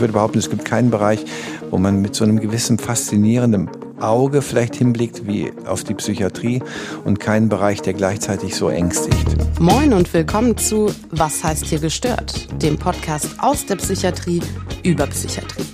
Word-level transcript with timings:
ich 0.00 0.02
würde 0.02 0.14
behaupten, 0.14 0.38
es 0.38 0.48
gibt 0.48 0.64
keinen 0.64 0.90
Bereich, 0.90 1.26
wo 1.68 1.76
man 1.76 2.00
mit 2.00 2.14
so 2.14 2.24
einem 2.24 2.40
gewissen 2.40 2.78
faszinierenden 2.78 3.68
Auge 4.00 4.40
vielleicht 4.40 4.74
hinblickt 4.76 5.26
wie 5.26 5.52
auf 5.66 5.84
die 5.84 5.92
Psychiatrie 5.92 6.62
und 7.04 7.20
keinen 7.20 7.50
Bereich, 7.50 7.82
der 7.82 7.92
gleichzeitig 7.92 8.56
so 8.56 8.70
ängstigt. 8.70 9.26
Moin 9.60 9.92
und 9.92 10.10
willkommen 10.14 10.56
zu 10.56 10.90
Was 11.10 11.44
heißt 11.44 11.66
hier 11.66 11.80
gestört? 11.80 12.48
Dem 12.62 12.78
Podcast 12.78 13.28
aus 13.40 13.66
der 13.66 13.76
Psychiatrie 13.76 14.40
über 14.84 15.06
Psychiatrie. 15.06 15.66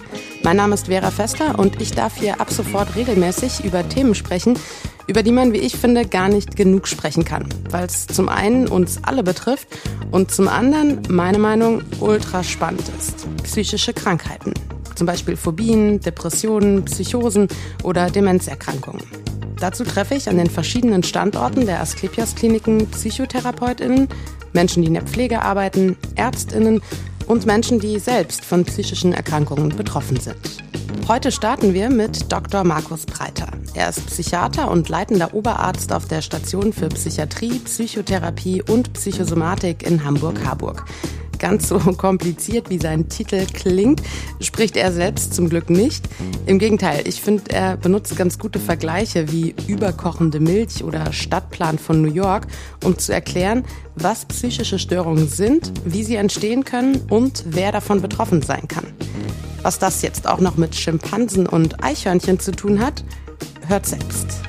Mein 0.43 0.57
Name 0.57 0.75
ist 0.75 0.87
Vera 0.89 1.13
Fester 1.13 1.57
und 1.57 1.81
ich 1.81 1.93
darf 1.93 2.17
hier 2.17 2.41
ab 2.41 2.51
sofort 2.51 2.97
regelmäßig 2.97 3.65
über 3.65 3.89
Themen 3.89 4.17
sprechen, 4.17 4.59
über 5.07 5.23
die 5.23 5.33
man, 5.33 5.53
wie 5.53 5.59
ich 5.59 5.77
finde, 5.77 6.07
gar 6.07 6.29
nicht 6.29 6.57
genug 6.57 6.89
sprechen 6.89 7.25
kann, 7.25 7.49
weil 7.71 7.87
es 7.87 8.07
zum 8.07 8.29
einen 8.29 8.69
uns 8.69 8.99
alle 9.03 9.23
betrifft 9.23 9.69
und 10.11 10.31
zum 10.31 10.49
anderen, 10.49 11.03
meine 11.09 11.39
Meinung, 11.39 11.83
ultra 12.01 12.43
spannend 12.43 12.85
ist. 12.99 13.27
Psychische 13.45 13.93
Krankheiten. 13.93 14.53
Zum 14.95 15.07
Beispiel 15.07 15.37
Phobien, 15.37 16.01
Depressionen, 16.01 16.85
Psychosen 16.85 17.49
oder 17.83 18.11
Demenzerkrankungen. 18.11 19.03
Dazu 19.59 19.85
treffe 19.85 20.15
ich 20.15 20.29
an 20.29 20.37
den 20.37 20.51
verschiedenen 20.51 21.03
Standorten 21.03 21.67
der 21.67 21.81
Asklepios-Kliniken 21.81 22.91
PsychotherapeutInnen, 22.91 24.09
Menschen, 24.53 24.83
die 24.83 24.89
in 24.89 24.95
der 24.95 25.03
Pflege 25.03 25.43
arbeiten, 25.43 25.97
ÄrztInnen 26.15 26.83
und 27.27 27.47
Menschen, 27.47 27.79
die 27.79 27.99
selbst 27.99 28.45
von 28.45 28.65
psychischen 28.65 29.13
Erkrankungen 29.13 29.71
betroffen 29.71 30.19
sind. 30.19 30.63
Heute 31.09 31.31
starten 31.31 31.73
wir 31.73 31.89
mit 31.89 32.33
Dr. 32.33 32.65
Markus 32.65 33.07
Breiter. 33.07 33.47
Er 33.75 33.91
ist 33.91 34.05
Psychiater 34.07 34.69
und 34.69 34.89
leitender 34.89 35.35
Oberarzt 35.35 35.93
auf 35.93 36.09
der 36.09 36.21
Station 36.21 36.73
für 36.73 36.89
Psychiatrie, 36.89 37.61
Psychotherapie 37.61 38.61
und 38.61 38.93
Psychosomatik 38.93 39.85
in 39.85 40.05
Hamburg-Harburg. 40.05 40.85
Ganz 41.39 41.69
so 41.69 41.79
kompliziert 41.97 42.71
wie 42.71 42.79
sein 42.79 43.09
Titel 43.09 43.47
klingt, 43.47 44.03
spricht 44.41 44.77
er 44.77 44.91
selbst 44.91 45.33
zum 45.33 45.49
Glück 45.49 45.71
nicht. 45.71 46.09
Im 46.45 46.59
Gegenteil, 46.59 47.07
ich 47.07 47.23
finde, 47.23 47.53
er 47.53 47.77
benutzt 47.77 48.17
ganz 48.17 48.37
gute 48.37 48.59
Vergleiche 48.59 49.31
wie 49.31 49.55
überkochende 49.69 50.41
Milch 50.41 50.83
oder 50.83 51.13
Stadtplan 51.13 51.79
von 51.79 52.03
New 52.03 52.13
York, 52.13 52.49
um 52.83 52.99
zu 52.99 53.13
erklären, 53.13 53.65
was 53.95 54.25
psychische 54.25 54.81
Störungen 54.81 55.29
sind, 55.29 55.73
wie 55.85 56.03
sie 56.03 56.17
entstehen 56.17 56.65
können 56.65 57.01
und 57.11 57.45
wer 57.47 57.71
davon 57.71 58.03
betroffen 58.03 58.43
sein 58.43 58.67
kann. 58.67 58.87
Was 59.67 59.81
das 59.81 60.01
jetzt 60.03 60.29
auch 60.29 60.39
noch 60.39 60.57
mit 60.57 60.77
Schimpansen 60.77 61.45
und 61.49 61.83
Eichhörnchen 61.83 62.39
zu 62.39 62.53
tun 62.53 62.79
hat, 62.79 63.03
hört 63.67 63.85
selbst. 63.85 64.41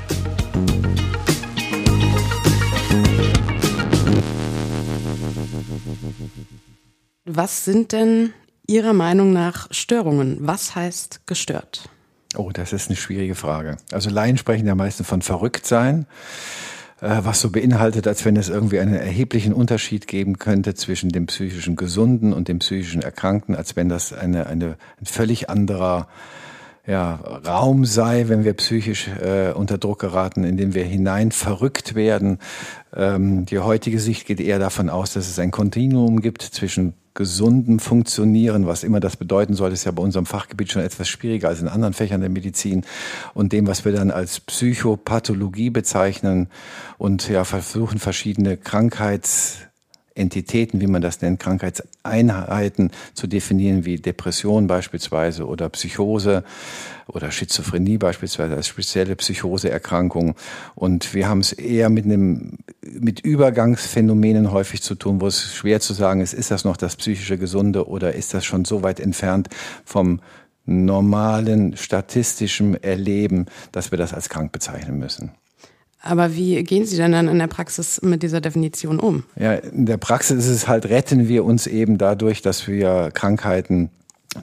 Was 7.25 7.65
sind 7.65 7.93
denn 7.93 8.31
Ihrer 8.67 8.93
Meinung 8.93 9.33
nach 9.33 9.67
Störungen? 9.71 10.37
Was 10.41 10.75
heißt 10.75 11.21
gestört? 11.25 11.89
Oh, 12.35 12.51
das 12.53 12.71
ist 12.71 12.89
eine 12.89 12.95
schwierige 12.95 13.33
Frage. 13.33 13.77
Also 13.91 14.11
Laien 14.11 14.37
sprechen 14.37 14.67
ja 14.67 14.75
meistens 14.75 15.07
von 15.07 15.23
Verrücktsein, 15.23 16.03
äh, 16.03 16.76
was 16.99 17.41
so 17.41 17.51
beinhaltet, 17.51 18.07
als 18.07 18.25
wenn 18.25 18.35
es 18.35 18.49
irgendwie 18.49 18.79
einen 18.79 18.95
erheblichen 18.95 19.53
Unterschied 19.53 20.07
geben 20.07 20.39
könnte 20.39 20.73
zwischen 20.73 21.09
dem 21.09 21.27
psychischen 21.27 21.75
Gesunden 21.75 22.33
und 22.33 22.47
dem 22.47 22.59
psychischen 22.59 23.01
Erkrankten, 23.01 23.55
als 23.55 23.75
wenn 23.75 23.89
das 23.89 24.13
eine, 24.13 24.47
eine, 24.47 24.77
ein 24.99 25.05
völlig 25.05 25.49
anderer 25.49 26.07
ja, 26.87 27.15
Raum 27.45 27.85
sei, 27.85 28.29
wenn 28.29 28.45
wir 28.45 28.53
psychisch 28.53 29.09
äh, 29.09 29.51
unter 29.51 29.77
Druck 29.77 29.99
geraten, 29.99 30.45
in 30.45 30.55
den 30.55 30.73
wir 30.73 30.85
hinein 30.85 31.31
verrückt 31.31 31.95
werden. 31.95 32.39
Ähm, 32.95 33.45
die 33.45 33.59
heutige 33.59 33.99
Sicht 33.99 34.25
geht 34.25 34.39
eher 34.39 34.57
davon 34.57 34.89
aus, 34.89 35.13
dass 35.13 35.27
es 35.27 35.37
ein 35.37 35.51
Kontinuum 35.51 36.21
gibt 36.21 36.41
zwischen 36.41 36.93
gesundem 37.17 37.79
Funktionieren, 37.79 38.67
was 38.67 38.83
immer 38.83 39.01
das 39.01 39.17
bedeuten 39.17 39.55
soll, 39.55 39.73
ist 39.73 39.83
ja 39.83 39.91
bei 39.91 40.01
unserem 40.01 40.25
Fachgebiet 40.25 40.71
schon 40.71 40.83
etwas 40.83 41.09
schwieriger 41.09 41.49
als 41.49 41.59
in 41.59 41.67
anderen 41.67 41.93
Fächern 41.93 42.21
der 42.21 42.29
Medizin 42.29 42.85
und 43.33 43.51
dem, 43.51 43.67
was 43.67 43.83
wir 43.83 43.91
dann 43.91 44.11
als 44.11 44.39
Psychopathologie 44.39 45.71
bezeichnen 45.71 46.47
und 46.97 47.27
ja 47.27 47.43
versuchen 47.43 47.99
verschiedene 47.99 48.55
Krankheits 48.55 49.66
Entitäten, 50.17 50.81
wie 50.81 50.87
man 50.87 51.01
das 51.01 51.21
nennt, 51.21 51.39
Krankheitseinheiten 51.39 52.91
zu 53.13 53.27
definieren, 53.27 53.85
wie 53.85 53.97
Depression 53.97 54.67
beispielsweise 54.67 55.45
oder 55.45 55.69
Psychose 55.69 56.43
oder 57.07 57.31
Schizophrenie 57.31 57.97
beispielsweise 57.97 58.55
als 58.55 58.67
spezielle 58.67 59.15
Psychoseerkrankung. 59.15 60.35
Und 60.75 61.13
wir 61.13 61.29
haben 61.29 61.39
es 61.39 61.53
eher 61.53 61.89
mit 61.89 62.05
einem, 62.05 62.57
mit 62.81 63.21
Übergangsphänomenen 63.21 64.51
häufig 64.51 64.81
zu 64.81 64.95
tun, 64.95 65.21
wo 65.21 65.27
es 65.27 65.53
schwer 65.53 65.79
zu 65.79 65.93
sagen 65.93 66.21
ist, 66.21 66.33
ist 66.33 66.51
das 66.51 66.65
noch 66.65 66.77
das 66.77 66.95
psychische 66.95 67.37
Gesunde 67.37 67.87
oder 67.87 68.13
ist 68.13 68.33
das 68.33 68.45
schon 68.45 68.65
so 68.65 68.83
weit 68.83 68.99
entfernt 68.99 69.47
vom 69.85 70.19
normalen 70.65 71.77
statistischen 71.77 72.81
Erleben, 72.83 73.45
dass 73.71 73.91
wir 73.91 73.97
das 73.97 74.13
als 74.13 74.29
krank 74.29 74.51
bezeichnen 74.51 74.99
müssen. 74.99 75.31
Aber 76.01 76.35
wie 76.35 76.63
gehen 76.63 76.85
Sie 76.85 76.95
denn 76.95 77.11
dann 77.11 77.27
in 77.27 77.39
der 77.39 77.47
Praxis 77.47 78.01
mit 78.01 78.23
dieser 78.23 78.39
Definition 78.39 78.99
um? 78.99 79.23
Ja, 79.35 79.53
in 79.53 79.85
der 79.85 79.97
Praxis 79.97 80.45
ist 80.45 80.51
es 80.51 80.67
halt, 80.67 80.85
retten 80.85 81.27
wir 81.27 81.43
uns 81.43 81.67
eben 81.67 81.97
dadurch, 81.97 82.41
dass 82.41 82.67
wir 82.67 83.11
Krankheiten 83.13 83.89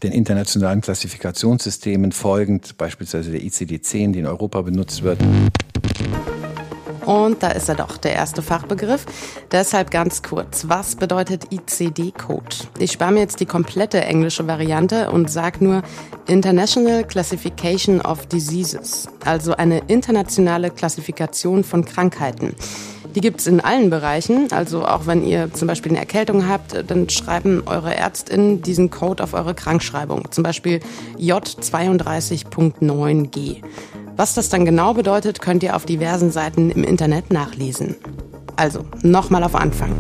den 0.03 0.13
internationalen 0.13 0.81
Klassifikationssystemen 0.81 2.13
folgend, 2.13 2.77
beispielsweise 2.77 3.31
der 3.31 3.41
ICD-10, 3.41 4.13
die 4.13 4.19
in 4.19 4.27
Europa 4.27 4.63
benutzt 4.63 5.03
wird, 5.03 5.21
und 7.07 7.43
da 7.43 7.49
ist 7.49 7.69
er 7.69 7.75
doch, 7.75 7.97
der 7.97 8.15
erste 8.15 8.43
Fachbegriff. 8.43 9.07
Deshalb 9.53 9.91
ganz 9.91 10.23
kurz, 10.23 10.69
was 10.69 10.97
bedeutet 10.97 11.53
ICD-Code? 11.53 12.57
Ich 12.79 12.93
spare 12.93 13.13
mir 13.13 13.21
jetzt 13.21 13.41
die 13.41 13.47
komplette 13.47 14.01
englische 14.01 14.47
Variante 14.47 15.11
und 15.11 15.31
sage 15.31 15.65
nur 15.65 15.83
International 16.27 17.05
Classification 17.05 18.01
of 18.01 18.27
Diseases, 18.27 19.09
also 19.25 19.55
eine 19.55 19.83
internationale 19.89 20.71
Klassifikation 20.71 21.65
von 21.65 21.85
Krankheiten. 21.85 22.55
Die 23.15 23.21
gibt's 23.21 23.47
in 23.47 23.61
allen 23.61 23.91
Bereichen. 23.91 24.49
Also 24.51 24.85
auch 24.85 25.07
wenn 25.07 25.25
ihr 25.25 25.53
zum 25.53 25.69
Beispiel 25.69 25.93
eine 25.93 26.01
Erkältung 26.01 26.49
habt, 26.49 26.91
dann 26.91 27.09
schreiben 27.09 27.63
eure 27.67 27.95
ÄrztInnen 27.95 28.63
diesen 28.63 28.91
Code 28.91 29.23
auf 29.23 29.35
eure 29.35 29.55
Krankschreibung. 29.55 30.33
Zum 30.33 30.43
Beispiel 30.43 30.81
J32.9G. 31.19 33.63
Was 34.17 34.35
das 34.35 34.49
dann 34.49 34.65
genau 34.65 34.95
bedeutet, 34.95 35.41
könnt 35.41 35.65
ihr 35.65 35.75
auf 35.75 35.87
diversen 35.87 36.31
Seiten 36.31 36.71
im 36.71 36.85
Internet 36.85 37.33
nachlesen. 37.33 37.97
Also, 38.55 38.85
nochmal 39.03 39.43
auf 39.43 39.57
Anfang. 39.57 39.93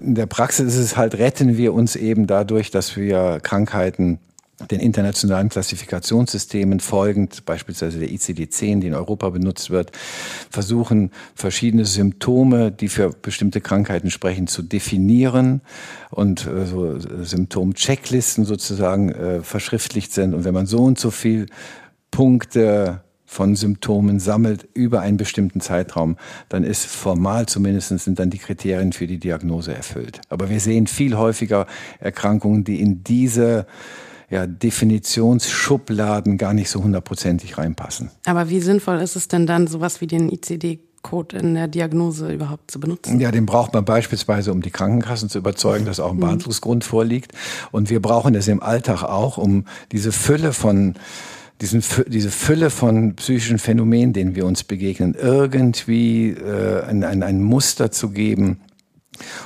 In 0.00 0.16
der 0.16 0.26
Praxis 0.26 0.74
ist 0.74 0.80
es 0.80 0.96
halt, 0.96 1.14
retten 1.14 1.56
wir 1.56 1.72
uns 1.72 1.94
eben 1.94 2.26
dadurch, 2.26 2.72
dass 2.72 2.96
wir 2.96 3.38
Krankheiten 3.40 4.18
den 4.72 4.80
internationalen 4.80 5.48
Klassifikationssystemen 5.48 6.80
folgend, 6.80 7.44
beispielsweise 7.44 8.00
der 8.00 8.08
ICD-10, 8.08 8.80
die 8.80 8.88
in 8.88 8.94
Europa 8.94 9.30
benutzt 9.30 9.70
wird, 9.70 9.92
versuchen, 10.50 11.12
verschiedene 11.36 11.84
Symptome, 11.84 12.72
die 12.72 12.88
für 12.88 13.10
bestimmte 13.10 13.60
Krankheiten 13.60 14.10
sprechen, 14.10 14.48
zu 14.48 14.62
definieren 14.62 15.60
und 16.10 16.48
äh, 16.48 16.66
so 16.66 16.98
Symptom-Checklisten 16.98 18.44
sozusagen 18.44 19.10
äh, 19.10 19.42
verschriftlicht 19.42 20.12
sind. 20.12 20.34
Und 20.34 20.42
wenn 20.42 20.54
man 20.54 20.66
so 20.66 20.82
und 20.82 20.98
so 20.98 21.12
viel 21.12 21.46
Punkte 22.10 23.02
von 23.28 23.54
Symptomen 23.56 24.20
sammelt 24.20 24.66
über 24.72 25.00
einen 25.00 25.18
bestimmten 25.18 25.60
Zeitraum, 25.60 26.16
dann 26.48 26.64
ist 26.64 26.86
formal 26.86 27.46
zumindest 27.46 27.88
sind 27.98 28.18
dann 28.18 28.30
die 28.30 28.38
Kriterien 28.38 28.92
für 28.92 29.06
die 29.06 29.18
Diagnose 29.18 29.74
erfüllt. 29.74 30.22
Aber 30.30 30.48
wir 30.48 30.60
sehen 30.60 30.86
viel 30.86 31.16
häufiger 31.16 31.66
Erkrankungen, 32.00 32.64
die 32.64 32.80
in 32.80 33.04
diese 33.04 33.66
ja, 34.30 34.46
Definitionsschubladen 34.46 36.38
gar 36.38 36.54
nicht 36.54 36.70
so 36.70 36.82
hundertprozentig 36.82 37.58
reinpassen. 37.58 38.10
Aber 38.24 38.48
wie 38.48 38.60
sinnvoll 38.60 38.98
ist 38.98 39.14
es 39.14 39.28
denn 39.28 39.46
dann, 39.46 39.66
sowas 39.66 40.00
wie 40.00 40.06
den 40.06 40.30
ICD 40.30 40.80
Code 41.02 41.36
in 41.36 41.54
der 41.54 41.68
Diagnose 41.68 42.32
überhaupt 42.32 42.70
zu 42.70 42.80
benutzen? 42.80 43.20
Ja, 43.20 43.30
den 43.30 43.46
braucht 43.46 43.72
man 43.74 43.84
beispielsweise, 43.84 44.52
um 44.52 44.62
die 44.62 44.70
Krankenkassen 44.70 45.28
zu 45.28 45.38
überzeugen, 45.38 45.84
dass 45.84 46.00
auch 46.00 46.10
ein 46.10 46.16
mhm. 46.16 46.20
Behandlungsgrund 46.20 46.84
vorliegt. 46.84 47.32
Und 47.72 47.90
wir 47.90 48.00
brauchen 48.00 48.34
das 48.34 48.48
im 48.48 48.62
Alltag 48.62 49.02
auch, 49.02 49.38
um 49.38 49.64
diese 49.92 50.12
Fülle 50.12 50.52
von 50.52 50.94
diesen, 51.60 51.82
diese 52.06 52.30
Fülle 52.30 52.70
von 52.70 53.16
psychischen 53.16 53.58
Phänomenen, 53.58 54.12
denen 54.12 54.34
wir 54.34 54.46
uns 54.46 54.64
begegnen, 54.64 55.14
irgendwie 55.14 56.30
äh, 56.30 56.84
ein, 56.84 57.02
ein, 57.04 57.22
ein 57.22 57.42
Muster 57.42 57.90
zu 57.90 58.10
geben 58.10 58.60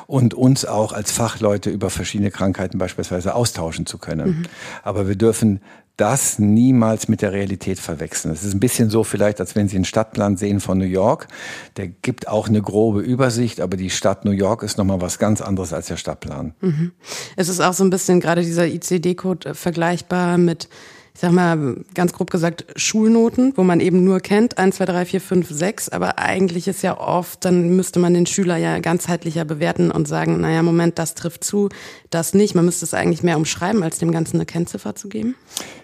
und 0.06 0.35
uns 0.35 0.64
auch 0.64 0.93
als 0.93 1.12
Fachleute 1.12 1.70
über 1.70 1.88
verschiedene 1.88 2.31
Krankheiten 2.31 2.79
beispielsweise 2.79 3.35
austauschen 3.35 3.87
zu 3.87 3.99
können. 3.99 4.29
Mhm. 4.29 4.43
Aber 4.82 5.09
wir 5.09 5.17
dürfen 5.17 5.61
das 5.97 6.38
niemals 6.38 7.09
mit 7.09 7.23
der 7.23 7.32
Realität 7.32 7.79
verwechseln. 7.79 8.32
Es 8.32 8.44
ist 8.44 8.55
ein 8.55 8.61
bisschen 8.61 8.88
so 8.88 9.05
vielleicht, 9.05 9.41
als 9.41 9.55
wenn 9.55 9.69
Sie 9.69 9.76
einen 9.76 9.85
Stadtplan 9.85 10.37
sehen 10.37 10.61
von 10.61 10.79
New 10.79 10.85
York. 10.85 11.29
Der 11.76 11.87
gibt 11.87 12.29
auch 12.29 12.49
eine 12.49 12.62
grobe 12.62 13.00
Übersicht, 13.00 13.61
aber 13.61 13.76
die 13.76 13.91
Stadt 13.91 14.25
New 14.25 14.31
York 14.31 14.62
ist 14.62 14.79
nochmal 14.79 15.00
was 15.00 15.19
ganz 15.19 15.41
anderes 15.41 15.73
als 15.73 15.87
der 15.87 15.99
Stadtplan. 15.99 16.55
Mhm. 16.61 16.93
Es 17.37 17.49
ist 17.49 17.61
auch 17.61 17.75
so 17.75 17.85
ein 17.85 17.91
bisschen 17.91 18.20
gerade 18.20 18.43
dieser 18.43 18.67
ICD-Code 18.67 19.55
vergleichbar 19.55 20.38
mit 20.38 20.69
ich 21.14 21.20
sag 21.20 21.32
mal, 21.32 21.76
ganz 21.94 22.12
grob 22.12 22.31
gesagt, 22.31 22.64
Schulnoten, 22.76 23.53
wo 23.56 23.62
man 23.62 23.81
eben 23.81 24.03
nur 24.03 24.20
kennt, 24.20 24.56
1, 24.56 24.76
2, 24.76 24.85
3, 24.87 25.05
4, 25.05 25.20
5, 25.20 25.50
6, 25.50 25.88
aber 25.91 26.19
eigentlich 26.19 26.69
ist 26.69 26.82
ja 26.82 26.99
oft, 26.99 27.44
dann 27.44 27.76
müsste 27.76 27.99
man 27.99 28.14
den 28.14 28.25
Schüler 28.26 28.56
ja 28.56 28.79
ganzheitlicher 28.79 29.44
bewerten 29.44 29.91
und 29.91 30.09
sagen, 30.09 30.41
naja, 30.41 30.62
Moment, 30.62 30.99
das 30.99 31.14
trifft 31.14 31.44
zu, 31.44 31.69
das 32.09 32.32
nicht. 32.32 32.55
Man 32.55 32.64
müsste 32.64 32.87
es 32.87 32.94
eigentlich 32.94 33.23
mehr 33.23 33.37
umschreiben, 33.37 33.82
als 33.82 33.99
dem 33.99 34.11
Ganzen 34.11 34.37
eine 34.37 34.47
Kennziffer 34.47 34.94
zu 34.94 35.09
geben. 35.09 35.35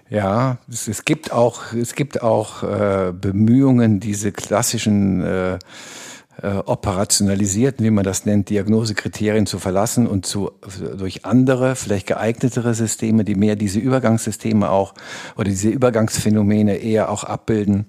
Ja, 0.09 0.57
es, 0.71 0.89
es 0.89 1.05
gibt 1.05 1.31
auch, 1.31 1.75
es 1.75 1.95
gibt 1.95 2.23
auch 2.23 2.63
äh, 2.63 3.13
Bemühungen, 3.13 4.01
diese 4.01 4.33
klassischen 4.33 5.23
äh, 5.23 5.59
äh, 6.43 6.59
operationalisierten, 6.65 7.85
wie 7.85 7.91
man 7.91 8.05
das 8.05 8.27
nennt, 8.27 8.49
Diagnosekriterien 8.51 9.47
zu 9.47 9.59
verlassen 9.59 10.07
und 10.07 10.27
zu, 10.27 10.51
durch 10.97 11.25
andere, 11.25 11.77
vielleicht 11.77 12.07
geeignetere 12.07 12.75
Systeme, 12.75 13.25
die 13.25 13.35
mehr 13.35 13.57
diese 13.57 13.81
Übergangssysteme 13.81 14.71
auch 14.71 14.95
oder 15.37 15.45
diese 15.45 15.69
Übergangsphänomene 15.69 16.77
eher 16.77 17.11
auch 17.11 17.25
abbilden, 17.25 17.87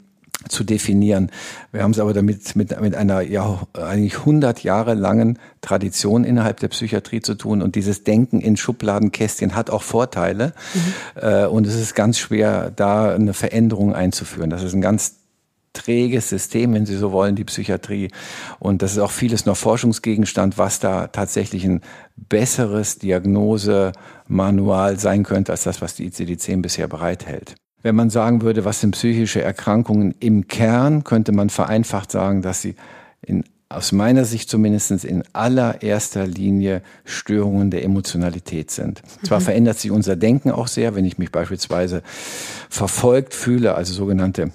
zu 0.48 0.64
definieren. 0.64 1.32
Wir 1.74 1.84
haben 1.84 1.92
es 1.92 2.00
aber 2.00 2.14
damit 2.14 2.56
mit, 2.56 2.80
mit 2.80 2.96
einer 2.96 3.20
ja 3.22 3.60
eigentlich 3.74 4.20
100 4.20 4.64
Jahre 4.64 4.94
langen 4.94 5.38
Tradition 5.60 6.24
innerhalb 6.24 6.62
der 6.62 6.70
Psychiatrie 6.70 7.20
zu 7.20 7.36
tun 7.36 7.62
und 7.62 7.76
dieses 7.76 8.06
Denken 8.06 8.40
in 8.40 8.56
Schubladenkästchen 8.56 9.54
hat 9.54 9.70
auch 9.70 9.84
Vorteile 9.84 10.54
mhm. 10.74 11.22
äh, 11.22 11.46
und 11.46 11.68
es 11.68 11.76
ist 11.76 11.94
ganz 11.94 12.18
schwer, 12.18 12.72
da 12.74 13.14
eine 13.14 13.34
Veränderung 13.34 13.94
einzuführen. 13.94 14.50
Das 14.50 14.64
ist 14.64 14.74
ein 14.74 14.82
ganz 14.82 15.19
träges 15.74 16.30
System, 16.30 16.74
wenn 16.74 16.86
Sie 16.86 16.98
so 16.98 17.12
wollen, 17.12 17.36
die 17.36 17.44
Psychiatrie. 17.44 18.10
Und 18.60 18.82
das 18.82 18.94
ist 18.94 19.00
auch 19.00 19.12
vieles 19.12 19.46
noch 19.46 19.58
Forschungsgegenstand, 19.58 20.58
was 20.58 20.80
da 20.80 21.08
tatsächlich 21.08 21.66
ein 21.66 21.82
besseres 22.16 23.00
Diagnosemanual 23.00 25.00
sein 25.00 25.24
könnte, 25.24 25.52
als 25.52 25.64
das, 25.64 25.82
was 25.82 25.96
die 25.96 26.10
ICD-10 26.10 26.62
bisher 26.62 26.88
bereithält. 26.88 27.56
Wenn 27.82 27.96
man 27.96 28.10
sagen 28.10 28.42
würde, 28.42 28.66
was 28.66 28.82
sind 28.82 28.92
psychische 28.92 29.42
Erkrankungen 29.42 30.14
im 30.20 30.48
Kern, 30.48 31.04
könnte 31.04 31.32
man 31.32 31.50
vereinfacht 31.50 32.12
sagen, 32.12 32.42
dass 32.42 32.62
sie 32.62 32.76
in, 33.22 33.46
aus 33.70 33.92
meiner 33.92 34.26
Sicht 34.26 34.50
zumindest 34.50 35.06
in 35.06 35.24
allererster 35.32 36.28
Linie 36.28 36.82
Störungen 37.06 37.72
der 37.72 37.86
Emotionalität 37.86 38.72
sind. 38.72 39.02
Mhm. 39.04 39.28
Zwar 39.28 39.42
verändert 39.42 39.80
sich 39.80 39.92
unser 39.92 40.16
Denken 40.16 40.52
auch 40.52 40.68
sehr, 40.68 40.96
wenn 40.96 41.06
ich 41.06 41.18
mich 41.18 41.32
beispielsweise 41.32 42.02
verfolgt 42.70 43.34
fühle, 43.34 43.76
also 43.76 43.94
sogenannte 43.94 44.52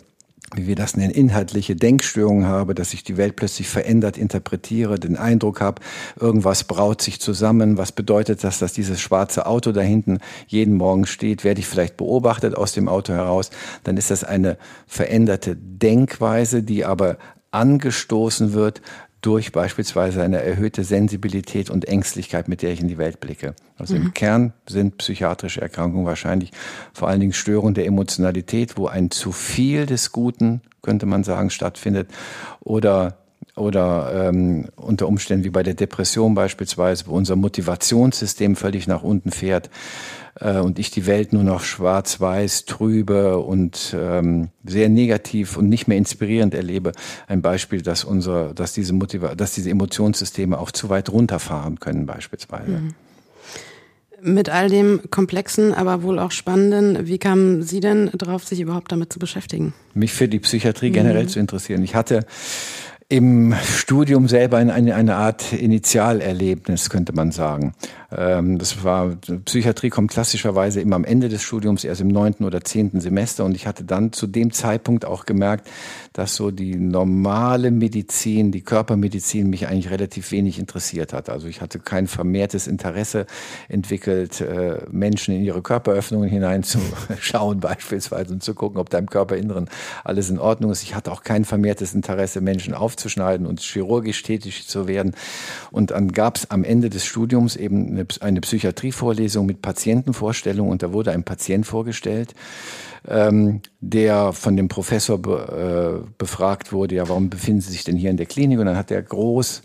wie 0.56 0.66
wir 0.66 0.76
das 0.76 0.96
nennen, 0.96 1.12
inhaltliche 1.12 1.76
Denkstörungen 1.76 2.46
habe, 2.46 2.74
dass 2.74 2.94
ich 2.94 3.04
die 3.04 3.16
Welt 3.16 3.36
plötzlich 3.36 3.68
verändert 3.68 4.16
interpretiere, 4.16 4.98
den 4.98 5.16
Eindruck 5.16 5.60
habe, 5.60 5.82
irgendwas 6.18 6.64
braut 6.64 7.02
sich 7.02 7.20
zusammen. 7.20 7.78
Was 7.78 7.92
bedeutet 7.92 8.44
das, 8.44 8.58
dass 8.58 8.72
dieses 8.72 9.00
schwarze 9.00 9.46
Auto 9.46 9.72
da 9.72 9.80
hinten 9.80 10.18
jeden 10.46 10.74
Morgen 10.74 11.06
steht? 11.06 11.44
Werde 11.44 11.60
ich 11.60 11.66
vielleicht 11.66 11.96
beobachtet 11.96 12.56
aus 12.56 12.72
dem 12.72 12.88
Auto 12.88 13.12
heraus? 13.12 13.50
Dann 13.82 13.96
ist 13.96 14.10
das 14.10 14.24
eine 14.24 14.56
veränderte 14.86 15.56
Denkweise, 15.56 16.62
die 16.62 16.84
aber 16.84 17.18
angestoßen 17.54 18.52
wird 18.52 18.82
durch 19.24 19.52
beispielsweise 19.52 20.22
eine 20.22 20.42
erhöhte 20.42 20.84
Sensibilität 20.84 21.70
und 21.70 21.86
Ängstlichkeit, 21.86 22.46
mit 22.46 22.60
der 22.60 22.72
ich 22.72 22.80
in 22.80 22.88
die 22.88 22.98
Welt 22.98 23.20
blicke. 23.20 23.54
Also 23.78 23.94
mhm. 23.94 24.02
im 24.02 24.14
Kern 24.14 24.52
sind 24.66 24.98
psychiatrische 24.98 25.62
Erkrankungen 25.62 26.04
wahrscheinlich 26.04 26.50
vor 26.92 27.08
allen 27.08 27.20
Dingen 27.20 27.32
Störungen 27.32 27.74
der 27.74 27.86
Emotionalität, 27.86 28.76
wo 28.76 28.86
ein 28.86 29.10
zu 29.10 29.32
viel 29.32 29.86
des 29.86 30.12
Guten, 30.12 30.60
könnte 30.82 31.06
man 31.06 31.24
sagen, 31.24 31.48
stattfindet 31.48 32.10
oder 32.60 33.16
oder 33.56 34.28
ähm, 34.28 34.66
unter 34.76 35.08
Umständen 35.08 35.44
wie 35.44 35.50
bei 35.50 35.62
der 35.62 35.74
Depression 35.74 36.34
beispielsweise, 36.34 37.06
wo 37.06 37.14
unser 37.14 37.36
Motivationssystem 37.36 38.56
völlig 38.56 38.86
nach 38.86 39.02
unten 39.02 39.30
fährt 39.30 39.70
äh, 40.40 40.58
und 40.58 40.78
ich 40.78 40.90
die 40.90 41.06
Welt 41.06 41.32
nur 41.32 41.44
noch 41.44 41.62
schwarz-weiß, 41.62 42.64
trübe 42.64 43.38
und 43.38 43.94
ähm, 43.98 44.48
sehr 44.64 44.88
negativ 44.88 45.56
und 45.56 45.68
nicht 45.68 45.88
mehr 45.88 45.98
inspirierend 45.98 46.54
erlebe. 46.54 46.92
Ein 47.26 47.42
Beispiel, 47.42 47.82
dass 47.82 48.04
unsere, 48.04 48.54
dass 48.54 48.72
diese 48.72 48.92
Motiva 48.92 49.34
dass 49.34 49.52
diese 49.52 49.70
Emotionssysteme 49.70 50.58
auch 50.58 50.70
zu 50.70 50.88
weit 50.88 51.10
runterfahren 51.10 51.80
können 51.80 52.06
beispielsweise. 52.06 52.70
Mhm. 52.70 52.94
Mit 54.22 54.48
all 54.48 54.70
dem 54.70 55.02
komplexen, 55.10 55.74
aber 55.74 56.02
wohl 56.02 56.18
auch 56.18 56.30
spannenden, 56.30 57.06
wie 57.06 57.18
kamen 57.18 57.62
Sie 57.62 57.80
denn 57.80 58.10
darauf, 58.14 58.42
sich 58.44 58.58
überhaupt 58.58 58.90
damit 58.90 59.12
zu 59.12 59.18
beschäftigen? 59.18 59.74
Mich 59.92 60.14
für 60.14 60.28
die 60.28 60.38
Psychiatrie 60.38 60.90
generell 60.90 61.24
mhm. 61.24 61.28
zu 61.28 61.40
interessieren. 61.40 61.82
Ich 61.82 61.94
hatte 61.94 62.24
im 63.08 63.54
Studium 63.62 64.28
selber 64.28 64.58
eine, 64.58 64.94
eine 64.94 65.16
Art 65.16 65.52
Initialerlebnis, 65.52 66.90
könnte 66.90 67.12
man 67.12 67.32
sagen. 67.32 67.74
Ähm, 68.16 68.58
das 68.58 68.84
war, 68.84 69.16
Psychiatrie 69.44 69.90
kommt 69.90 70.10
klassischerweise 70.10 70.80
immer 70.80 70.96
am 70.96 71.04
Ende 71.04 71.28
des 71.28 71.42
Studiums, 71.42 71.84
erst 71.84 72.00
im 72.00 72.08
neunten 72.08 72.44
oder 72.44 72.62
zehnten 72.62 73.00
Semester. 73.00 73.44
Und 73.44 73.54
ich 73.54 73.66
hatte 73.66 73.84
dann 73.84 74.12
zu 74.12 74.26
dem 74.26 74.52
Zeitpunkt 74.52 75.04
auch 75.04 75.26
gemerkt, 75.26 75.68
dass 76.12 76.36
so 76.36 76.50
die 76.50 76.76
normale 76.76 77.70
Medizin, 77.70 78.52
die 78.52 78.62
Körpermedizin 78.62 79.50
mich 79.50 79.66
eigentlich 79.66 79.90
relativ 79.90 80.30
wenig 80.30 80.58
interessiert 80.58 81.12
hat. 81.12 81.28
Also 81.28 81.48
ich 81.48 81.60
hatte 81.60 81.78
kein 81.80 82.06
vermehrtes 82.06 82.66
Interesse 82.66 83.26
entwickelt, 83.68 84.40
äh, 84.40 84.78
Menschen 84.90 85.34
in 85.34 85.42
ihre 85.42 85.62
Körperöffnungen 85.62 86.28
hineinzuschauen 86.28 87.60
beispielsweise 87.60 88.32
und 88.32 88.42
zu 88.42 88.54
gucken, 88.54 88.78
ob 88.78 88.90
da 88.90 88.98
im 88.98 89.10
Körperinneren 89.10 89.68
alles 90.04 90.30
in 90.30 90.38
Ordnung 90.38 90.70
ist. 90.70 90.82
Ich 90.82 90.94
hatte 90.94 91.10
auch 91.10 91.22
kein 91.22 91.44
vermehrtes 91.44 91.94
Interesse, 91.94 92.40
Menschen 92.40 92.74
aufzuschneiden 92.74 93.46
und 93.46 93.60
chirurgisch 93.60 94.22
tätig 94.22 94.66
zu 94.68 94.86
werden. 94.86 95.14
Und 95.70 95.90
dann 95.90 96.12
gab 96.12 96.36
es 96.36 96.50
am 96.50 96.64
Ende 96.64 96.90
des 96.90 97.04
Studiums 97.04 97.56
eben 97.56 97.88
eine, 97.88 98.03
eine 98.20 98.40
Psychiatrievorlesung 98.40 99.46
mit 99.46 99.62
Patientenvorstellung 99.62 100.68
und 100.68 100.82
da 100.82 100.92
wurde 100.92 101.12
ein 101.12 101.24
Patient 101.24 101.66
vorgestellt, 101.66 102.34
ähm, 103.08 103.60
der 103.80 104.32
von 104.32 104.56
dem 104.56 104.68
Professor 104.68 105.18
be, 105.18 106.02
äh, 106.04 106.10
befragt 106.18 106.72
wurde, 106.72 106.96
ja, 106.96 107.08
warum 107.08 107.30
befinden 107.30 107.60
Sie 107.60 107.72
sich 107.72 107.84
denn 107.84 107.96
hier 107.96 108.10
in 108.10 108.16
der 108.16 108.26
Klinik? 108.26 108.58
Und 108.58 108.66
dann 108.66 108.76
hat 108.76 108.90
er 108.90 109.02
groß 109.02 109.62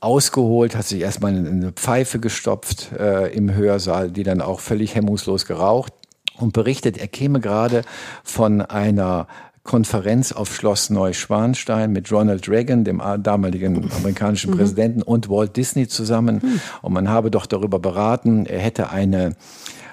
ausgeholt, 0.00 0.76
hat 0.76 0.86
sich 0.86 1.00
erstmal 1.00 1.34
eine 1.34 1.72
Pfeife 1.72 2.20
gestopft 2.20 2.92
äh, 2.92 3.32
im 3.32 3.54
Hörsaal, 3.54 4.10
die 4.10 4.22
dann 4.22 4.40
auch 4.40 4.60
völlig 4.60 4.94
hemmungslos 4.94 5.46
geraucht 5.46 5.92
und 6.36 6.52
berichtet, 6.52 6.98
er 6.98 7.08
käme 7.08 7.40
gerade 7.40 7.82
von 8.22 8.60
einer 8.60 9.26
Konferenz 9.68 10.32
auf 10.32 10.54
Schloss 10.54 10.88
Neuschwanstein 10.88 11.92
mit 11.92 12.10
Ronald 12.10 12.48
Reagan, 12.48 12.84
dem 12.84 13.02
damaligen 13.22 13.90
amerikanischen. 13.98 14.50
Präsidenten, 14.50 15.02
und 15.02 15.28
Walt 15.28 15.58
Disney 15.58 15.86
zusammen. 15.86 16.40
Mhm. 16.42 16.60
Und 16.80 16.94
man 16.94 17.10
habe 17.10 17.30
doch 17.30 17.44
darüber 17.44 17.78
beraten, 17.78 18.46
er 18.46 18.60
hätte 18.60 18.88
eine 18.88 19.36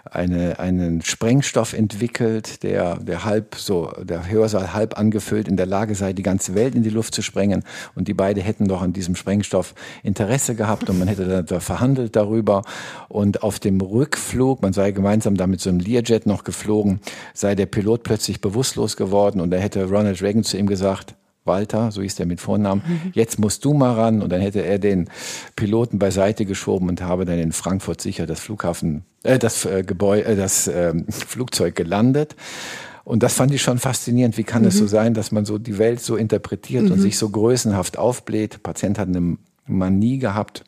eine, 0.10 0.60
einen 0.60 1.02
Sprengstoff 1.02 1.74
entwickelt, 1.74 2.64
der, 2.64 2.98
der 2.98 3.26
halb 3.26 3.56
so, 3.56 3.92
der 4.04 4.30
Hörsaal 4.30 4.74
halb 4.74 4.98
angefüllt 4.98 5.48
in 5.48 5.58
der 5.58 5.66
Lage 5.66 5.96
sei, 5.96 6.14
die 6.14 6.24
ganze 6.24 6.56
Welt 6.56 6.76
in 6.76 6.84
die 6.84 6.90
Luft 6.90 7.16
zu 7.16 7.22
sprengen. 7.22 7.64
Und 7.96 8.08
die 8.08 8.14
beiden 8.14 8.44
hätten 8.44 8.68
doch 8.68 8.82
an 8.82 8.94
diesem 8.94 9.16
Sprengstoff 9.16 9.74
Interesse 10.04 10.56
gehabt 10.56 10.90
und 10.90 11.00
man 11.00 11.08
hätte 11.08 11.44
da 11.44 11.60
verhandelt 11.60 12.16
darüber. 12.16 12.64
Und 13.10 13.44
auf 13.44 13.60
dem 13.60 13.82
Rückflug, 13.82 14.62
man 14.62 14.74
sei 14.74 14.92
gemeinsam 14.92 15.36
da 15.38 15.48
mit 15.48 15.60
so 15.60 15.70
einem 15.70 15.80
Learjet 15.80 16.26
noch 16.26 16.44
geflogen, 16.44 17.00
sei 17.34 17.56
der 17.56 17.66
Pilot 17.66 18.04
plötzlich 18.04 18.42
bewusstlos 18.42 18.98
geworden 18.98 19.42
und 19.42 19.52
da 19.52 19.58
hätte 19.58 19.86
Ronald 19.86 20.22
Reagan 20.22 20.44
zu 20.44 20.58
ihm 20.58 20.68
gesagt, 20.68 21.16
Walter, 21.46 21.92
so 21.92 22.02
hieß 22.02 22.16
der 22.16 22.26
mit 22.26 22.42
Vornamen, 22.42 22.82
mhm. 22.86 23.12
jetzt 23.14 23.40
musst 23.40 23.64
du 23.66 23.74
mal 23.74 23.94
ran. 23.94 24.22
Und 24.22 24.32
dann 24.32 24.42
hätte 24.42 24.62
er 24.62 24.80
den 24.80 25.10
Piloten 25.56 26.00
beiseite 26.00 26.46
geschoben 26.46 26.90
und 26.90 27.02
habe 27.02 27.26
dann 27.26 27.40
in 27.40 27.52
Frankfurt 27.52 28.02
sicher 28.02 28.26
das 28.26 28.40
Flughafen, 28.40 29.04
äh, 29.24 29.40
das 29.40 29.66
äh, 29.66 29.84
Gebäude, 29.84 30.26
äh, 30.26 30.36
das 30.36 30.68
äh, 30.68 30.94
Flugzeug 31.10 31.76
gelandet. 31.76 32.36
Und 33.04 33.22
das 33.22 33.36
fand 33.36 33.54
ich 33.54 33.62
schon 33.62 33.78
faszinierend. 33.78 34.38
Wie 34.38 34.44
kann 34.44 34.64
mhm. 34.64 34.70
es 34.70 34.78
so 34.78 34.88
sein, 34.88 35.14
dass 35.14 35.32
man 35.32 35.46
so 35.46 35.60
die 35.60 35.78
Welt 35.78 36.02
so 36.02 36.16
interpretiert 36.16 36.86
mhm. 36.86 36.94
und 36.94 37.00
sich 37.00 37.18
so 37.18 37.30
größenhaft 37.30 37.98
aufbläht? 37.98 38.54
Der 38.54 38.58
Patient 38.60 38.98
hat 38.98 39.08
eine 39.08 39.38
Manie 39.68 40.18
gehabt, 40.18 40.64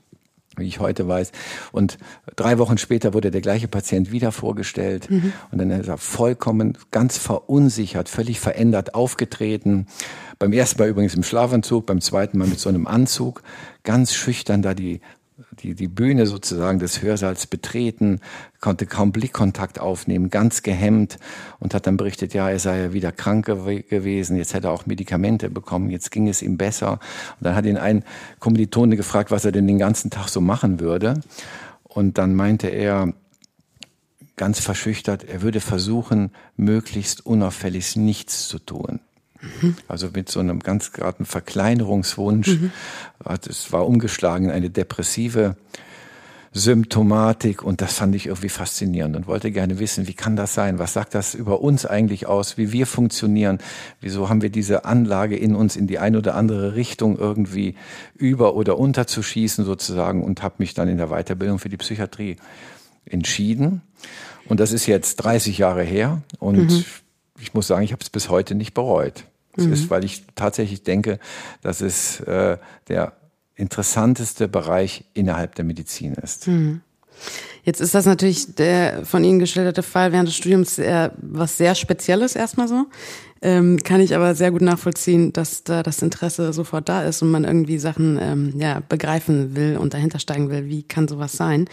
wie 0.56 0.68
ich 0.68 0.80
heute 0.80 1.08
weiß. 1.08 1.32
Und 1.72 1.98
drei 2.36 2.60
Wochen 2.60 2.78
später 2.78 3.14
wurde 3.14 3.32
der 3.32 3.42
gleiche 3.42 3.68
Patient 3.68 4.12
wieder 4.12 4.32
vorgestellt. 4.32 5.10
Mhm. 5.10 5.34
Und 5.52 5.58
dann 5.58 5.72
ist 5.72 5.88
er 5.88 5.98
vollkommen 5.98 6.78
ganz 6.92 7.18
verunsichert, 7.18 8.08
völlig 8.08 8.40
verändert 8.40 8.94
aufgetreten. 8.94 9.88
Beim 10.40 10.54
ersten 10.54 10.80
Mal 10.80 10.90
übrigens 10.90 11.16
im 11.16 11.24
Schlafanzug, 11.24 11.86
beim 11.86 12.02
zweiten 12.02 12.38
Mal 12.38 12.48
mit 12.48 12.60
so 12.60 12.70
einem 12.70 12.88
Anzug, 12.88 13.42
ganz 13.84 14.14
schüchtern 14.14 14.62
da 14.62 14.74
die 14.74 15.02
die, 15.62 15.76
die 15.76 15.88
Bühne 15.88 16.26
sozusagen 16.26 16.80
des 16.80 17.02
Hörsaals 17.02 17.48
betreten, 17.48 18.22
konnte 18.60 18.86
kaum 18.86 19.12
Blickkontakt 19.12 19.80
aufnehmen, 19.80 20.30
ganz 20.30 20.64
gehemmt 20.64 21.20
und 21.60 21.74
hat 21.74 21.86
dann 21.86 21.98
berichtet, 21.98 22.34
ja, 22.34 22.50
er 22.50 22.60
sei 22.60 22.80
ja 22.80 22.94
wieder 22.94 23.12
krank 23.12 23.46
gew 23.46 23.84
gewesen, 23.88 24.38
jetzt 24.38 24.54
hätte 24.54 24.68
er 24.68 24.72
auch 24.72 24.86
Medikamente 24.86 25.50
bekommen, 25.50 25.90
jetzt 25.90 26.12
ging 26.12 26.28
es 26.28 26.42
ihm 26.42 26.58
besser. 26.58 26.94
Und 26.94 27.46
dann 27.46 27.56
hat 27.56 27.66
ihn 27.66 27.78
ein 27.78 28.04
Kommilitone 28.40 28.98
gefragt, 28.98 29.30
was 29.30 29.46
er 29.46 29.52
denn 29.52 29.68
den 29.68 29.80
ganzen 29.80 30.10
Tag 30.10 30.30
so 30.30 30.42
machen 30.42 30.80
würde. 30.80 31.22
Und 31.84 32.18
dann 32.18 32.36
meinte 32.36 32.68
er, 32.68 33.14
ganz 34.36 34.60
verschüchtert, 34.60 35.24
er 35.24 35.42
würde 35.42 35.60
versuchen, 35.60 36.32
möglichst 36.56 37.26
unauffällig 37.26 37.96
nichts 37.96 38.48
zu 38.48 38.60
tun. 38.60 39.00
Also 39.88 40.10
mit 40.14 40.30
so 40.30 40.40
einem 40.40 40.60
ganz 40.60 40.92
geraden 40.92 41.26
Verkleinerungswunsch. 41.26 42.48
Mhm. 42.48 42.72
Es 43.48 43.72
war 43.72 43.88
umgeschlagen 43.88 44.46
in 44.46 44.52
eine 44.52 44.70
depressive 44.70 45.56
Symptomatik 46.54 47.64
und 47.64 47.82
das 47.82 47.94
fand 47.94 48.16
ich 48.16 48.28
irgendwie 48.28 48.50
faszinierend 48.50 49.16
und 49.16 49.28
wollte 49.28 49.52
gerne 49.52 49.80
wissen, 49.80 50.08
wie 50.08 50.14
kann 50.14 50.36
das 50.36 50.54
sein? 50.54 50.80
Was 50.80 50.94
sagt 50.94 51.14
das 51.14 51.36
über 51.36 51.62
uns 51.62 51.86
eigentlich 51.86 52.26
aus? 52.26 52.58
Wie 52.58 52.72
wir 52.72 52.88
funktionieren? 52.88 53.60
Wieso 54.02 54.30
haben 54.30 54.42
wir 54.42 54.50
diese 54.50 54.86
Anlage 54.86 55.38
in 55.38 55.56
uns 55.56 55.76
in 55.76 55.88
die 55.88 56.00
eine 56.00 56.18
oder 56.18 56.36
andere 56.36 56.76
Richtung 56.76 57.18
irgendwie 57.18 57.76
über 58.16 58.56
oder 58.56 58.80
unterzuschießen 58.80 59.66
sozusagen 59.66 60.24
und 60.24 60.42
habe 60.42 60.56
mich 60.58 60.74
dann 60.74 60.88
in 60.88 60.98
der 60.98 61.08
Weiterbildung 61.08 61.60
für 61.60 61.70
die 61.70 61.78
Psychiatrie 61.78 62.38
entschieden. 63.06 63.82
Und 64.46 64.60
das 64.60 64.72
ist 64.72 64.88
jetzt 64.88 65.18
30 65.18 65.58
Jahre 65.58 65.84
her 65.84 66.22
und 66.40 66.72
mhm. 66.72 66.86
Ich 67.40 67.54
muss 67.54 67.68
sagen, 67.68 67.84
ich 67.84 67.92
habe 67.92 68.04
es 68.04 68.10
bis 68.10 68.30
heute 68.30 68.56
nicht 68.56 68.74
bereut. 68.74 69.26
Es 69.56 69.66
mhm. 69.66 69.74
ist, 69.74 69.90
weil 69.90 70.04
ich 70.04 70.26
tatsächlich 70.36 70.84
denke, 70.84 71.20
dass 71.62 71.82
es 71.82 72.20
äh, 72.22 72.58
der 72.88 73.14
interessanteste 73.56 74.48
Bereich 74.48 75.06
innerhalb 75.14 75.56
der 75.56 75.66
Medizin 75.66 76.14
ist. 76.14 76.48
Mhm. 76.48 76.82
Jetzt 77.68 77.82
ist 77.82 77.94
das 77.94 78.06
natürlich 78.06 78.56
der 78.56 79.06
von 79.06 79.26
Ihnen 79.26 79.40
geschilderte 79.40 79.84
Fall 79.84 80.14
während 80.14 80.30
des 80.30 80.38
Studiums 80.38 80.78
sehr, 80.78 81.12
was 81.18 81.58
sehr 81.58 81.76
Spezielles 81.76 82.34
erstmal 82.38 82.70
so. 82.70 82.86
Ähm, 83.42 83.78
kann 83.84 84.00
ich 84.00 84.16
aber 84.16 84.36
sehr 84.36 84.52
gut 84.52 84.62
nachvollziehen, 84.62 85.34
dass 85.34 85.66
da 85.66 85.84
das 85.84 86.02
Interesse 86.02 86.54
sofort 86.54 86.88
da 86.88 87.04
ist 87.04 87.22
und 87.22 87.30
man 87.30 87.44
irgendwie 87.44 87.78
Sachen 87.78 88.18
ähm, 88.22 88.54
ja, 88.58 88.82
begreifen 88.88 89.58
will 89.58 89.76
und 89.76 89.94
dahinter 89.94 90.20
steigen 90.20 90.50
will. 90.50 90.68
Wie 90.68 90.84
kann 90.84 91.10
sowas 91.10 91.34
sein? 91.34 91.66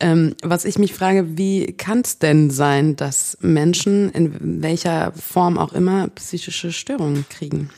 Ähm, 0.00 0.34
was 0.42 0.64
ich 0.64 0.80
mich 0.80 0.92
frage, 0.92 1.38
wie 1.38 1.74
kann 1.74 2.00
es 2.00 2.18
denn 2.18 2.50
sein, 2.50 2.96
dass 2.96 3.38
Menschen 3.40 4.10
in 4.10 4.60
welcher 4.60 5.12
Form 5.12 5.58
auch 5.58 5.74
immer 5.74 6.08
psychische 6.08 6.72
Störungen 6.72 7.24
kriegen? 7.30 7.70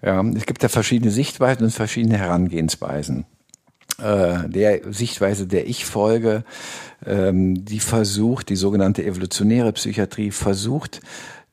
Ja, 0.00 0.24
es 0.34 0.46
gibt 0.46 0.62
ja 0.62 0.70
verschiedene 0.70 1.10
Sichtweisen 1.10 1.64
und 1.64 1.70
verschiedene 1.70 2.16
Herangehensweisen. 2.16 3.26
Äh, 4.02 4.48
der 4.48 4.92
Sichtweise, 4.92 5.46
der 5.46 5.68
ich 5.68 5.84
folge, 5.84 6.44
ähm, 7.06 7.64
die 7.64 7.80
versucht, 7.80 8.48
die 8.48 8.56
sogenannte 8.56 9.04
evolutionäre 9.04 9.72
Psychiatrie 9.72 10.30
versucht, 10.30 11.00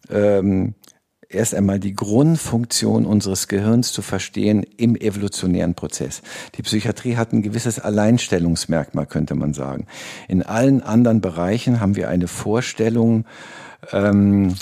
ähm, 0.10 0.76
erst 1.30 1.56
einmal 1.56 1.80
die 1.80 1.94
Grundfunktion 1.94 3.06
unseres 3.06 3.48
Gehirns 3.48 3.92
zu 3.92 4.02
verstehen 4.02 4.64
im 4.78 4.96
evolutionären 4.96 5.76
Prozess. 5.76 6.22
Die 6.56 6.62
Psychiatrie 6.62 7.18
hat 7.18 7.34
ein 7.34 7.42
gewisses 7.42 7.80
Alleinstellungsmerkmal, 7.80 9.06
könnte 9.06 9.36
man 9.36 9.54
sagen. 9.54 9.88
In 10.28 10.44
allen 10.44 10.82
anderen 10.82 11.22
Bereichen 11.22 11.80
haben 11.80 11.96
wir 11.96 12.10
eine 12.10 12.28
Vorstellung, 12.28 13.26
ähm, 13.92 14.56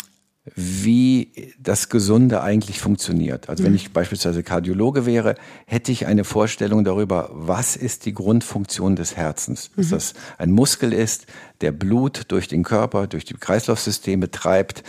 wie 0.53 1.53
das 1.59 1.89
Gesunde 1.89 2.41
eigentlich 2.41 2.79
funktioniert. 2.79 3.49
Also 3.49 3.63
wenn 3.63 3.71
mhm. 3.71 3.77
ich 3.77 3.93
beispielsweise 3.93 4.43
Kardiologe 4.43 5.07
wäre, 5.07 5.35
hätte 5.65 5.91
ich 5.91 6.05
eine 6.05 6.23
Vorstellung 6.23 6.83
darüber, 6.83 7.29
was 7.33 7.75
ist 7.75 8.05
die 8.05 8.13
Grundfunktion 8.13 8.95
des 8.95 9.15
Herzens. 9.15 9.71
Dass 9.75 9.87
mhm. 9.87 9.91
das 9.91 10.13
ein 10.37 10.51
Muskel 10.51 10.93
ist, 10.93 11.25
der 11.61 11.71
Blut 11.71 12.23
durch 12.27 12.47
den 12.47 12.63
Körper, 12.63 13.07
durch 13.07 13.25
die 13.25 13.33
Kreislaufsysteme 13.33 14.29
treibt. 14.29 14.83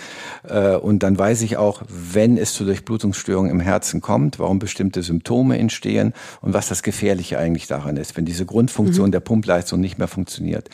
Äh, 0.47 0.77
und 0.77 1.03
dann 1.03 1.19
weiß 1.19 1.41
ich 1.43 1.57
auch, 1.57 1.83
wenn 1.89 2.37
es 2.37 2.53
zu 2.53 2.65
Durchblutungsstörungen 2.65 3.51
im 3.51 3.61
Herzen 3.61 4.01
kommt, 4.01 4.39
warum 4.39 4.59
bestimmte 4.59 5.03
Symptome 5.03 5.59
entstehen 5.59 6.13
und 6.43 6.53
was 6.53 6.69
das 6.69 6.83
Gefährliche 6.83 7.39
eigentlich 7.39 7.67
daran 7.67 7.97
ist, 7.97 8.17
wenn 8.17 8.27
diese 8.27 8.45
Grundfunktion 8.45 9.07
mhm. 9.07 9.13
der 9.13 9.21
Pumpleistung 9.21 9.81
nicht 9.81 9.97
mehr 9.97 10.09
funktioniert 10.09 10.69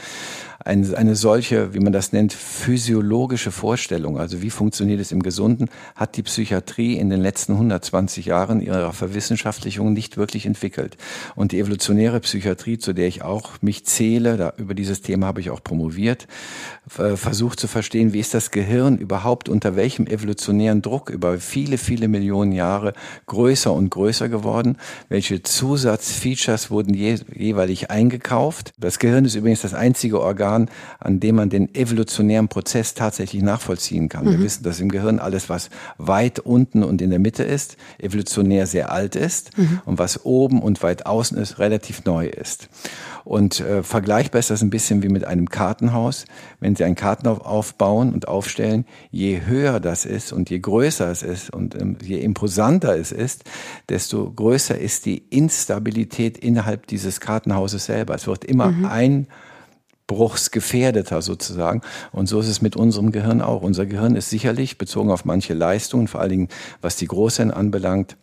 eine, 0.65 0.97
eine 0.97 1.17
solche, 1.17 1.75
wie 1.75 1.81
man 1.81 1.93
das 1.93 2.13
nennt, 2.13 2.33
physiologische 2.33 3.51
Vorstellung, 3.51 4.19
also 4.19 4.43
wie 4.43 4.51
funktioniert 4.51 5.01
es 5.01 5.13
im 5.13 5.23
Gesunden, 5.23 5.69
hat 5.97 6.17
die 6.17 6.23
Psychiatrie 6.23 6.97
in 6.97 7.11
den 7.11 7.21
letzten 7.21 7.53
120 7.53 8.27
Jahren 8.27 8.61
ihrer 8.61 8.93
Verwissenschaftlichung 8.93 9.93
nicht 9.93 10.17
wirklich 10.17 10.47
entwickelt. 10.47 10.97
Und 11.35 11.53
die 11.53 11.59
evolutionäre 11.59 12.21
Psychiatrie, 12.21 12.79
zu 12.79 12.93
der 12.93 13.09
ich 13.09 13.23
auch 13.23 13.61
mich 13.61 13.85
zähle, 13.85 14.37
da, 14.37 14.53
über 14.57 14.75
dieses 14.75 15.03
Thema 15.03 15.27
habe 15.27 15.41
ich 15.41 15.51
auch 15.51 15.63
promoviert, 15.63 16.27
versucht 16.87 17.59
zu 17.59 17.69
verstehen, 17.69 18.13
wie 18.13 18.21
ist 18.21 18.35
das 18.35 18.51
Gehirn 18.51 18.99
überhaupt 18.99 19.49
unter 19.49 19.77
welchem 19.77 20.07
evolutionären 20.07 20.83
Druck 20.83 21.11
über 21.11 21.39
viele, 21.39 21.79
viele 21.79 22.09
Millionen 22.09 22.53
Jahre 22.53 22.93
größer 23.27 23.73
und 23.73 23.91
größer 23.91 24.29
geworden, 24.29 24.77
welche 25.09 25.43
Zusatzfeatures 25.43 26.71
wurden 26.71 26.95
je, 26.95 27.19
jeweilig 27.35 27.91
eingekauft. 27.91 28.73
Das 28.79 28.99
Gehirn 28.99 29.25
ist 29.25 29.35
übrigens 29.35 29.63
das 29.63 29.75
einzige 29.75 30.21
Organ, 30.21 30.52
Organ, 30.53 30.71
an 30.99 31.21
dem 31.21 31.37
man 31.37 31.51
den 31.51 31.75
evolutionären 31.75 32.49
Prozess 32.49 32.95
tatsächlich 32.95 33.43
nachvollziehen 33.43 34.09
kann. 34.09 34.27
Mhm. 34.27 34.31
Wir 34.33 34.41
wissen, 34.41 34.63
dass 34.63 34.81
im 34.81 34.91
Gehirn 34.91 35.19
alles, 35.19 35.49
was 35.49 35.71
weit 35.99 36.39
unten 36.39 36.83
und 36.83 37.01
in 37.03 37.11
der 37.11 37.19
Mitte 37.19 37.43
ist, 37.43 37.77
evolutionär 37.99 38.67
sehr 38.67 38.93
alt 38.93 39.17
ist 39.17 39.57
mhm. 39.57 39.81
und 39.85 39.99
was 39.99 40.25
oben 40.25 40.63
und 40.63 40.83
weit 40.83 41.07
außen 41.07 41.37
ist, 41.39 41.59
relativ 41.59 42.05
neu 42.05 42.27
ist. 42.27 42.69
Und 43.25 43.61
äh, 43.61 43.85
vergleichbar 43.85 44.41
ist 44.41 44.51
das 44.51 44.63
ein 44.63 44.71
bisschen 44.71 45.03
wie 45.05 45.09
mit 45.09 45.25
einem 45.25 45.49
Kartenhaus. 45.49 46.25
Wenn 46.59 46.75
Sie 46.75 46.83
ein 46.83 46.97
Kartenhaus 46.97 47.41
aufbauen 47.41 48.13
und 48.13 48.27
aufstellen, 48.27 48.85
je 49.13 49.43
höher 49.47 49.79
das 49.79 50.05
ist 50.05 50.33
und 50.33 50.51
je 50.51 50.59
größer 50.59 51.09
es 51.09 51.23
ist 51.23 51.53
und 51.53 51.81
ähm, 51.81 51.97
je 52.03 52.19
imposanter 52.19 52.97
es 52.99 53.13
ist, 53.13 53.45
desto 53.89 54.29
größer 54.33 54.77
ist 54.77 55.07
die 55.07 55.19
Instabilität 55.31 56.37
innerhalb 56.37 56.89
dieses 56.89 57.21
Kartenhauses 57.21 57.85
selber. 57.87 58.17
Es 58.17 58.27
wird 58.27 58.45
immer 58.45 58.73
mhm. 58.73 58.85
ein 58.87 59.27
bruchsgefährdeter 60.07 61.23
sozusagen. 61.23 61.83
Und 62.13 62.27
so 62.27 62.41
ist 62.41 62.49
es 62.49 62.63
mit 62.63 62.77
unserem 62.77 63.13
Gehirn 63.13 63.41
auch. 63.41 63.63
Unser 63.63 63.87
Gehirn 63.87 64.17
ist 64.17 64.31
sicherlich 64.31 64.79
bezogen 64.79 65.11
auf 65.11 65.25
manche 65.25 65.55
Leistungen, 65.55 66.09
vor 66.09 66.21
allen 66.21 66.31
Dingen 66.31 66.49
was 66.81 66.97
die 66.97 67.07
Großhirn 67.07 67.51
anbelangt, 67.51 68.17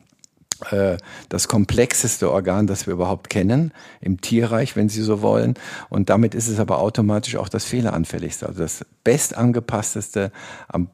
äh, 0.72 0.98
das 1.30 1.48
komplexeste 1.48 2.32
Organ, 2.32 2.68
das 2.68 2.86
wir 2.86 2.94
überhaupt 2.94 3.30
kennen, 3.30 3.72
im 4.02 4.20
Tierreich, 4.20 4.76
wenn 4.76 4.90
Sie 4.90 5.02
so 5.02 5.22
wollen. 5.22 5.54
Und 5.90 6.10
damit 6.10 6.36
ist 6.36 6.48
es 6.48 6.60
aber 6.60 6.80
automatisch 6.80 7.38
auch 7.38 7.50
das 7.50 7.66
fehleranfälligste, 7.66 8.48
also 8.48 8.60
das 8.60 8.86
bestangepassteste, 9.04 10.32
am 10.68 10.90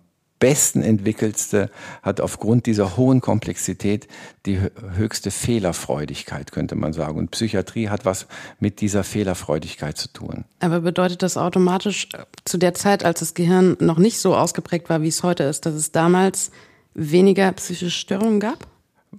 besten 0.45 0.83
entwickelste 0.83 1.71
hat 2.03 2.21
aufgrund 2.21 2.67
dieser 2.67 2.97
hohen 2.97 3.19
Komplexität 3.19 4.07
die 4.45 4.59
höchste 4.95 5.31
Fehlerfreudigkeit, 5.31 6.51
könnte 6.51 6.75
man 6.75 6.93
sagen. 6.93 7.17
Und 7.17 7.31
Psychiatrie 7.31 7.89
hat 7.89 8.05
was 8.05 8.27
mit 8.59 8.79
dieser 8.79 9.03
Fehlerfreudigkeit 9.03 9.97
zu 9.97 10.07
tun. 10.07 10.45
Aber 10.59 10.81
bedeutet 10.81 11.23
das 11.23 11.35
automatisch 11.35 12.09
äh, 12.13 12.25
zu 12.45 12.59
der 12.59 12.75
Zeit, 12.75 13.03
als 13.03 13.21
das 13.21 13.33
Gehirn 13.33 13.75
noch 13.79 13.97
nicht 13.97 14.19
so 14.19 14.35
ausgeprägt 14.35 14.87
war, 14.87 15.01
wie 15.01 15.07
es 15.07 15.23
heute 15.23 15.45
ist, 15.45 15.65
dass 15.65 15.73
es 15.73 15.91
damals 15.91 16.51
weniger 16.93 17.51
psychische 17.53 17.89
Störungen 17.89 18.39
gab? 18.39 18.67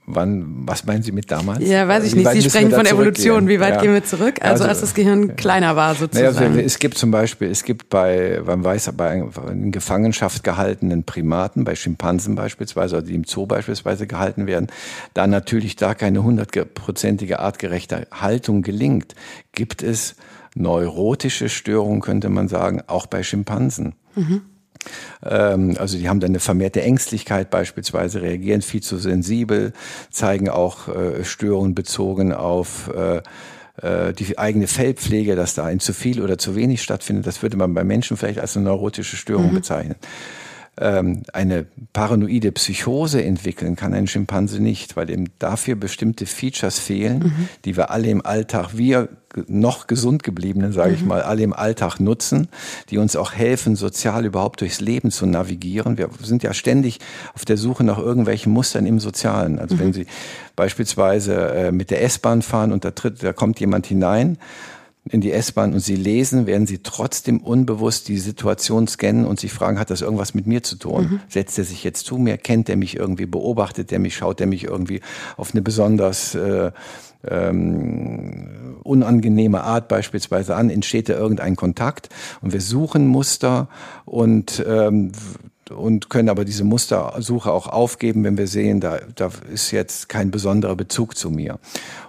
Wann, 0.08 0.44
was 0.68 0.86
meinen 0.86 1.02
Sie 1.02 1.10
mit 1.10 1.32
damals? 1.32 1.66
Ja, 1.66 1.88
weiß 1.88 2.04
ich 2.04 2.14
nicht. 2.14 2.30
Sie 2.30 2.42
sprechen 2.42 2.70
von 2.70 2.86
Evolution. 2.86 3.48
Wie 3.48 3.58
weit 3.58 3.75
ja. 3.75 3.80
gehen 3.80 3.92
wir 3.92 4.04
zurück? 4.04 4.36
Also, 4.40 4.62
also, 4.62 4.64
als 4.64 4.80
das 4.80 4.94
Gehirn 4.94 5.34
kleiner 5.34 5.75
war 5.75 5.96
sozusagen. 5.96 6.34
Naja, 6.34 6.46
also 6.46 6.60
es 6.60 6.78
gibt 6.78 6.96
zum 6.96 7.10
Beispiel, 7.10 7.50
es 7.50 7.64
gibt 7.64 7.90
bei, 7.90 8.40
man 8.46 8.62
weiß, 8.62 8.92
bei 8.96 9.25
in 9.50 9.72
Gefangenschaft 9.72 10.44
gehaltenen 10.44 11.02
Primaten, 11.02 11.64
bei 11.64 11.75
Schimpansen 11.75 12.36
beispielsweise, 12.36 12.98
oder 12.98 13.06
die 13.06 13.16
im 13.16 13.25
Zoo 13.25 13.46
beispielsweise 13.46 14.06
gehalten 14.06 14.46
werden, 14.46 14.68
da 15.12 15.26
natürlich 15.26 15.75
da 15.75 15.94
keine 15.94 16.22
hundertprozentige 16.22 17.40
artgerechte 17.40 18.06
Haltung 18.12 18.62
gelingt, 18.62 19.16
gibt 19.50 19.82
es 19.82 20.14
neurotische 20.54 21.48
Störungen, 21.48 22.00
könnte 22.00 22.28
man 22.28 22.46
sagen, 22.46 22.80
auch 22.86 23.06
bei 23.06 23.25
Schimpansen. 23.25 23.96
Mhm. 24.14 24.42
Ähm, 25.25 25.76
also 25.78 25.99
die 25.99 26.09
haben 26.09 26.21
dann 26.21 26.31
eine 26.31 26.40
vermehrte 26.40 26.83
Ängstlichkeit 26.83 27.50
beispielsweise, 27.50 28.23
reagieren 28.23 28.62
viel 28.62 28.83
zu 28.83 28.99
sensibel, 28.99 29.73
zeigen 30.11 30.49
auch 30.49 30.88
äh, 30.88 31.25
Störungen 31.25 31.75
bezogen 31.75 32.33
auf 32.33 32.90
äh, 32.95 33.23
äh, 33.83 34.12
die 34.12 34.38
eigene 34.38 34.66
Fellpflege, 34.66 35.37
dass 35.37 35.55
da 35.55 35.64
ein 35.64 35.81
zu 35.81 35.93
viel 35.93 36.23
oder 36.23 36.38
zu 36.38 36.57
wenig 36.57 36.83
stattfindet. 36.83 37.26
Das 37.26 37.43
würde 37.43 37.57
man 37.57 37.75
bei 37.75 37.85
Menschen 37.85 38.16
vielleicht 38.16 38.40
als 38.40 38.57
eine 38.57 38.66
neurotische 38.66 39.16
Störung 39.16 39.50
mhm. 39.50 39.57
bezeichnen 39.57 39.97
ähm, 40.78 41.23
eine 41.33 41.66
paranoide 41.92 42.52
Psychose 42.52 43.25
entwickeln 43.25 43.76
kann 43.76 43.95
ein 43.95 44.06
Schimpanse 44.06 44.61
nicht, 44.61 44.97
weil 44.97 45.11
eben 45.11 45.26
dafür 45.38 45.75
bestimmte 45.75 46.26
Features 46.26 46.78
fehlen, 46.78 47.18
mhm. 47.18 47.49
die 47.64 47.76
wir 47.76 47.90
alle 47.90 48.09
im 48.09 48.25
Alltag, 48.25 48.76
wir 48.76 49.09
noch 49.49 49.87
gesund 49.87 50.23
gebliebenen, 50.23 50.73
sage 50.73 50.90
mhm. 50.90 50.95
ich 50.97 51.04
mal, 51.04 51.23
alle 51.23 51.42
im 51.42 51.52
Alltag 51.52 51.99
nutzen, 51.99 52.49
die 52.90 52.99
uns 52.99 53.16
auch 53.16 53.33
helfen, 53.33 53.76
sozial 53.76 54.25
überhaupt 54.25 54.61
durchs 54.61 54.80
Leben 54.80 55.11
zu 55.11 55.26
navigieren. 55.26 55.99
Wir 55.99 56.09
sind 56.23 56.42
ja 56.42 56.54
ständig 56.54 57.00
auf 57.35 57.45
der 57.45 57.56
Suche 57.56 57.85
nach 57.85 57.99
irgendwelchen 57.99 58.52
Mustern 58.52 58.87
im 58.87 58.99
Sozialen. 58.99 59.59
Also 59.59 59.76
mhm. 59.76 59.80
wenn 59.80 59.92
Sie 59.92 60.06
beispielsweise 60.56 61.35
äh, 61.35 61.73
mit 61.73 61.90
der 61.90 62.02
S-Bahn 62.02 62.42
fahren 62.42 62.73
und 62.73 62.85
da 62.85 62.90
tritt, 62.90 63.23
da 63.23 63.33
kommt 63.33 63.61
jemand 63.61 63.87
hinein 63.87 64.38
in 65.08 65.20
die 65.20 65.32
S-Bahn 65.32 65.72
und 65.75 65.80
Sie 65.80 65.96
lesen, 65.96 66.46
werden 66.46 66.66
Sie 66.66 66.78
trotzdem 66.78 67.40
unbewusst 67.40 68.08
die 68.08 68.18
Situation 68.18 68.88
scannen 68.88 69.25
und 69.25 69.38
sich 69.38 69.52
fragen, 69.52 69.78
hat 69.78 69.90
das 69.90 70.02
irgendwas 70.02 70.34
mit 70.34 70.46
mir 70.46 70.62
zu 70.62 70.76
tun? 70.76 71.02
Mhm. 71.02 71.20
Setzt 71.28 71.58
er 71.58 71.64
sich 71.64 71.84
jetzt 71.84 72.06
zu 72.06 72.18
mir? 72.18 72.36
Kennt 72.36 72.68
er 72.68 72.76
mich 72.76 72.96
irgendwie? 72.96 73.26
Beobachtet 73.26 73.92
er 73.92 73.98
mich? 73.98 74.16
Schaut 74.16 74.40
er 74.40 74.46
mich 74.46 74.64
irgendwie 74.64 75.00
auf 75.36 75.52
eine 75.52 75.62
besonders 75.62 76.34
äh, 76.34 76.72
ähm, 77.28 78.76
unangenehme 78.82 79.62
Art 79.62 79.88
beispielsweise 79.88 80.54
an, 80.54 80.70
entsteht 80.70 81.08
da 81.08 81.14
irgendein 81.14 81.56
Kontakt 81.56 82.08
und 82.40 82.52
wir 82.52 82.60
suchen 82.60 83.06
Muster 83.06 83.68
und 84.04 84.64
ähm, 84.66 85.12
und 85.70 86.10
können 86.10 86.28
aber 86.28 86.44
diese 86.44 86.62
Mustersuche 86.62 87.50
auch 87.50 87.66
aufgeben, 87.66 88.22
wenn 88.25 88.38
wir 88.38 88.46
sehen, 88.46 88.80
da, 88.80 89.00
da 89.14 89.30
ist 89.52 89.72
jetzt 89.72 90.08
kein 90.08 90.30
besonderer 90.30 90.76
Bezug 90.76 91.16
zu 91.16 91.30
mir. 91.30 91.58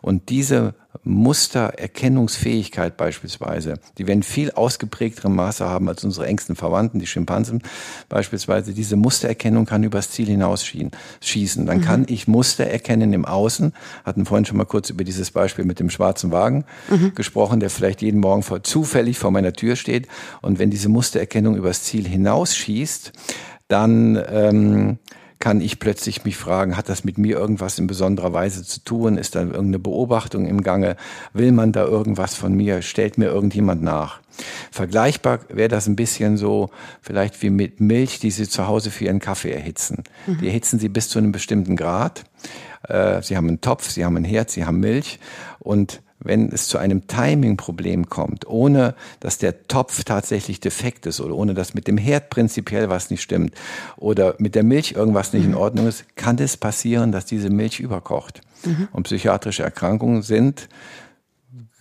Und 0.02 0.30
diese 0.30 0.76
Mustererkennungsfähigkeit 1.04 2.98
beispielsweise, 2.98 3.76
die 3.98 4.08
wir 4.08 4.14
in 4.14 4.24
viel 4.24 4.52
ausgeprägterem 4.52 5.36
Maße 5.36 5.66
haben 5.66 5.88
als 5.90 6.04
unsere 6.04 6.28
engsten 6.28 6.56
Verwandten, 6.56 7.00
die 7.00 7.08
Schimpansen 7.08 7.62
beispielsweise, 8.10 8.74
diese 8.74 8.96
Mustererkennung 8.96 9.66
kann 9.66 9.84
übers 9.84 10.12
Ziel 10.12 10.28
hinausschießen. 10.28 11.66
Dann 11.66 11.78
mhm. 11.78 11.82
kann 11.82 12.06
ich 12.08 12.28
Muster 12.28 12.66
erkennen 12.66 13.14
im 13.14 13.26
Außen. 13.26 13.74
Hatten 14.06 14.26
vorhin 14.26 14.46
schon 14.46 14.58
mal 14.58 14.66
kurz 14.66 14.90
über 14.90 15.04
dieses 15.04 15.32
Beispiel 15.32 15.66
mit 15.66 15.80
dem 15.80 15.90
schwarzen 15.90 16.32
Wagen 16.32 16.66
mhm. 16.90 17.14
gesprochen, 17.16 17.60
der 17.60 17.70
vielleicht 17.70 18.02
jeden 18.02 18.20
Morgen 18.20 18.44
vor, 18.44 18.64
zufällig 18.64 19.18
vor 19.18 19.32
meiner 19.32 19.54
Tür 19.54 19.76
steht. 19.76 20.08
Und 20.42 20.60
wenn 20.60 20.70
diese 20.70 20.90
Mustererkennung 20.90 21.56
übers 21.56 21.84
Ziel 21.84 22.08
hinausschießt, 22.08 23.12
dann 23.68 24.22
ähm, 24.30 25.00
kann 25.40 25.62
ich 25.62 25.80
plötzlich 25.80 26.24
mich 26.26 26.36
fragen, 26.36 26.78
hat 26.78 26.90
das 26.90 27.04
mit 27.04 27.18
mir 27.18 27.38
irgendwas 27.38 27.78
in 27.78 27.88
besonderer 27.88 28.34
Weise 28.34 28.64
zu 28.64 28.84
tun? 28.84 29.18
Ist 29.18 29.36
da 29.36 29.42
irgendeine 29.42 29.80
Beobachtung 29.80 30.48
im 30.48 30.62
Gange? 30.62 30.96
Will 31.34 31.52
man 31.52 31.72
da 31.72 31.86
irgendwas 31.86 32.34
von 32.34 32.54
mir? 32.54 32.82
Stellt 32.82 33.18
mir 33.18 33.28
irgendjemand 33.28 33.84
nach? 33.84 34.20
Vergleichbar 34.72 35.40
wäre 35.50 35.70
das 35.70 35.88
ein 35.88 35.96
bisschen 35.96 36.38
so, 36.38 36.70
vielleicht 37.02 37.42
wie 37.42 37.50
mit 37.50 37.80
Milch, 37.80 38.20
die 38.20 38.32
Sie 38.32 38.48
zu 38.48 38.68
Hause 38.68 38.92
für 38.92 39.06
Ihren 39.06 39.20
Kaffee 39.20 39.52
erhitzen. 39.52 40.04
Mhm. 40.26 40.40
Die 40.40 40.48
erhitzen 40.48 40.80
Sie 40.80 40.90
bis 40.90 41.10
zu 41.10 41.20
einem 41.20 41.32
bestimmten 41.32 41.76
Grad. 41.76 42.24
Äh, 42.88 43.22
Sie 43.22 43.38
haben 43.38 43.48
einen 43.48 43.62
Topf, 43.62 43.90
Sie 43.90 44.06
haben 44.06 44.18
ein 44.18 44.24
Herd, 44.24 44.50
Sie 44.50 44.66
haben 44.66 44.80
Milch 44.80 45.20
und 45.60 46.02
wenn 46.20 46.52
es 46.52 46.68
zu 46.68 46.78
einem 46.78 47.08
Timing-Problem 47.08 48.10
kommt, 48.10 48.48
ohne 48.48 48.96
dass 49.20 49.38
der 49.38 49.68
Topf 49.68 50.04
tatsächlich 50.04 50.60
defekt 50.60 51.06
ist 51.06 51.22
oder 51.22 51.36
ohne 51.36 51.54
dass 51.54 51.74
mit 51.74 51.88
dem 51.88 51.98
Herd 51.98 52.30
prinzipiell 52.30 52.90
was 52.90 53.10
nicht 53.10 53.22
stimmt 53.22 53.54
oder 53.98 54.36
mit 54.40 54.56
der 54.56 54.64
Milch 54.64 54.94
irgendwas 54.94 55.34
nicht 55.34 55.46
in 55.46 55.52
mhm. 55.52 55.58
Ordnung 55.58 55.88
ist, 55.88 56.16
kann 56.16 56.38
es 56.40 56.58
passieren, 56.58 57.12
dass 57.12 57.26
diese 57.26 57.50
Milch 57.50 57.80
überkocht. 57.80 58.42
Mhm. 58.66 58.88
Und 58.92 59.04
psychiatrische 59.04 59.64
Erkrankungen 59.64 60.24
sind 60.24 60.68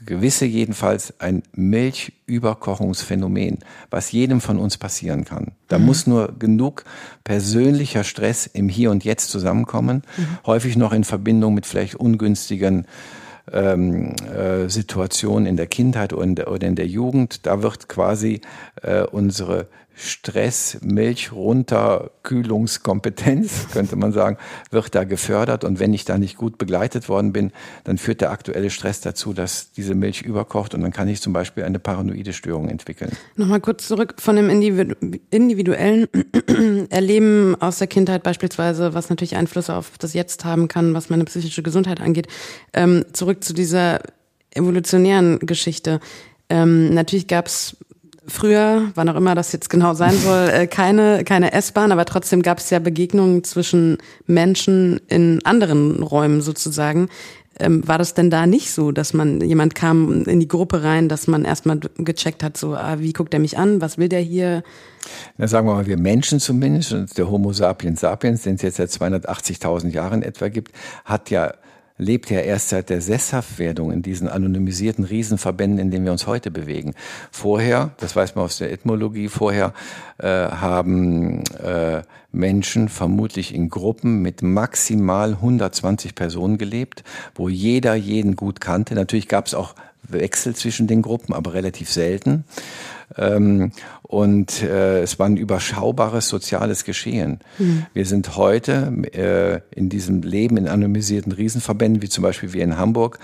gewisse 0.05 0.45
jedenfalls 0.45 1.19
ein 1.21 1.43
Milchüberkochungsphänomen, 1.53 3.59
was 3.91 4.13
jedem 4.13 4.41
von 4.41 4.59
uns 4.59 4.77
passieren 4.77 5.25
kann. 5.25 5.53
Da 5.69 5.79
mhm. 5.79 5.87
muss 5.87 6.07
nur 6.07 6.35
genug 6.39 6.85
persönlicher 7.25 8.05
Stress 8.05 8.47
im 8.47 8.69
Hier 8.69 8.91
und 8.91 9.05
Jetzt 9.05 9.31
zusammenkommen, 9.31 10.03
mhm. 10.17 10.39
häufig 10.47 10.77
noch 10.77 10.93
in 10.93 11.05
Verbindung 11.05 11.55
mit 11.55 11.67
vielleicht 11.67 11.97
ungünstigen 11.97 12.87
ähm, 13.53 14.15
äh, 14.35 14.69
Situation 14.69 15.47
in 15.47 15.57
der 15.57 15.67
Kindheit 15.67 16.13
oder 16.13 16.25
in 16.25 16.35
der, 16.35 16.51
oder 16.51 16.67
in 16.67 16.77
der 16.77 16.87
Jugend. 16.87 17.47
Da 17.47 17.63
wird 17.63 17.89
quasi 17.89 18.41
äh, 18.83 19.03
unsere 19.03 19.69
Stress, 19.99 20.79
Milch 20.83 21.33
runter, 21.33 22.11
Kühlungskompetenz, 22.23 23.69
könnte 23.73 23.97
man 23.97 24.13
sagen, 24.13 24.37
wird 24.71 24.95
da 24.95 25.05
gefördert. 25.05 25.65
Und 25.65 25.81
wenn 25.81 25.95
ich 25.95 26.05
da 26.05 26.19
nicht 26.19 26.37
gut 26.37 26.59
begleitet 26.59 27.09
worden 27.09 27.33
bin, 27.33 27.51
dann 27.85 27.97
führt 27.97 28.21
der 28.21 28.31
aktuelle 28.31 28.69
Stress 28.69 29.01
dazu, 29.01 29.33
dass 29.33 29.73
diese 29.73 29.95
Milch 29.95 30.21
überkocht 30.21 30.75
und 30.75 30.83
dann 30.83 30.93
kann 30.93 31.09
ich 31.09 31.23
zum 31.23 31.33
Beispiel 31.33 31.65
eine 31.65 31.79
paranoide 31.79 32.35
Störung 32.35 32.69
entwickeln. 32.69 33.11
Nochmal 33.37 33.61
kurz 33.61 33.89
zurück 33.89 34.17
von 34.19 34.37
dem 34.37 34.51
individuellen 34.51 36.09
Erleben 36.91 37.57
aus 37.61 37.79
der 37.79 37.87
Kindheit 37.87 38.23
beispielsweise, 38.23 38.95
was 38.95 39.11
natürlich 39.11 39.37
Einflüsse 39.37 39.75
auf 39.75 39.93
das 39.99 40.15
Jetzt 40.15 40.45
haben 40.45 40.69
kann, 40.69 40.95
was 40.95 41.11
meine 41.11 41.25
psychische 41.25 41.63
Gesundheit 41.63 42.01
angeht. 42.01 42.29
Ähm, 42.73 43.05
zurück 43.13 43.43
zu 43.43 43.53
dieser 43.53 44.01
evolutionären 44.55 45.39
Geschichte. 45.41 46.01
Ähm, 46.49 46.95
natürlich 46.95 47.27
gab 47.27 47.47
es 47.47 47.77
früher, 48.29 48.91
wann 48.95 49.09
auch 49.09 49.17
immer 49.17 49.35
das 49.35 49.53
jetzt 49.53 49.71
genau 49.71 49.95
sein 49.95 50.17
soll, 50.23 50.49
äh, 50.49 50.67
keine, 50.67 51.25
keine 51.25 51.53
S-Bahn, 51.53 51.93
aber 51.93 52.05
trotzdem 52.05 52.43
gab 52.43 52.59
es 52.59 52.71
ja 52.71 52.79
Begegnungen 52.79 53.45
zwischen 53.45 53.99
Menschen 54.27 55.01
in 55.09 55.45
anderen 55.45 56.03
Räumen 56.03 56.41
sozusagen. 56.41 57.09
Ähm, 57.59 57.87
war 57.89 57.97
das 57.99 58.15
denn 58.15 58.31
da 58.31 58.47
nicht 58.47 58.71
so, 58.71 58.93
dass 58.93 59.15
man, 59.15 59.41
jemand 59.41 59.75
kam 59.75 60.25
in 60.25 60.41
die 60.41 60.49
Gruppe 60.49 60.83
rein, 60.83 61.09
dass 61.09 61.27
man 61.27 61.45
erstmal 61.45 61.81
gecheckt 61.97 62.43
hat, 62.43 62.57
so, 62.57 62.75
ah, 62.75 62.97
wie 62.99 63.13
guckt 63.13 63.33
er 63.33 63.41
mich 63.41 63.57
an, 63.57 63.81
was 63.81 63.97
will 63.97 64.09
der 64.09 64.21
hier? 64.21 64.63
Na, 65.39 65.49
sagen 65.49 65.67
wir 65.67 65.75
mal, 65.75 65.87
wir 65.87 65.99
Menschen 65.99 66.39
zumindest, 66.39 66.93
und 66.93 67.17
der 67.17 67.31
Homo 67.31 67.53
sapiens 67.53 68.01
sapiens, 68.01 68.43
den 68.43 68.57
es 68.57 68.63
jetzt 68.63 68.77
seit 68.77 68.91
280.000 68.91 69.89
Jahren 69.91 70.23
etwa 70.23 70.49
gibt, 70.49 70.73
hat 71.05 71.31
ja 71.31 71.55
lebt 71.99 72.31
ja 72.31 72.41
erst 72.41 72.69
seit 72.69 72.91
der 72.91 73.01
Sesshaftwerdung 73.01 73.93
in 73.93 74.03
diesen 74.03 74.29
anonymisierten 74.29 75.05
Riesenverbänden, 75.05 75.79
in 75.79 75.91
denen 75.91 76.05
wir 76.05 76.13
uns 76.13 76.27
heute 76.27 76.51
bewegen. 76.51 76.95
Vorher, 77.31 77.93
das 77.99 78.15
weiß 78.15 78.35
man 78.35 78.45
aus 78.45 78.59
der 78.59 78.73
Ethnologie, 78.73 79.29
vorher 79.29 79.73
äh, 80.19 80.27
haben 80.29 81.43
äh, 81.63 82.03
Menschen 82.33 82.89
vermutlich 82.89 83.55
in 83.55 83.71
Gruppen 83.71 84.21
mit 84.21 84.43
maximal 84.43 85.31
120 85.31 86.15
Personen 86.15 86.59
gelebt, 86.59 87.03
wo 87.35 87.49
jeder 87.49 87.95
jeden 87.95 88.37
gut 88.37 88.61
kannte. 88.61 88.95
Natürlich 88.95 89.29
gab 89.29 89.47
es 89.47 89.55
auch 89.55 89.75
Wechsel 90.03 90.55
zwischen 90.55 90.87
den 90.87 91.03
Gruppen, 91.03 91.35
aber 91.35 91.55
relativ 91.55 91.91
selten. 91.91 92.45
Ähm, 93.17 93.73
und 94.03 94.63
äh, 94.63 95.03
es 95.03 95.19
war 95.19 95.27
ein 95.27 95.37
überschaubares 95.37 96.29
soziales 96.29 96.85
Geschehen. 96.85 97.41
Mhm. 97.59 97.87
Wir 97.93 98.07
sind 98.07 98.37
heute 98.37 98.93
äh, 99.13 99.61
in 99.79 99.89
diesem 99.89 100.23
Leben 100.23 100.57
in 100.57 100.69
anonymisierten 100.69 101.33
Riesenverbänden, 101.33 102.03
wie 102.03 102.09
zum 102.09 102.23
Beispiel 102.23 102.53
wir 102.53 102.65
in 102.65 102.79
Hamburg, 102.79 103.19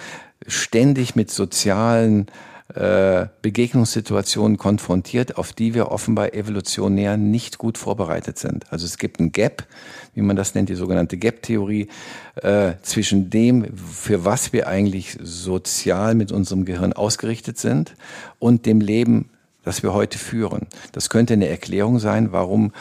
ständig 0.46 1.16
mit 1.16 1.30
sozialen 1.30 2.26
äh, 2.74 3.26
Begegnungssituationen 3.42 4.56
konfrontiert, 4.56 5.36
auf 5.36 5.52
die 5.52 5.74
wir 5.74 5.90
offenbar 5.90 6.32
evolutionär 6.32 7.18
nicht 7.18 7.58
gut 7.58 7.76
vorbereitet 7.76 8.38
sind. 8.38 8.72
Also 8.72 8.86
es 8.86 8.96
gibt 8.96 9.20
ein 9.20 9.30
Gap, 9.30 9.66
wie 10.14 10.22
man 10.22 10.36
das 10.36 10.54
nennt, 10.54 10.70
die 10.70 10.74
sogenannte 10.74 11.18
Gap-Theorie, 11.18 11.88
äh, 12.36 12.72
zwischen 12.82 13.28
dem, 13.28 13.76
für 13.76 14.24
was 14.24 14.54
wir 14.54 14.68
eigentlich 14.68 15.18
sozial 15.22 16.14
mit 16.14 16.32
unserem 16.32 16.64
Gehirn 16.64 16.94
ausgerichtet 16.94 17.58
sind 17.58 17.94
und 18.38 18.64
dem 18.64 18.80
Leben, 18.80 19.28
das 19.64 19.82
wir 19.82 19.94
heute 19.94 20.18
führen. 20.18 20.66
Das 20.92 21.08
könnte 21.08 21.34
eine 21.34 21.48
Erklärung 21.48 21.98
sein, 21.98 22.32
warum 22.32 22.72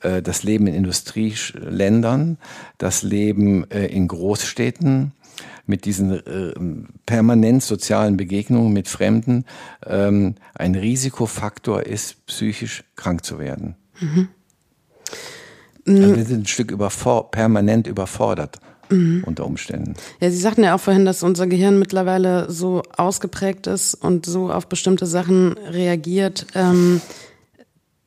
äh, 0.00 0.22
das 0.22 0.42
Leben 0.42 0.66
in 0.66 0.74
Industrieländern, 0.74 2.38
das 2.78 3.02
Leben 3.02 3.70
äh, 3.70 3.86
in 3.86 4.08
Großstädten 4.08 5.12
mit 5.66 5.84
diesen 5.84 6.12
äh, 6.12 6.54
permanent 7.06 7.62
sozialen 7.62 8.16
Begegnungen 8.16 8.72
mit 8.72 8.88
Fremden 8.88 9.44
ähm, 9.84 10.36
ein 10.54 10.74
Risikofaktor 10.74 11.82
ist, 11.82 12.24
psychisch 12.26 12.84
krank 12.94 13.24
zu 13.24 13.38
werden. 13.38 13.76
Mhm. 14.00 14.28
Also 15.88 16.16
wir 16.16 16.24
sind 16.24 16.42
ein 16.42 16.46
Stück 16.46 16.72
überfor 16.72 17.30
permanent 17.30 17.86
überfordert. 17.86 18.58
Mhm. 18.88 19.24
unter 19.26 19.46
Umständen. 19.46 19.94
Ja, 20.20 20.30
Sie 20.30 20.38
sagten 20.38 20.64
ja 20.64 20.74
auch 20.74 20.80
vorhin, 20.80 21.04
dass 21.04 21.22
unser 21.22 21.46
Gehirn 21.46 21.78
mittlerweile 21.78 22.50
so 22.50 22.82
ausgeprägt 22.96 23.66
ist 23.66 23.94
und 23.94 24.26
so 24.26 24.50
auf 24.50 24.68
bestimmte 24.68 25.06
Sachen 25.06 25.54
reagiert, 25.70 26.46
ähm, 26.54 27.00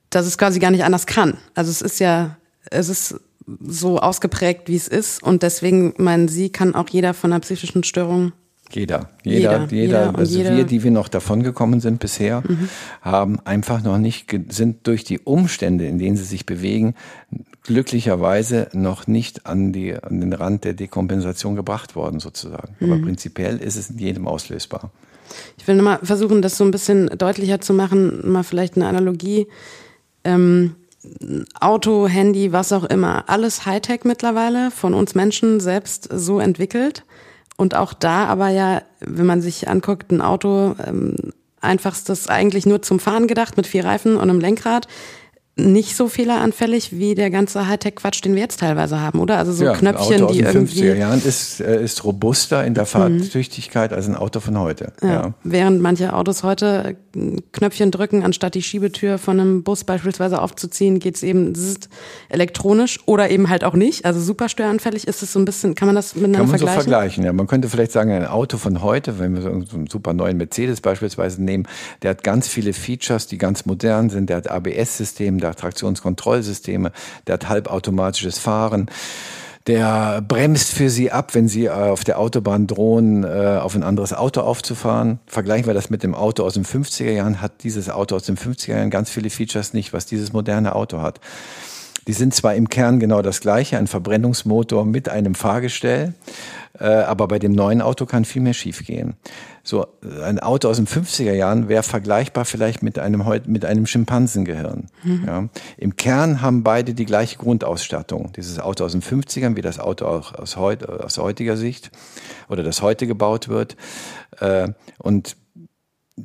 dass 0.10 0.26
es 0.26 0.38
quasi 0.38 0.60
gar 0.60 0.72
nicht 0.72 0.84
anders 0.84 1.06
kann. 1.06 1.38
Also 1.56 1.72
es 1.72 1.82
ist 1.82 2.00
ja, 2.00 2.38
es 2.70 2.90
ist 2.90 3.16
so 3.62 4.00
ausgeprägt, 4.00 4.68
wie 4.68 4.76
es 4.76 4.88
ist 4.88 5.24
und 5.24 5.44
deswegen 5.44 5.94
meinen 5.98 6.28
Sie, 6.28 6.50
kann 6.50 6.76
auch 6.76 6.90
jeder 6.90 7.14
von 7.14 7.32
einer 7.32 7.40
psychischen 7.40 7.84
Störung 7.84 8.34
jeder, 8.72 9.10
jeder, 9.24 9.66
jeder, 9.66 9.72
jeder 9.72 10.16
also 10.16 10.38
jeder. 10.38 10.56
wir, 10.56 10.64
die 10.64 10.84
wir 10.84 10.92
noch 10.92 11.08
davongekommen 11.08 11.80
sind 11.80 12.00
bisher, 12.00 12.44
mhm. 12.48 12.70
haben 13.02 13.40
einfach 13.40 13.82
noch 13.82 13.98
nicht, 13.98 14.28
sind 14.50 14.86
durch 14.86 15.04
die 15.04 15.20
Umstände, 15.20 15.88
in 15.88 15.98
denen 15.98 16.18
sie 16.18 16.24
sich 16.24 16.46
bewegen, 16.46 16.94
glücklicherweise 17.70 18.68
noch 18.74 19.06
nicht 19.06 19.46
an, 19.46 19.72
die, 19.72 19.94
an 19.94 20.22
den 20.22 20.34
Rand 20.34 20.64
der 20.64 20.74
Dekompensation 20.74 21.56
gebracht 21.56 21.96
worden, 21.96 22.20
sozusagen. 22.20 22.76
Mhm. 22.80 22.92
Aber 22.92 23.02
prinzipiell 23.04 23.60
ist 23.60 23.76
es 23.76 23.92
in 23.92 24.00
jedem 24.00 24.28
auslösbar. 24.28 24.90
Ich 25.60 25.68
will 25.68 25.76
nochmal 25.76 26.00
versuchen, 26.02 26.42
das 26.42 26.58
so 26.58 26.64
ein 26.64 26.72
bisschen 26.72 27.12
deutlicher 27.16 27.62
zu 27.62 27.76
machen, 27.76 28.28
mal 28.28 28.42
vielleicht 28.42 28.76
eine 28.76 28.88
Analogie. 28.88 29.46
Ähm, 30.24 30.78
Auto, 31.60 32.08
Handy, 32.08 32.52
was 32.52 32.74
auch 32.74 32.86
immer, 32.86 33.26
alles 33.28 33.68
Hightech 33.68 34.04
mittlerweile, 34.04 34.72
von 34.72 34.96
uns 34.96 35.14
Menschen 35.14 35.60
selbst 35.60 36.10
so 36.12 36.40
entwickelt. 36.40 37.06
Und 37.56 37.76
auch 37.76 37.94
da 37.94 38.26
aber 38.26 38.50
ja, 38.50 38.82
wenn 39.00 39.28
man 39.28 39.42
sich 39.44 39.68
anguckt, 39.68 40.12
ein 40.12 40.22
Auto, 40.22 40.74
ähm, 40.84 41.16
einfachstes 41.62 42.30
eigentlich 42.30 42.66
nur 42.66 42.82
zum 42.82 43.00
Fahren 43.00 43.28
gedacht 43.28 43.58
mit 43.58 43.68
vier 43.68 43.86
Reifen 43.86 44.16
und 44.16 44.24
einem 44.24 44.40
Lenkrad 44.40 44.88
nicht 45.60 45.96
so 45.96 46.08
fehleranfällig 46.08 46.98
wie 46.98 47.16
der 47.16 47.30
ganze 47.30 47.68
Hightech-Quatsch, 47.68 48.24
den 48.24 48.36
wir 48.36 48.42
jetzt 48.42 48.60
teilweise 48.60 49.00
haben, 49.00 49.20
oder? 49.20 49.38
Also 49.38 49.52
so 49.52 49.66
ja, 49.66 49.74
Knöpfchen, 49.74 50.16
ein 50.16 50.24
Auto 50.24 50.34
die 50.34 50.46
aus 50.46 50.54
den 50.54 50.68
50er 50.68 50.96
Jahren 50.96 51.22
ist, 51.24 51.62
äh, 51.62 51.84
ist 51.84 52.04
robuster 52.04 52.66
in 52.66 52.74
der 52.74 52.84
mhm. 52.84 52.88
Fahrtüchtigkeit 52.88 53.92
mhm. 53.92 53.98
als 53.98 54.08
ein 54.08 54.16
Auto 54.16 54.40
von 54.40 54.60
heute. 54.60 54.94
Ja, 55.02 55.10
ja. 55.10 55.34
Während 55.44 55.82
manche 55.82 56.14
Autos 56.14 56.44
heute 56.44 56.96
Knöpfchen 57.52 57.92
drücken, 57.92 58.24
anstatt 58.24 58.56
die 58.56 58.62
Schiebetür 58.62 59.18
von 59.18 59.40
einem 59.40 59.64
Bus 59.64 59.84
beispielsweise 59.84 60.42
aufzuziehen, 60.42 61.00
geht's 61.00 61.24
eben 61.24 61.54
elektronisch 62.30 63.00
oder 63.06 63.30
eben 63.30 63.50
halt 63.50 63.64
auch 63.64 63.74
nicht. 63.74 64.06
Also 64.06 64.20
super 64.20 64.50
störanfällig 64.50 65.08
ist 65.08 65.24
es 65.24 65.34
so 65.34 65.40
ein 65.40 65.46
bisschen, 65.46 65.76
kann 65.76 65.88
man 65.88 65.96
das 65.96 66.16
miteinander 66.16 66.48
vergleichen? 66.48 66.66
Kann 66.66 66.76
man 66.76 66.82
vergleichen? 66.82 66.84
so 66.84 66.92
vergleichen, 66.92 67.24
ja. 67.26 67.34
Man 67.34 67.48
könnte 67.48 67.70
vielleicht 67.70 67.92
sagen, 67.92 68.12
ein 68.12 68.26
Auto 68.26 68.58
von 68.58 68.82
heute, 68.82 69.20
wenn 69.20 69.36
wir 69.36 69.42
so 69.42 69.50
einen 69.50 69.88
super 69.88 70.14
neuen 70.14 70.38
Mercedes 70.38 70.82
beispielsweise 70.82 71.44
nehmen, 71.44 71.68
der 72.02 72.12
hat 72.12 72.24
ganz 72.24 72.48
viele 72.48 72.74
Features, 72.74 73.28
die 73.28 73.38
ganz 73.38 73.66
modern 73.66 74.10
sind. 74.10 74.30
Der 74.30 74.38
hat 74.38 74.50
ABS-System, 74.50 75.40
der 75.40 75.49
hat 75.50 75.60
Traktionskontrolle 75.60 76.40
Kontrollsysteme, 76.40 76.92
der 77.28 77.34
hat 77.34 77.50
halbautomatisches 77.50 78.40
Fahren. 78.40 78.90
der 79.68 80.22
bremst 80.22 80.72
für 80.72 80.90
sie 80.90 81.12
ab, 81.12 81.36
wenn 81.36 81.48
sie 81.48 81.70
auf 81.70 82.04
der 82.04 82.18
Autobahn 82.18 82.66
drohen, 82.66 83.24
äh, 83.24 83.60
auf 83.62 83.76
ein 83.76 83.84
anderes 83.84 84.14
Auto 84.14 84.42
aufzufahren. 84.42 85.20
Vergleichen 85.28 85.68
wir 85.68 85.76
das 85.76 85.92
mit 85.92 86.02
dem 86.02 86.16
Auto 86.16 86.44
aus 86.44 86.56
den 86.56 86.66
50er 86.66 87.12
Jahren, 87.12 87.40
hat 87.40 87.62
dieses 87.64 87.90
Auto 87.90 88.16
aus 88.16 88.24
den 88.24 88.36
50er 88.36 88.78
Jahren 88.78 88.90
ganz 88.90 89.12
viele 89.12 89.30
Features 89.30 89.74
nicht, 89.74 89.94
was 89.94 90.08
dieses 90.08 90.34
moderne 90.34 90.74
Auto 90.74 91.02
hat. 91.02 91.20
Die 92.10 92.14
sind 92.14 92.34
zwar 92.34 92.56
im 92.56 92.70
Kern 92.70 93.00
genau 93.00 93.22
das 93.22 93.40
gleiche, 93.40 93.78
ein 93.78 93.86
Verbrennungsmotor 93.86 94.84
mit 94.84 95.10
einem 95.10 95.36
Fahrgestell, 95.36 96.16
äh, 96.80 96.86
aber 96.86 97.28
bei 97.28 97.38
dem 97.38 97.52
neuen 97.52 97.84
Auto 97.84 98.08
kann 98.08 98.26
viel 98.26 98.42
mehr 98.42 98.56
schiefgehen. 98.56 99.14
So 99.62 99.86
ein 100.24 100.40
Auto 100.40 100.70
aus 100.70 100.78
den 100.78 100.88
50er 100.88 101.34
Jahren 101.34 101.70
wäre 101.70 101.84
vergleichbar 101.84 102.46
vielleicht 102.46 102.82
mit 102.82 102.98
einem 102.98 103.24
mit 103.46 103.64
einem 103.64 103.86
Schimpansengehirn. 103.86 104.88
Mhm. 105.04 105.24
Ja. 105.28 105.50
Im 105.78 105.98
Kern 105.98 106.42
haben 106.42 106.64
beide 106.64 106.96
die 106.96 107.06
gleiche 107.06 107.38
Grundausstattung. 107.38 108.34
Dieses 108.36 108.58
Auto 108.58 108.86
aus 108.86 108.94
den 108.94 109.04
50ern 109.04 109.56
wie 109.56 109.62
das 109.62 109.78
Auto 109.78 110.08
auch 110.08 110.34
aus, 110.34 110.58
heut, 110.58 110.90
aus 110.90 111.20
heutiger 111.20 111.58
Sicht 111.58 111.92
oder 112.48 112.64
das 112.64 112.82
heute 112.82 113.06
gebaut 113.06 113.50
wird. 113.50 113.78
Äh, 114.40 114.70
und 114.98 115.38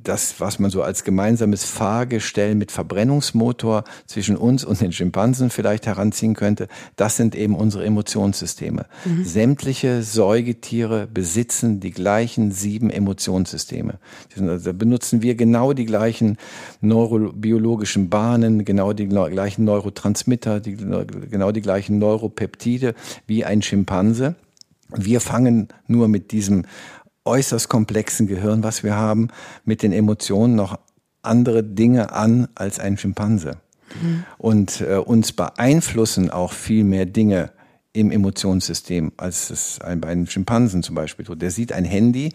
das, 0.02 0.40
was 0.40 0.58
man 0.58 0.70
so 0.70 0.82
als 0.82 1.04
gemeinsames 1.04 1.64
Fahrgestell 1.64 2.54
mit 2.54 2.72
Verbrennungsmotor 2.72 3.84
zwischen 4.06 4.36
uns 4.36 4.64
und 4.64 4.80
den 4.80 4.92
Schimpansen 4.92 5.50
vielleicht 5.50 5.86
heranziehen 5.86 6.34
könnte, 6.34 6.68
das 6.96 7.16
sind 7.16 7.34
eben 7.34 7.54
unsere 7.54 7.84
Emotionssysteme. 7.84 8.86
Mhm. 9.04 9.24
Sämtliche 9.24 10.02
Säugetiere 10.02 11.06
besitzen 11.06 11.80
die 11.80 11.90
gleichen 11.90 12.50
sieben 12.50 12.90
Emotionssysteme. 12.90 13.98
Also, 14.38 14.58
da 14.58 14.72
benutzen 14.72 15.22
wir 15.22 15.34
genau 15.34 15.72
die 15.72 15.86
gleichen 15.86 16.38
neurobiologischen 16.80 18.08
Bahnen, 18.10 18.64
genau 18.64 18.92
die 18.92 19.06
gleichen 19.06 19.64
Neurotransmitter, 19.64 20.60
die, 20.60 20.76
genau 20.76 21.52
die 21.52 21.62
gleichen 21.62 21.98
Neuropeptide 21.98 22.94
wie 23.26 23.44
ein 23.44 23.62
Schimpanse. 23.62 24.34
Wir 24.96 25.20
fangen 25.20 25.68
nur 25.86 26.08
mit 26.08 26.32
diesem 26.32 26.64
äußerst 27.24 27.68
komplexen 27.68 28.26
Gehirn, 28.26 28.62
was 28.62 28.82
wir 28.82 28.96
haben, 28.96 29.28
mit 29.64 29.82
den 29.82 29.92
Emotionen 29.92 30.54
noch 30.54 30.78
andere 31.22 31.62
Dinge 31.64 32.12
an 32.12 32.48
als 32.54 32.78
ein 32.78 32.98
Schimpanse. 32.98 33.56
Mhm. 34.00 34.24
Und 34.38 34.80
äh, 34.80 34.96
uns 34.96 35.32
beeinflussen 35.32 36.30
auch 36.30 36.52
viel 36.52 36.84
mehr 36.84 37.06
Dinge 37.06 37.50
im 37.94 38.10
Emotionssystem, 38.10 39.12
als 39.16 39.50
es 39.50 39.80
ein, 39.80 40.00
bei 40.00 40.08
einem 40.08 40.26
Schimpansen 40.26 40.82
zum 40.82 40.96
Beispiel 40.96 41.24
tut. 41.24 41.40
Der 41.40 41.52
sieht 41.52 41.72
ein 41.72 41.84
Handy, 41.84 42.32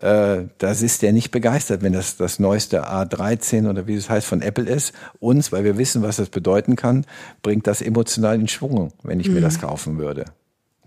äh, 0.00 0.44
das 0.56 0.80
ist 0.80 1.02
der 1.02 1.12
nicht 1.12 1.30
begeistert, 1.30 1.82
wenn 1.82 1.92
das 1.92 2.16
das 2.16 2.38
neueste 2.38 2.88
A13 2.88 3.68
oder 3.68 3.86
wie 3.86 3.94
es 3.94 4.08
heißt 4.08 4.26
von 4.26 4.40
Apple 4.40 4.64
ist. 4.64 4.94
Uns, 5.20 5.52
weil 5.52 5.64
wir 5.64 5.76
wissen, 5.76 6.02
was 6.02 6.16
das 6.16 6.30
bedeuten 6.30 6.76
kann, 6.76 7.04
bringt 7.42 7.66
das 7.66 7.82
emotional 7.82 8.36
in 8.36 8.48
Schwung, 8.48 8.92
wenn 9.02 9.20
ich 9.20 9.28
mhm. 9.28 9.34
mir 9.34 9.40
das 9.42 9.60
kaufen 9.60 9.98
würde. 9.98 10.24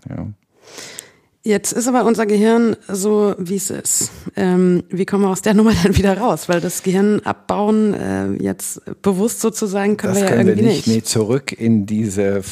Ja. 0.08 0.26
Jetzt 1.42 1.72
ist 1.72 1.88
aber 1.88 2.04
unser 2.04 2.26
Gehirn 2.26 2.76
so, 2.86 3.34
wie 3.38 3.56
es 3.56 3.70
ist. 3.70 4.10
Ähm, 4.36 4.82
wie 4.90 5.06
kommen 5.06 5.24
wir 5.24 5.30
aus 5.30 5.40
der 5.40 5.54
Nummer 5.60 5.72
dann 5.82 5.96
wieder 5.96 6.18
raus? 6.18 6.50
Weil 6.50 6.60
das 6.60 6.82
Gehirn 6.82 7.20
abbauen, 7.20 7.94
äh, 7.94 8.32
jetzt 8.42 8.82
bewusst 9.00 9.40
sozusagen, 9.40 9.96
können 9.96 10.12
das 10.12 10.22
wir 10.22 10.28
ja 10.28 10.36
können 10.36 10.48
irgendwie 10.48 10.64
wir 10.64 10.72
nicht. 10.72 10.86
nicht. 10.86 10.96
Nee, 10.96 11.02
zurück 11.02 11.52
in 11.52 11.86
diese 11.86 12.42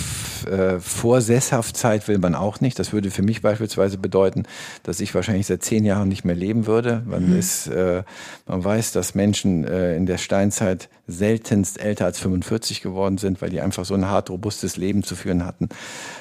äh, 0.47 0.79
Vorsesshaftzeit 0.81 2.09
will 2.09 2.17
man 2.17 2.35
auch 2.35 2.63
nicht. 2.63 2.79
Das 2.79 2.95
würde 2.95 3.11
für 3.11 3.23
mich 3.23 3.43
beispielsweise 3.43 3.99
bedeuten, 3.99 4.45
dass 4.85 5.01
ich 5.01 5.15
wahrscheinlich 5.15 5.47
seit 5.47 5.63
zehn 5.63 5.85
Jahren 5.85 6.09
nicht 6.09 6.25
mehr 6.25 6.37
leben 6.37 6.67
würde. 6.67 7.03
Man 7.07 7.31
mhm. 7.31 7.39
ist, 7.39 7.67
äh, 7.67 8.05
man 8.47 8.65
weiß, 8.65 8.93
dass 8.93 9.15
Menschen 9.15 9.65
äh, 9.65 9.97
in 9.97 10.07
der 10.07 10.17
Steinzeit 10.17 10.89
seltenst 11.07 11.81
älter 11.81 12.05
als 12.05 12.19
45 12.21 12.83
geworden 12.83 13.19
sind, 13.19 13.41
weil 13.41 13.51
die 13.51 13.61
einfach 13.61 13.85
so 13.85 13.95
ein 13.95 14.07
hart 14.07 14.31
robustes 14.31 14.77
Leben 14.77 15.03
zu 15.03 15.17
führen 15.17 15.45
hatten, 15.45 15.69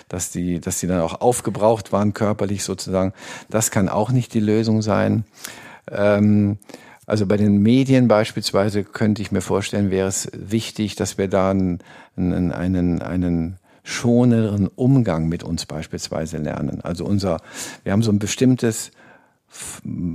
dass 0.07 0.31
die, 0.31 0.59
dass 0.59 0.79
die 0.79 0.87
dann 0.87 1.01
auch 1.01 1.19
aufgebraucht 1.21 1.91
waren 1.91 2.13
körperlich 2.13 2.56
ich 2.57 2.63
sozusagen. 2.63 3.13
Das 3.49 3.71
kann 3.71 3.89
auch 3.89 4.11
nicht 4.11 4.33
die 4.33 4.39
Lösung 4.39 4.81
sein. 4.81 5.23
Ähm, 5.89 6.57
also 7.05 7.25
bei 7.25 7.37
den 7.37 7.61
Medien 7.61 8.09
beispielsweise 8.09 8.83
könnte 8.83 9.21
ich 9.21 9.31
mir 9.31 9.41
vorstellen, 9.41 9.91
wäre 9.91 10.09
es 10.09 10.29
wichtig, 10.33 10.95
dass 10.95 11.17
wir 11.17 11.29
da 11.29 11.51
einen, 11.51 11.79
einen, 12.17 13.01
einen 13.01 13.57
schoneren 13.83 14.67
Umgang 14.67 15.29
mit 15.29 15.43
uns 15.43 15.65
beispielsweise 15.65 16.37
lernen. 16.37 16.81
Also 16.81 17.05
unser, 17.05 17.39
wir 17.83 17.93
haben 17.93 18.03
so 18.03 18.11
ein 18.11 18.19
bestimmtes 18.19 18.91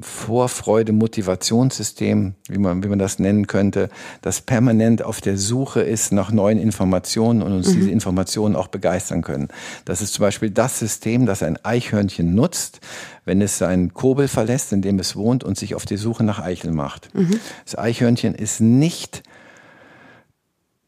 Vorfreude, 0.02 0.92
Motivationssystem, 0.92 2.34
wie 2.48 2.58
man, 2.58 2.82
wie 2.84 2.88
man 2.88 2.98
das 2.98 3.18
nennen 3.18 3.46
könnte, 3.46 3.88
das 4.20 4.40
permanent 4.40 5.02
auf 5.02 5.20
der 5.20 5.38
Suche 5.38 5.80
ist 5.80 6.12
nach 6.12 6.30
neuen 6.30 6.58
Informationen 6.58 7.42
und 7.42 7.52
uns 7.52 7.68
mhm. 7.68 7.74
diese 7.74 7.90
Informationen 7.90 8.56
auch 8.56 8.68
begeistern 8.68 9.22
können. 9.22 9.48
Das 9.84 10.02
ist 10.02 10.14
zum 10.14 10.22
Beispiel 10.22 10.50
das 10.50 10.78
System, 10.78 11.26
das 11.26 11.42
ein 11.42 11.58
Eichhörnchen 11.64 12.34
nutzt, 12.34 12.80
wenn 13.24 13.40
es 13.40 13.58
seinen 13.58 13.94
Kobel 13.94 14.28
verlässt, 14.28 14.72
in 14.72 14.82
dem 14.82 14.98
es 14.98 15.16
wohnt 15.16 15.44
und 15.44 15.56
sich 15.56 15.74
auf 15.74 15.86
die 15.86 15.96
Suche 15.96 16.24
nach 16.24 16.40
Eicheln 16.40 16.74
macht. 16.74 17.14
Mhm. 17.14 17.38
Das 17.64 17.78
Eichhörnchen 17.78 18.34
ist 18.34 18.60
nicht 18.60 19.22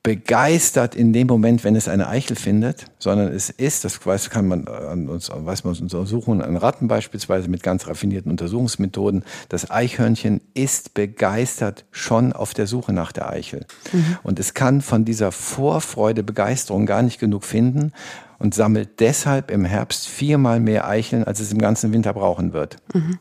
begeistert 0.04 0.94
in 0.94 1.14
dem 1.14 1.26
Moment, 1.26 1.64
wenn 1.64 1.74
es 1.74 1.88
eine 1.88 2.08
Eichel 2.08 2.36
findet, 2.36 2.84
sondern 2.98 3.32
es 3.32 3.48
ist, 3.48 3.86
das 3.86 4.04
weiß, 4.04 4.28
kann 4.28 4.46
man 4.46 4.68
an 4.68 5.08
uns, 5.08 5.30
weiß 5.34 5.64
man 5.64 5.72
aus 5.72 5.80
Untersuchungen 5.80 6.42
an 6.42 6.58
Ratten 6.58 6.88
beispielsweise 6.88 7.48
mit 7.48 7.62
ganz 7.62 7.86
raffinierten 7.88 8.30
Untersuchungsmethoden, 8.30 9.24
das 9.48 9.70
Eichhörnchen 9.70 10.42
ist 10.52 10.92
begeistert 10.92 11.86
schon 11.90 12.34
auf 12.34 12.52
der 12.52 12.66
Suche 12.66 12.92
nach 12.92 13.12
der 13.12 13.30
Eichel. 13.30 13.64
Mhm. 13.92 14.18
Und 14.22 14.38
es 14.38 14.52
kann 14.52 14.82
von 14.82 15.06
dieser 15.06 15.32
Vorfreude, 15.32 16.22
Begeisterung 16.22 16.84
gar 16.84 17.00
nicht 17.00 17.18
genug 17.18 17.44
finden 17.44 17.92
und 18.38 18.54
sammelt 18.54 19.00
deshalb 19.00 19.50
im 19.50 19.64
Herbst 19.64 20.06
viermal 20.06 20.60
mehr 20.60 20.86
Eicheln, 20.86 21.24
als 21.24 21.40
es 21.40 21.50
im 21.50 21.58
ganzen 21.58 21.94
Winter 21.94 22.12
brauchen 22.12 22.52
wird. 22.52 22.76
Mhm. 22.92 23.18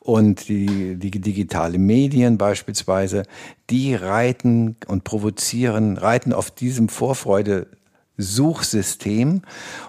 Und 0.00 0.48
die, 0.48 0.96
die 0.96 1.10
digitale 1.10 1.78
Medien 1.78 2.38
beispielsweise, 2.38 3.24
die 3.70 3.94
reiten 3.94 4.76
und 4.86 5.04
provozieren, 5.04 5.96
reiten 5.96 6.32
auf 6.32 6.50
diesem 6.50 6.88
Vorfreude 6.88 7.66
Suchsystem. 8.18 9.42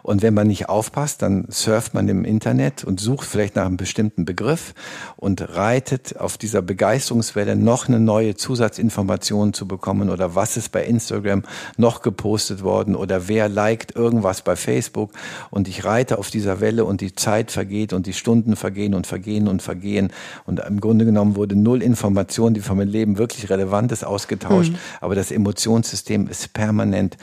Und 0.03 0.21
wenn 0.21 0.33
man 0.33 0.47
nicht 0.47 0.69
aufpasst, 0.69 1.21
dann 1.21 1.45
surft 1.49 1.93
man 1.93 2.07
im 2.09 2.25
Internet 2.25 2.83
und 2.83 2.99
sucht 2.99 3.27
vielleicht 3.27 3.55
nach 3.55 3.65
einem 3.65 3.77
bestimmten 3.77 4.25
Begriff 4.25 4.73
und 5.15 5.55
reitet 5.55 6.19
auf 6.19 6.37
dieser 6.37 6.61
Begeisterungswelle 6.61 7.55
noch 7.55 7.87
eine 7.87 7.99
neue 7.99 8.35
Zusatzinformation 8.35 9.53
zu 9.53 9.67
bekommen 9.67 10.09
oder 10.09 10.35
was 10.35 10.57
ist 10.57 10.71
bei 10.71 10.83
Instagram 10.83 11.43
noch 11.77 12.01
gepostet 12.01 12.63
worden 12.63 12.95
oder 12.95 13.27
wer 13.27 13.49
liked 13.49 13.95
irgendwas 13.95 14.41
bei 14.41 14.55
Facebook. 14.55 15.11
Und 15.49 15.67
ich 15.67 15.85
reite 15.85 16.17
auf 16.17 16.29
dieser 16.29 16.59
Welle 16.59 16.85
und 16.85 17.01
die 17.01 17.15
Zeit 17.15 17.51
vergeht 17.51 17.93
und 17.93 18.05
die 18.05 18.13
Stunden 18.13 18.55
vergehen 18.55 18.93
und 18.93 19.07
vergehen 19.07 19.47
und 19.47 19.61
vergehen. 19.61 20.11
Und 20.45 20.59
im 20.59 20.81
Grunde 20.81 21.05
genommen 21.05 21.35
wurde 21.35 21.55
null 21.55 21.81
Information, 21.81 22.53
die 22.53 22.61
für 22.61 22.75
mein 22.75 22.87
Leben 22.87 23.17
wirklich 23.17 23.49
relevant 23.49 23.91
ist, 23.91 24.05
ausgetauscht. 24.05 24.71
Mhm. 24.71 24.77
Aber 25.01 25.15
das 25.15 25.31
Emotionssystem 25.31 26.27
ist 26.27 26.53
permanent 26.53 27.17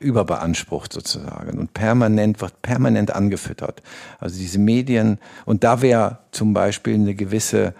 überbeansprucht 0.00 0.92
sozusagen 0.92 1.58
und 1.58 1.74
permanent 1.74 2.40
wird 2.40 2.60
permanent 2.62 3.14
angefüttert. 3.14 3.82
Also 4.18 4.38
diese 4.38 4.58
Medien 4.58 5.18
und 5.44 5.62
da 5.62 5.82
wäre 5.82 6.18
zum 6.32 6.54
Beispiel 6.54 6.94
eine 6.94 7.14
gewisse 7.14 7.74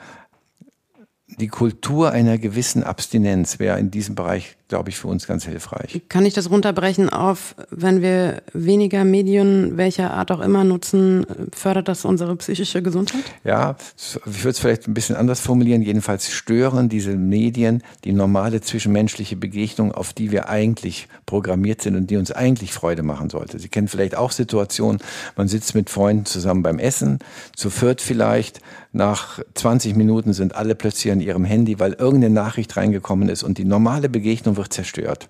die 1.39 1.49
Kultur 1.49 2.11
einer 2.11 2.39
gewissen 2.39 2.83
Abstinenz 2.83 3.59
wäre 3.59 3.79
in 3.79 3.91
diesem 3.91 4.15
Bereich 4.15 4.57
glaube 4.71 4.89
ich, 4.89 4.97
für 4.97 5.09
uns 5.09 5.27
ganz 5.27 5.45
hilfreich. 5.45 6.01
Kann 6.09 6.25
ich 6.25 6.33
das 6.33 6.49
runterbrechen 6.49 7.11
auf, 7.11 7.57
wenn 7.71 8.01
wir 8.01 8.43
weniger 8.55 9.05
Medien 9.05 9.77
welcher 9.77 10.13
Art 10.13 10.31
auch 10.31 10.41
immer 10.41 10.65
nutzen, 10.65 11.27
fördert 11.53 11.89
das 11.89 12.05
unsere 12.05 12.37
psychische 12.37 12.81
Gesundheit? 12.81 13.25
Ja, 13.45 13.77
ich 13.97 14.45
würde 14.45 14.51
es 14.51 14.61
vielleicht 14.61 14.87
ein 14.87 14.95
bisschen 14.95 15.17
anders 15.17 15.41
formulieren. 15.41 15.83
Jedenfalls 15.83 16.31
stören 16.31 16.89
diese 16.89 17.17
Medien 17.17 17.83
die 18.05 18.13
normale 18.13 18.61
zwischenmenschliche 18.61 19.37
Begegnung, 19.37 19.93
auf 19.93 20.13
die 20.13 20.31
wir 20.31 20.49
eigentlich 20.49 21.09
programmiert 21.27 21.83
sind 21.83 21.97
und 21.97 22.09
die 22.09 22.17
uns 22.17 22.31
eigentlich 22.31 22.73
Freude 22.73 23.03
machen 23.03 23.29
sollte. 23.29 23.59
Sie 23.59 23.69
kennen 23.69 23.89
vielleicht 23.89 24.15
auch 24.15 24.31
Situationen, 24.31 25.01
man 25.37 25.49
sitzt 25.49 25.75
mit 25.75 25.91
Freunden 25.91 26.27
zusammen 26.27 26.63
beim 26.63 26.79
Essen, 26.79 27.19
zu 27.57 27.71
viert 27.71 28.01
vielleicht, 28.01 28.61
nach 28.93 29.41
20 29.55 29.95
Minuten 29.95 30.33
sind 30.33 30.57
alle 30.57 30.75
plötzlich 30.75 31.13
an 31.13 31.21
ihrem 31.21 31.45
Handy, 31.45 31.79
weil 31.79 31.93
irgendeine 31.93 32.35
Nachricht 32.35 32.77
reingekommen 32.77 33.29
ist 33.29 33.45
und 33.45 33.59
die 33.59 33.65
normale 33.65 34.09
Begegnung 34.09 34.57
wird 34.57 34.73
zerstört. 34.73 35.29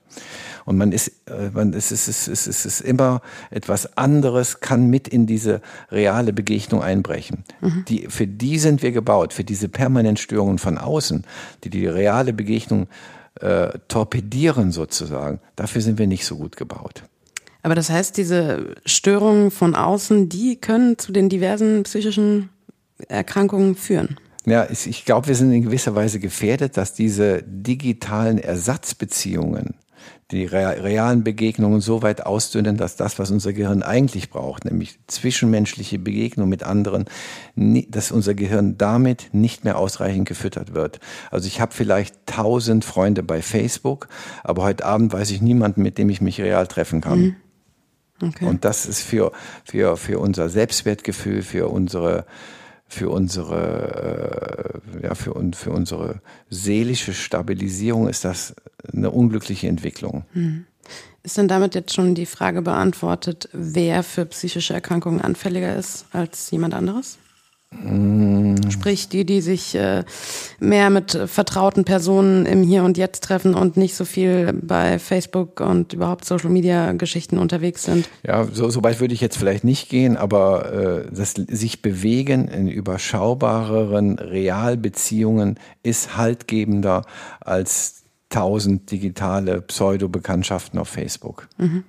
Und 0.64 0.78
man 0.78 0.92
ist, 0.92 1.08
äh, 1.26 1.50
man, 1.52 1.74
es, 1.74 1.92
ist, 1.92 2.08
es, 2.08 2.26
ist, 2.26 2.46
es 2.46 2.64
ist 2.64 2.80
immer 2.80 3.20
etwas 3.50 3.98
anderes, 3.98 4.60
kann 4.60 4.86
mit 4.88 5.08
in 5.08 5.26
diese 5.26 5.60
reale 5.90 6.32
Begegnung 6.32 6.82
einbrechen. 6.82 7.44
Mhm. 7.60 7.84
Die, 7.88 8.06
für 8.08 8.26
die 8.26 8.58
sind 8.58 8.82
wir 8.82 8.92
gebaut, 8.92 9.34
für 9.34 9.44
diese 9.44 9.68
permanenten 9.68 10.16
Störungen 10.16 10.58
von 10.58 10.78
außen, 10.78 11.24
die 11.64 11.70
die 11.70 11.86
reale 11.86 12.32
Begegnung 12.32 12.88
äh, 13.40 13.78
torpedieren 13.88 14.72
sozusagen. 14.72 15.40
Dafür 15.56 15.82
sind 15.82 15.98
wir 15.98 16.06
nicht 16.06 16.24
so 16.24 16.36
gut 16.36 16.56
gebaut. 16.56 17.02
Aber 17.62 17.74
das 17.74 17.90
heißt, 17.90 18.16
diese 18.16 18.74
Störungen 18.86 19.50
von 19.50 19.74
außen, 19.74 20.30
die 20.30 20.56
können 20.56 20.98
zu 20.98 21.12
den 21.12 21.28
diversen 21.28 21.82
psychischen 21.82 22.48
Erkrankungen 23.08 23.76
führen. 23.76 24.16
Ja, 24.46 24.66
ich 24.70 25.04
glaube, 25.04 25.28
wir 25.28 25.34
sind 25.34 25.52
in 25.52 25.62
gewisser 25.62 25.94
Weise 25.94 26.18
gefährdet, 26.18 26.76
dass 26.76 26.94
diese 26.94 27.42
digitalen 27.42 28.38
Ersatzbeziehungen 28.38 29.74
die 30.30 30.44
realen 30.44 31.24
Begegnungen 31.24 31.80
so 31.80 32.02
weit 32.02 32.24
ausdünnen, 32.24 32.76
dass 32.76 32.96
das, 32.96 33.18
was 33.18 33.30
unser 33.30 33.52
Gehirn 33.52 33.82
eigentlich 33.82 34.30
braucht, 34.30 34.64
nämlich 34.64 34.98
zwischenmenschliche 35.08 35.98
Begegnung 35.98 36.48
mit 36.48 36.62
anderen, 36.62 37.06
dass 37.56 38.12
unser 38.12 38.34
Gehirn 38.34 38.78
damit 38.78 39.30
nicht 39.32 39.64
mehr 39.64 39.76
ausreichend 39.76 40.28
gefüttert 40.28 40.72
wird. 40.72 41.00
Also 41.30 41.48
ich 41.48 41.60
habe 41.60 41.74
vielleicht 41.74 42.14
tausend 42.26 42.84
Freunde 42.84 43.22
bei 43.22 43.42
Facebook, 43.42 44.08
aber 44.44 44.62
heute 44.62 44.84
Abend 44.84 45.12
weiß 45.12 45.30
ich 45.32 45.42
niemanden, 45.42 45.82
mit 45.82 45.98
dem 45.98 46.08
ich 46.10 46.20
mich 46.20 46.40
real 46.40 46.66
treffen 46.66 47.00
kann. 47.00 47.20
Mhm. 47.20 47.36
Okay. 48.22 48.44
Und 48.44 48.64
das 48.64 48.86
ist 48.86 49.02
für, 49.02 49.32
für, 49.64 49.96
für 49.96 50.18
unser 50.20 50.48
Selbstwertgefühl, 50.48 51.42
für 51.42 51.68
unsere 51.68 52.26
für 52.90 53.08
unsere, 53.08 54.80
äh, 55.00 55.04
ja, 55.06 55.14
für, 55.14 55.34
für 55.54 55.70
unsere 55.70 56.20
seelische 56.50 57.14
Stabilisierung 57.14 58.08
ist 58.08 58.24
das 58.24 58.54
eine 58.92 59.10
unglückliche 59.10 59.68
Entwicklung. 59.68 60.24
Hm. 60.32 60.66
Ist 61.22 61.38
denn 61.38 61.48
damit 61.48 61.74
jetzt 61.76 61.94
schon 61.94 62.14
die 62.16 62.26
Frage 62.26 62.62
beantwortet, 62.62 63.48
wer 63.52 64.02
für 64.02 64.26
psychische 64.26 64.74
Erkrankungen 64.74 65.20
anfälliger 65.20 65.76
ist 65.76 66.06
als 66.12 66.50
jemand 66.50 66.74
anderes? 66.74 67.18
Sprich, 68.70 69.08
die, 69.08 69.24
die 69.24 69.40
sich 69.40 69.74
äh, 69.74 70.04
mehr 70.58 70.90
mit 70.90 71.12
vertrauten 71.12 71.84
Personen 71.84 72.44
im 72.44 72.62
Hier 72.62 72.82
und 72.82 72.98
Jetzt 72.98 73.22
treffen 73.22 73.54
und 73.54 73.76
nicht 73.76 73.94
so 73.94 74.04
viel 74.04 74.52
bei 74.52 74.98
Facebook 74.98 75.60
und 75.60 75.92
überhaupt 75.92 76.24
Social 76.24 76.50
Media 76.50 76.92
Geschichten 76.92 77.38
unterwegs 77.38 77.84
sind. 77.84 78.08
Ja, 78.26 78.44
so, 78.44 78.70
so 78.70 78.82
weit 78.82 79.00
würde 79.00 79.14
ich 79.14 79.20
jetzt 79.20 79.36
vielleicht 79.36 79.64
nicht 79.64 79.88
gehen, 79.88 80.16
aber 80.16 80.72
äh, 81.06 81.14
das 81.14 81.32
sich 81.32 81.80
bewegen 81.80 82.48
in 82.48 82.68
überschaubareren 82.68 84.18
Realbeziehungen 84.18 85.58
ist 85.82 86.16
haltgebender 86.16 87.04
als 87.40 88.02
tausend 88.30 88.90
digitale 88.90 89.60
Pseudo-Bekanntschaften 89.60 90.78
auf 90.78 90.88
Facebook. 90.88 91.48
Mhm. 91.58 91.84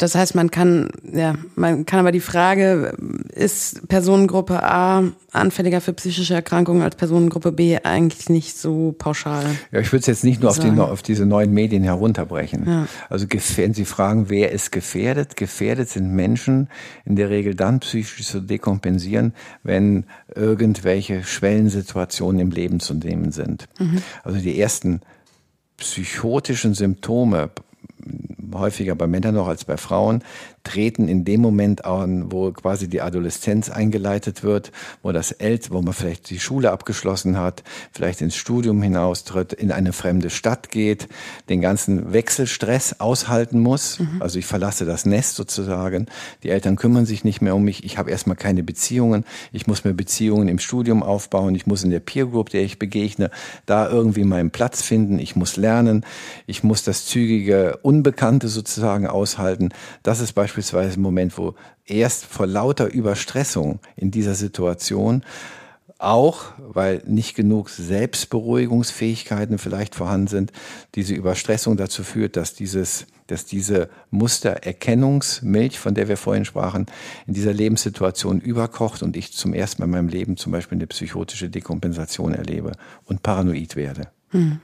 Das 0.00 0.14
heißt, 0.14 0.34
man 0.34 0.50
kann, 0.50 0.88
ja, 1.12 1.34
man 1.56 1.84
kann 1.84 2.00
aber 2.00 2.10
die 2.10 2.20
Frage, 2.20 2.96
ist 3.34 3.86
Personengruppe 3.86 4.62
A 4.62 5.04
anfälliger 5.30 5.82
für 5.82 5.92
psychische 5.92 6.32
Erkrankungen 6.32 6.80
als 6.80 6.96
Personengruppe 6.96 7.52
B 7.52 7.78
eigentlich 7.84 8.30
nicht 8.30 8.56
so 8.56 8.94
pauschal? 8.96 9.44
Ja, 9.70 9.80
ich 9.80 9.92
würde 9.92 10.00
es 10.00 10.06
jetzt 10.06 10.24
nicht 10.24 10.40
nur 10.40 10.52
auf, 10.52 10.58
die, 10.58 10.70
auf, 10.70 11.02
diese 11.02 11.26
neuen 11.26 11.52
Medien 11.52 11.82
herunterbrechen. 11.84 12.66
Ja. 12.66 12.86
Also 13.10 13.26
wenn 13.56 13.74
Sie 13.74 13.84
fragen, 13.84 14.30
wer 14.30 14.52
ist 14.52 14.72
gefährdet? 14.72 15.36
Gefährdet 15.36 15.90
sind 15.90 16.14
Menschen 16.14 16.70
in 17.04 17.16
der 17.16 17.28
Regel 17.28 17.54
dann 17.54 17.80
psychisch 17.80 18.26
zu 18.26 18.40
dekompensieren, 18.40 19.34
wenn 19.62 20.04
irgendwelche 20.34 21.24
Schwellensituationen 21.24 22.40
im 22.40 22.50
Leben 22.52 22.80
zu 22.80 22.94
nehmen 22.94 23.32
sind. 23.32 23.68
Mhm. 23.78 23.98
Also 24.24 24.38
die 24.38 24.58
ersten 24.58 25.02
psychotischen 25.76 26.72
Symptome 26.72 27.50
häufiger 28.54 28.94
bei 28.94 29.06
Männern 29.06 29.34
noch 29.34 29.48
als 29.48 29.64
bei 29.64 29.76
Frauen, 29.76 30.22
treten 30.62 31.08
in 31.08 31.24
dem 31.24 31.40
Moment 31.40 31.84
an, 31.84 32.30
wo 32.30 32.52
quasi 32.52 32.88
die 32.88 33.00
Adoleszenz 33.00 33.70
eingeleitet 33.70 34.42
wird, 34.42 34.72
wo 35.02 35.12
das 35.12 35.32
Ält, 35.32 35.70
wo 35.70 35.80
man 35.80 35.94
vielleicht 35.94 36.28
die 36.30 36.38
Schule 36.38 36.70
abgeschlossen 36.70 37.38
hat, 37.38 37.62
vielleicht 37.92 38.20
ins 38.20 38.36
Studium 38.36 38.82
hinaustritt, 38.82 39.52
in 39.52 39.72
eine 39.72 39.92
fremde 39.92 40.28
Stadt 40.28 40.70
geht, 40.70 41.08
den 41.48 41.60
ganzen 41.60 42.12
Wechselstress 42.12 43.00
aushalten 43.00 43.60
muss. 43.60 44.00
Mhm. 44.00 44.20
Also 44.20 44.38
ich 44.38 44.46
verlasse 44.46 44.84
das 44.84 45.06
Nest 45.06 45.36
sozusagen. 45.36 46.06
Die 46.42 46.50
Eltern 46.50 46.76
kümmern 46.76 47.06
sich 47.06 47.24
nicht 47.24 47.40
mehr 47.40 47.56
um 47.56 47.64
mich. 47.64 47.84
Ich 47.84 47.96
habe 47.96 48.10
erstmal 48.10 48.36
keine 48.36 48.62
Beziehungen. 48.62 49.24
Ich 49.52 49.66
muss 49.66 49.84
mir 49.84 49.94
Beziehungen 49.94 50.48
im 50.48 50.58
Studium 50.58 51.02
aufbauen. 51.02 51.54
Ich 51.54 51.66
muss 51.66 51.84
in 51.84 51.90
der 51.90 52.00
Peer 52.00 52.26
Group, 52.26 52.50
der 52.50 52.62
ich 52.62 52.78
begegne, 52.78 53.30
da 53.64 53.88
irgendwie 53.88 54.24
meinen 54.24 54.50
Platz 54.50 54.82
finden. 54.82 55.18
Ich 55.18 55.36
muss 55.36 55.56
lernen. 55.56 56.04
Ich 56.46 56.62
muss 56.62 56.82
das 56.82 57.06
zügige 57.06 57.78
Unbekannte 57.82 58.48
sozusagen 58.48 59.06
aushalten. 59.06 59.70
Das 60.02 60.20
ist 60.20 60.32
beispielsweise 60.34 60.49
beispielsweise 60.50 60.98
ein 60.98 61.02
Moment, 61.02 61.38
wo 61.38 61.54
erst 61.86 62.24
vor 62.24 62.46
lauter 62.46 62.92
Überstressung 62.92 63.78
in 63.94 64.10
dieser 64.10 64.34
Situation 64.34 65.22
auch, 65.98 66.46
weil 66.58 67.02
nicht 67.06 67.36
genug 67.36 67.68
Selbstberuhigungsfähigkeiten 67.68 69.58
vielleicht 69.58 69.94
vorhanden 69.94 70.26
sind, 70.26 70.52
diese 70.96 71.14
Überstressung 71.14 71.76
dazu 71.76 72.02
führt, 72.02 72.36
dass 72.36 72.54
dieses, 72.54 73.06
dass 73.28 73.44
diese 73.44 73.90
Mustererkennungsmilch, 74.10 75.78
von 75.78 75.94
der 75.94 76.08
wir 76.08 76.16
vorhin 76.16 76.44
sprachen, 76.44 76.86
in 77.28 77.34
dieser 77.34 77.52
Lebenssituation 77.52 78.40
überkocht 78.40 79.04
und 79.04 79.16
ich 79.16 79.32
zum 79.32 79.54
ersten 79.54 79.82
Mal 79.82 79.84
in 79.84 79.92
meinem 79.92 80.08
Leben 80.08 80.36
zum 80.36 80.50
Beispiel 80.50 80.78
eine 80.78 80.88
psychotische 80.88 81.48
Dekompensation 81.48 82.34
erlebe 82.34 82.72
und 83.04 83.22
paranoid 83.22 83.76
werde. 83.76 84.08
Hm. 84.30 84.58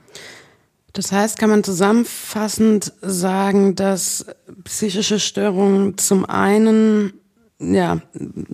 Das 0.93 1.11
heißt, 1.11 1.37
kann 1.37 1.49
man 1.49 1.63
zusammenfassend 1.63 2.93
sagen, 3.01 3.75
dass 3.75 4.25
psychische 4.63 5.19
Störungen 5.19 5.97
zum 5.97 6.25
einen 6.25 7.13
ja, 7.59 8.01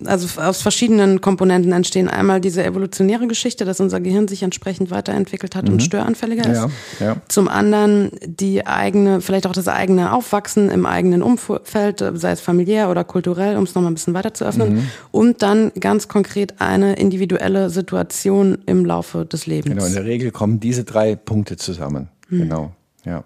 also 0.06 0.40
aus 0.40 0.62
verschiedenen 0.62 1.20
Komponenten 1.20 1.72
entstehen. 1.72 2.08
Einmal 2.08 2.40
diese 2.40 2.64
evolutionäre 2.64 3.26
Geschichte, 3.26 3.66
dass 3.66 3.78
unser 3.78 4.00
Gehirn 4.00 4.28
sich 4.28 4.42
entsprechend 4.42 4.90
weiterentwickelt 4.90 5.54
hat 5.54 5.66
mhm. 5.66 5.74
und 5.74 5.82
störanfälliger 5.82 6.50
ist. 6.50 6.70
Ja, 7.00 7.06
ja. 7.06 7.16
Zum 7.28 7.48
anderen 7.48 8.12
die 8.24 8.66
eigene, 8.66 9.20
vielleicht 9.20 9.46
auch 9.46 9.52
das 9.52 9.68
eigene 9.68 10.14
Aufwachsen 10.14 10.70
im 10.70 10.86
eigenen 10.86 11.22
Umfeld, 11.22 12.02
sei 12.14 12.30
es 12.30 12.40
familiär 12.40 12.88
oder 12.88 13.04
kulturell, 13.04 13.58
um 13.58 13.64
es 13.64 13.74
nochmal 13.74 13.90
ein 13.90 13.94
bisschen 13.94 14.14
weiter 14.14 14.32
zu 14.32 14.46
öffnen. 14.46 14.76
Mhm. 14.76 14.88
Und 15.10 15.42
dann 15.42 15.72
ganz 15.78 16.08
konkret 16.08 16.62
eine 16.62 16.94
individuelle 16.94 17.68
Situation 17.68 18.58
im 18.64 18.86
Laufe 18.86 19.26
des 19.26 19.46
Lebens. 19.46 19.74
Genau, 19.74 19.84
in 19.84 19.92
der 19.92 20.06
Regel 20.06 20.30
kommen 20.30 20.60
diese 20.60 20.84
drei 20.84 21.14
Punkte 21.14 21.58
zusammen. 21.58 22.08
Hm. 22.28 22.38
Genau, 22.38 22.72
ja. 23.04 23.24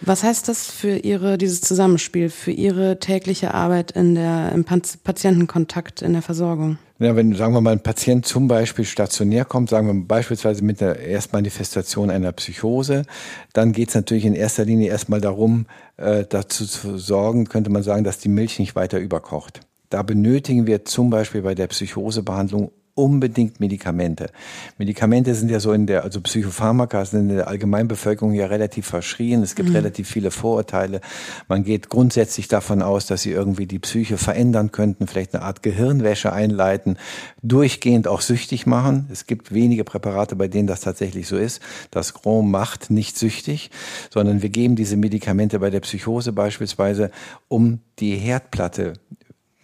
Was 0.00 0.22
heißt 0.22 0.48
das 0.48 0.70
für 0.70 0.96
Ihre, 0.96 1.38
dieses 1.38 1.60
Zusammenspiel, 1.60 2.30
für 2.30 2.52
Ihre 2.52 3.00
tägliche 3.00 3.52
Arbeit 3.52 3.90
in 3.90 4.14
der, 4.14 4.52
im 4.52 4.64
Patientenkontakt, 4.64 6.02
in 6.02 6.12
der 6.12 6.22
Versorgung? 6.22 6.78
Ja, 7.00 7.14
wenn, 7.14 7.34
sagen 7.34 7.54
wir 7.54 7.60
mal, 7.60 7.72
ein 7.72 7.82
Patient 7.82 8.26
zum 8.26 8.48
Beispiel 8.48 8.84
stationär 8.84 9.44
kommt, 9.44 9.70
sagen 9.70 9.86
wir 9.86 9.94
beispielsweise 10.06 10.64
mit 10.64 10.80
der 10.80 10.98
Erstmanifestation 10.98 12.10
einer 12.10 12.32
Psychose, 12.32 13.04
dann 13.52 13.72
geht 13.72 13.90
es 13.90 13.94
natürlich 13.94 14.24
in 14.24 14.34
erster 14.34 14.64
Linie 14.64 14.88
erstmal 14.88 15.20
darum, 15.20 15.66
äh, 15.96 16.24
dazu 16.28 16.66
zu 16.66 16.98
sorgen, 16.98 17.46
könnte 17.46 17.70
man 17.70 17.82
sagen, 17.82 18.02
dass 18.02 18.18
die 18.18 18.28
Milch 18.28 18.58
nicht 18.58 18.74
weiter 18.74 18.98
überkocht. 18.98 19.60
Da 19.90 20.02
benötigen 20.02 20.66
wir 20.66 20.84
zum 20.84 21.10
Beispiel 21.10 21.42
bei 21.42 21.54
der 21.54 21.68
Psychosebehandlung 21.68 22.72
unbedingt 22.98 23.60
Medikamente. 23.60 24.30
Medikamente 24.76 25.34
sind 25.36 25.50
ja 25.50 25.60
so 25.60 25.72
in 25.72 25.86
der, 25.86 26.02
also 26.02 26.20
Psychopharmaka 26.20 27.04
sind 27.04 27.30
in 27.30 27.36
der 27.36 27.46
Allgemeinbevölkerung 27.46 28.34
ja 28.34 28.46
relativ 28.46 28.86
verschrien. 28.86 29.42
Es 29.42 29.54
gibt 29.54 29.68
mhm. 29.68 29.76
relativ 29.76 30.08
viele 30.08 30.32
Vorurteile. 30.32 31.00
Man 31.46 31.62
geht 31.62 31.90
grundsätzlich 31.90 32.48
davon 32.48 32.82
aus, 32.82 33.06
dass 33.06 33.22
sie 33.22 33.30
irgendwie 33.30 33.66
die 33.66 33.78
Psyche 33.78 34.18
verändern 34.18 34.72
könnten, 34.72 35.06
vielleicht 35.06 35.34
eine 35.34 35.44
Art 35.44 35.62
Gehirnwäsche 35.62 36.32
einleiten, 36.32 36.98
durchgehend 37.40 38.08
auch 38.08 38.20
süchtig 38.20 38.66
machen. 38.66 39.06
Es 39.12 39.26
gibt 39.26 39.54
wenige 39.54 39.84
Präparate, 39.84 40.34
bei 40.34 40.48
denen 40.48 40.66
das 40.66 40.80
tatsächlich 40.80 41.28
so 41.28 41.36
ist. 41.36 41.62
Das 41.92 42.14
Grand 42.14 42.50
macht 42.50 42.90
nicht 42.90 43.16
süchtig, 43.16 43.70
sondern 44.10 44.42
wir 44.42 44.48
geben 44.48 44.74
diese 44.74 44.96
Medikamente 44.96 45.60
bei 45.60 45.70
der 45.70 45.80
Psychose 45.80 46.32
beispielsweise, 46.32 47.12
um 47.46 47.78
die 48.00 48.16
Herdplatte 48.16 48.94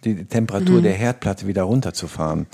die 0.05 0.25
Temperatur 0.25 0.79
mhm. 0.79 0.83
der 0.83 0.93
Herdplatte 0.93 1.47
wieder 1.47 1.63
runterzufahren. 1.63 2.47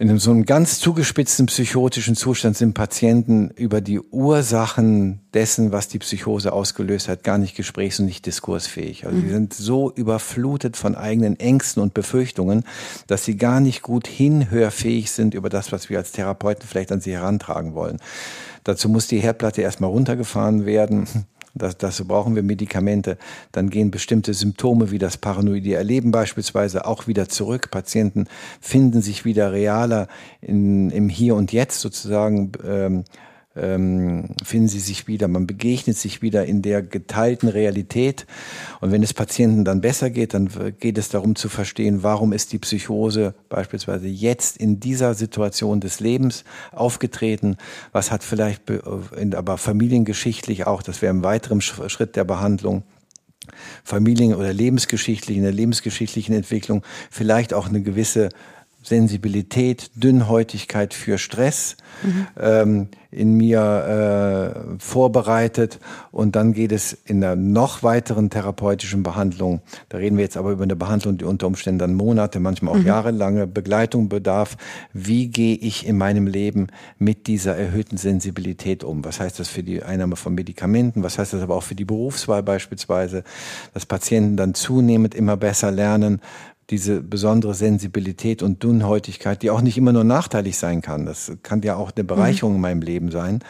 In 0.00 0.18
so 0.18 0.30
einem 0.30 0.46
ganz 0.46 0.80
zugespitzten 0.80 1.44
psychotischen 1.44 2.16
Zustand 2.16 2.56
sind 2.56 2.72
Patienten 2.72 3.50
über 3.50 3.82
die 3.82 4.00
Ursachen 4.00 5.20
dessen, 5.34 5.72
was 5.72 5.88
die 5.88 5.98
Psychose 5.98 6.54
ausgelöst 6.54 7.06
hat, 7.06 7.22
gar 7.22 7.36
nicht 7.36 7.54
gesprächs- 7.54 8.00
und 8.00 8.06
nicht 8.06 8.24
diskursfähig. 8.24 9.04
Also 9.04 9.18
mhm. 9.18 9.22
die 9.22 9.28
sind 9.28 9.52
so 9.52 9.92
überflutet 9.92 10.78
von 10.78 10.94
eigenen 10.94 11.38
Ängsten 11.38 11.82
und 11.82 11.92
Befürchtungen, 11.92 12.64
dass 13.08 13.26
sie 13.26 13.36
gar 13.36 13.60
nicht 13.60 13.82
gut 13.82 14.06
hinhörfähig 14.06 15.10
sind 15.10 15.34
über 15.34 15.50
das, 15.50 15.70
was 15.70 15.90
wir 15.90 15.98
als 15.98 16.12
Therapeuten 16.12 16.66
vielleicht 16.66 16.92
an 16.92 17.02
sie 17.02 17.12
herantragen 17.12 17.74
wollen. 17.74 17.98
Dazu 18.64 18.88
muss 18.88 19.06
die 19.06 19.20
Herdplatte 19.20 19.60
erstmal 19.60 19.90
runtergefahren 19.90 20.64
werden. 20.64 21.06
Das, 21.54 21.76
dazu 21.76 22.06
brauchen 22.06 22.36
wir 22.36 22.42
Medikamente. 22.42 23.18
Dann 23.52 23.70
gehen 23.70 23.90
bestimmte 23.90 24.34
Symptome 24.34 24.90
wie 24.90 24.98
das 24.98 25.16
paranoide 25.16 25.74
Erleben 25.74 26.10
beispielsweise 26.10 26.86
auch 26.86 27.06
wieder 27.06 27.28
zurück. 27.28 27.70
Patienten 27.70 28.26
finden 28.60 29.02
sich 29.02 29.24
wieder 29.24 29.52
realer 29.52 30.08
in, 30.40 30.90
im 30.90 31.08
Hier 31.08 31.34
und 31.34 31.52
Jetzt 31.52 31.80
sozusagen. 31.80 32.52
Ähm, 32.64 33.04
ähm, 33.60 34.30
finden 34.42 34.68
sie 34.68 34.80
sich 34.80 35.06
wieder, 35.06 35.28
man 35.28 35.46
begegnet 35.46 35.96
sich 35.96 36.22
wieder 36.22 36.46
in 36.46 36.62
der 36.62 36.82
geteilten 36.82 37.48
Realität. 37.48 38.26
Und 38.80 38.92
wenn 38.92 39.02
es 39.02 39.14
Patienten 39.14 39.64
dann 39.64 39.80
besser 39.80 40.10
geht, 40.10 40.34
dann 40.34 40.48
geht 40.78 40.98
es 40.98 41.08
darum 41.08 41.36
zu 41.36 41.48
verstehen, 41.48 42.02
warum 42.02 42.32
ist 42.32 42.52
die 42.52 42.58
Psychose 42.58 43.34
beispielsweise 43.48 44.08
jetzt 44.08 44.56
in 44.56 44.80
dieser 44.80 45.14
Situation 45.14 45.80
des 45.80 46.00
Lebens 46.00 46.44
aufgetreten, 46.72 47.56
was 47.92 48.10
hat 48.10 48.24
vielleicht 48.24 48.62
aber 49.34 49.58
familiengeschichtlich 49.58 50.66
auch, 50.66 50.82
das 50.82 51.02
wäre 51.02 51.10
im 51.10 51.22
weiteren 51.22 51.60
Schritt 51.60 52.16
der 52.16 52.24
Behandlung, 52.24 52.82
Familien- 53.84 54.34
oder 54.34 54.52
lebensgeschichtlich, 54.52 55.36
in 55.36 55.42
der 55.42 55.52
lebensgeschichtlichen 55.52 56.34
Entwicklung 56.34 56.82
vielleicht 57.10 57.54
auch 57.54 57.68
eine 57.68 57.82
gewisse 57.82 58.28
Sensibilität, 58.82 59.90
Dünnhäutigkeit 59.94 60.94
für 60.94 61.18
Stress 61.18 61.76
mhm. 62.02 62.26
ähm, 62.40 62.88
in 63.10 63.34
mir 63.34 64.54
äh, 64.78 64.78
vorbereitet. 64.78 65.80
Und 66.12 66.36
dann 66.36 66.52
geht 66.52 66.72
es 66.72 66.92
in 66.92 67.22
einer 67.22 67.36
noch 67.36 67.82
weiteren 67.82 68.30
therapeutischen 68.30 69.02
Behandlung. 69.02 69.60
Da 69.88 69.98
reden 69.98 70.16
wir 70.16 70.24
jetzt 70.24 70.36
aber 70.36 70.52
über 70.52 70.62
eine 70.62 70.76
Behandlung, 70.76 71.18
die 71.18 71.24
unter 71.24 71.46
Umständen 71.46 71.80
dann 71.80 71.94
Monate, 71.94 72.40
manchmal 72.40 72.74
auch 72.74 72.78
mhm. 72.78 72.86
jahrelange 72.86 73.46
Begleitung 73.46 74.08
bedarf. 74.08 74.56
Wie 74.92 75.26
gehe 75.26 75.56
ich 75.56 75.86
in 75.86 75.98
meinem 75.98 76.26
Leben 76.26 76.68
mit 76.98 77.26
dieser 77.26 77.56
erhöhten 77.56 77.96
Sensibilität 77.96 78.84
um? 78.84 79.04
Was 79.04 79.20
heißt 79.20 79.40
das 79.40 79.48
für 79.48 79.62
die 79.62 79.82
Einnahme 79.82 80.16
von 80.16 80.34
Medikamenten? 80.34 81.02
Was 81.02 81.18
heißt 81.18 81.32
das 81.32 81.42
aber 81.42 81.56
auch 81.56 81.64
für 81.64 81.74
die 81.74 81.84
Berufswahl 81.84 82.42
beispielsweise? 82.42 83.24
Dass 83.74 83.86
Patienten 83.86 84.36
dann 84.36 84.54
zunehmend 84.54 85.14
immer 85.14 85.36
besser 85.36 85.70
lernen, 85.70 86.20
diese 86.70 87.00
besondere 87.02 87.54
Sensibilität 87.54 88.42
und 88.42 88.62
Dünnhäutigkeit, 88.62 89.42
die 89.42 89.50
auch 89.50 89.60
nicht 89.60 89.76
immer 89.76 89.92
nur 89.92 90.04
nachteilig 90.04 90.56
sein 90.56 90.82
kann. 90.82 91.04
Das 91.04 91.32
kann 91.42 91.62
ja 91.62 91.76
auch 91.76 91.90
eine 91.94 92.04
Bereicherung 92.04 92.52
mhm. 92.52 92.56
in 92.56 92.62
meinem 92.62 92.82
Leben 92.82 93.10
sein. 93.10 93.40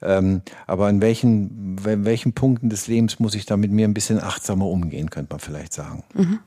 Ähm, 0.00 0.42
aber 0.66 0.88
in 0.88 1.00
welchen, 1.00 1.76
in 1.84 2.04
welchen 2.04 2.32
Punkten 2.32 2.70
des 2.70 2.86
Lebens 2.86 3.18
muss 3.18 3.34
ich 3.34 3.46
da 3.46 3.56
mit 3.56 3.72
mir 3.72 3.86
ein 3.86 3.94
bisschen 3.94 4.20
achtsamer 4.20 4.66
umgehen, 4.66 5.10
könnte 5.10 5.34
man 5.34 5.40
vielleicht 5.40 5.72
sagen. 5.72 6.04
Mhm. 6.14 6.38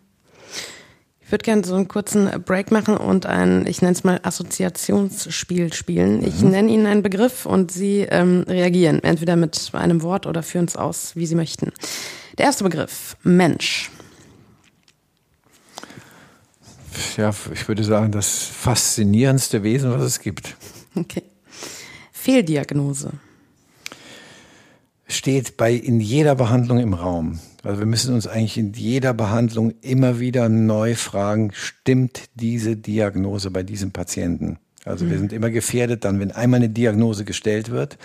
Ich 1.23 1.31
würde 1.31 1.43
gerne 1.43 1.63
so 1.63 1.75
einen 1.75 1.87
kurzen 1.87 2.29
Break 2.43 2.71
machen 2.71 2.97
und 2.97 3.25
ein, 3.25 3.65
ich 3.65 3.81
nenne 3.81 3.93
es 3.93 4.03
mal 4.03 4.19
Assoziationsspiel 4.21 5.71
spielen. 5.71 6.25
Ich 6.25 6.41
mhm. 6.41 6.49
nenne 6.49 6.71
Ihnen 6.71 6.85
einen 6.85 7.03
Begriff 7.03 7.45
und 7.45 7.71
Sie 7.71 8.01
ähm, 8.09 8.43
reagieren, 8.47 9.01
entweder 9.03 9.37
mit 9.37 9.71
einem 9.73 10.01
Wort 10.01 10.27
oder 10.27 10.43
führen 10.43 10.65
es 10.65 10.75
aus, 10.75 11.15
wie 11.15 11.25
Sie 11.25 11.35
möchten. 11.35 11.71
Der 12.37 12.47
erste 12.47 12.65
Begriff, 12.65 13.15
Mensch 13.23 13.91
ja, 17.17 17.31
ich 17.53 17.67
würde 17.67 17.83
sagen, 17.83 18.11
das 18.11 18.43
faszinierendste 18.43 19.63
Wesen, 19.63 19.91
was 19.91 20.01
es 20.01 20.19
gibt. 20.19 20.55
Okay. 20.95 21.23
Fehldiagnose. 22.11 23.11
Steht 25.07 25.57
bei 25.57 25.73
in 25.73 25.99
jeder 25.99 26.35
Behandlung 26.35 26.79
im 26.79 26.93
Raum. 26.93 27.39
Also 27.63 27.79
wir 27.79 27.85
müssen 27.85 28.13
uns 28.13 28.27
eigentlich 28.27 28.57
in 28.57 28.73
jeder 28.73 29.13
Behandlung 29.13 29.73
immer 29.81 30.19
wieder 30.19 30.49
neu 30.49 30.95
fragen, 30.95 31.51
stimmt 31.53 32.23
diese 32.35 32.75
Diagnose 32.75 33.51
bei 33.51 33.63
diesem 33.63 33.91
Patienten? 33.91 34.57
Also 34.85 35.05
mhm. 35.05 35.09
wir 35.11 35.17
sind 35.19 35.33
immer 35.33 35.49
gefährdet 35.49 36.05
dann, 36.05 36.19
wenn 36.19 36.31
einmal 36.31 36.59
eine 36.59 36.69
Diagnose 36.69 37.25
gestellt 37.25 37.69
wird, 37.69 37.97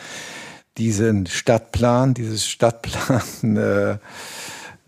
diesen 0.78 1.26
Stadtplan, 1.26 2.14
dieses 2.14 2.46
Stadtplan 2.46 3.22
äh, 3.56 3.98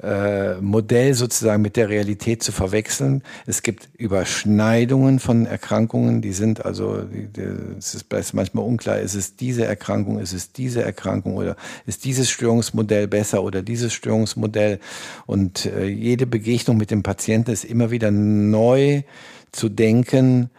äh, 0.02 0.60
Modell 0.60 1.14
sozusagen 1.14 1.60
mit 1.62 1.76
der 1.76 1.88
Realität 1.88 2.42
zu 2.42 2.52
verwechseln. 2.52 3.22
Es 3.46 3.62
gibt 3.62 3.88
Überschneidungen 3.96 5.18
von 5.18 5.46
Erkrankungen, 5.46 6.22
die 6.22 6.32
sind 6.32 6.64
also, 6.64 7.04
es 7.78 7.94
ist 7.94 8.34
manchmal 8.34 8.64
unklar, 8.64 9.00
ist 9.00 9.14
es 9.14 9.36
diese 9.36 9.64
Erkrankung, 9.64 10.20
ist 10.20 10.32
es 10.32 10.52
diese 10.52 10.82
Erkrankung 10.82 11.34
oder 11.34 11.56
ist 11.86 12.04
dieses 12.04 12.30
Störungsmodell 12.30 13.08
besser 13.08 13.42
oder 13.42 13.62
dieses 13.62 13.92
Störungsmodell. 13.92 14.78
Und 15.26 15.66
äh, 15.66 15.86
jede 15.86 16.26
Begegnung 16.26 16.76
mit 16.76 16.90
dem 16.90 17.02
Patienten 17.02 17.50
ist 17.50 17.64
immer 17.64 17.90
wieder 17.90 18.10
neu 18.10 19.02
zu 19.50 19.68
denken 19.68 20.50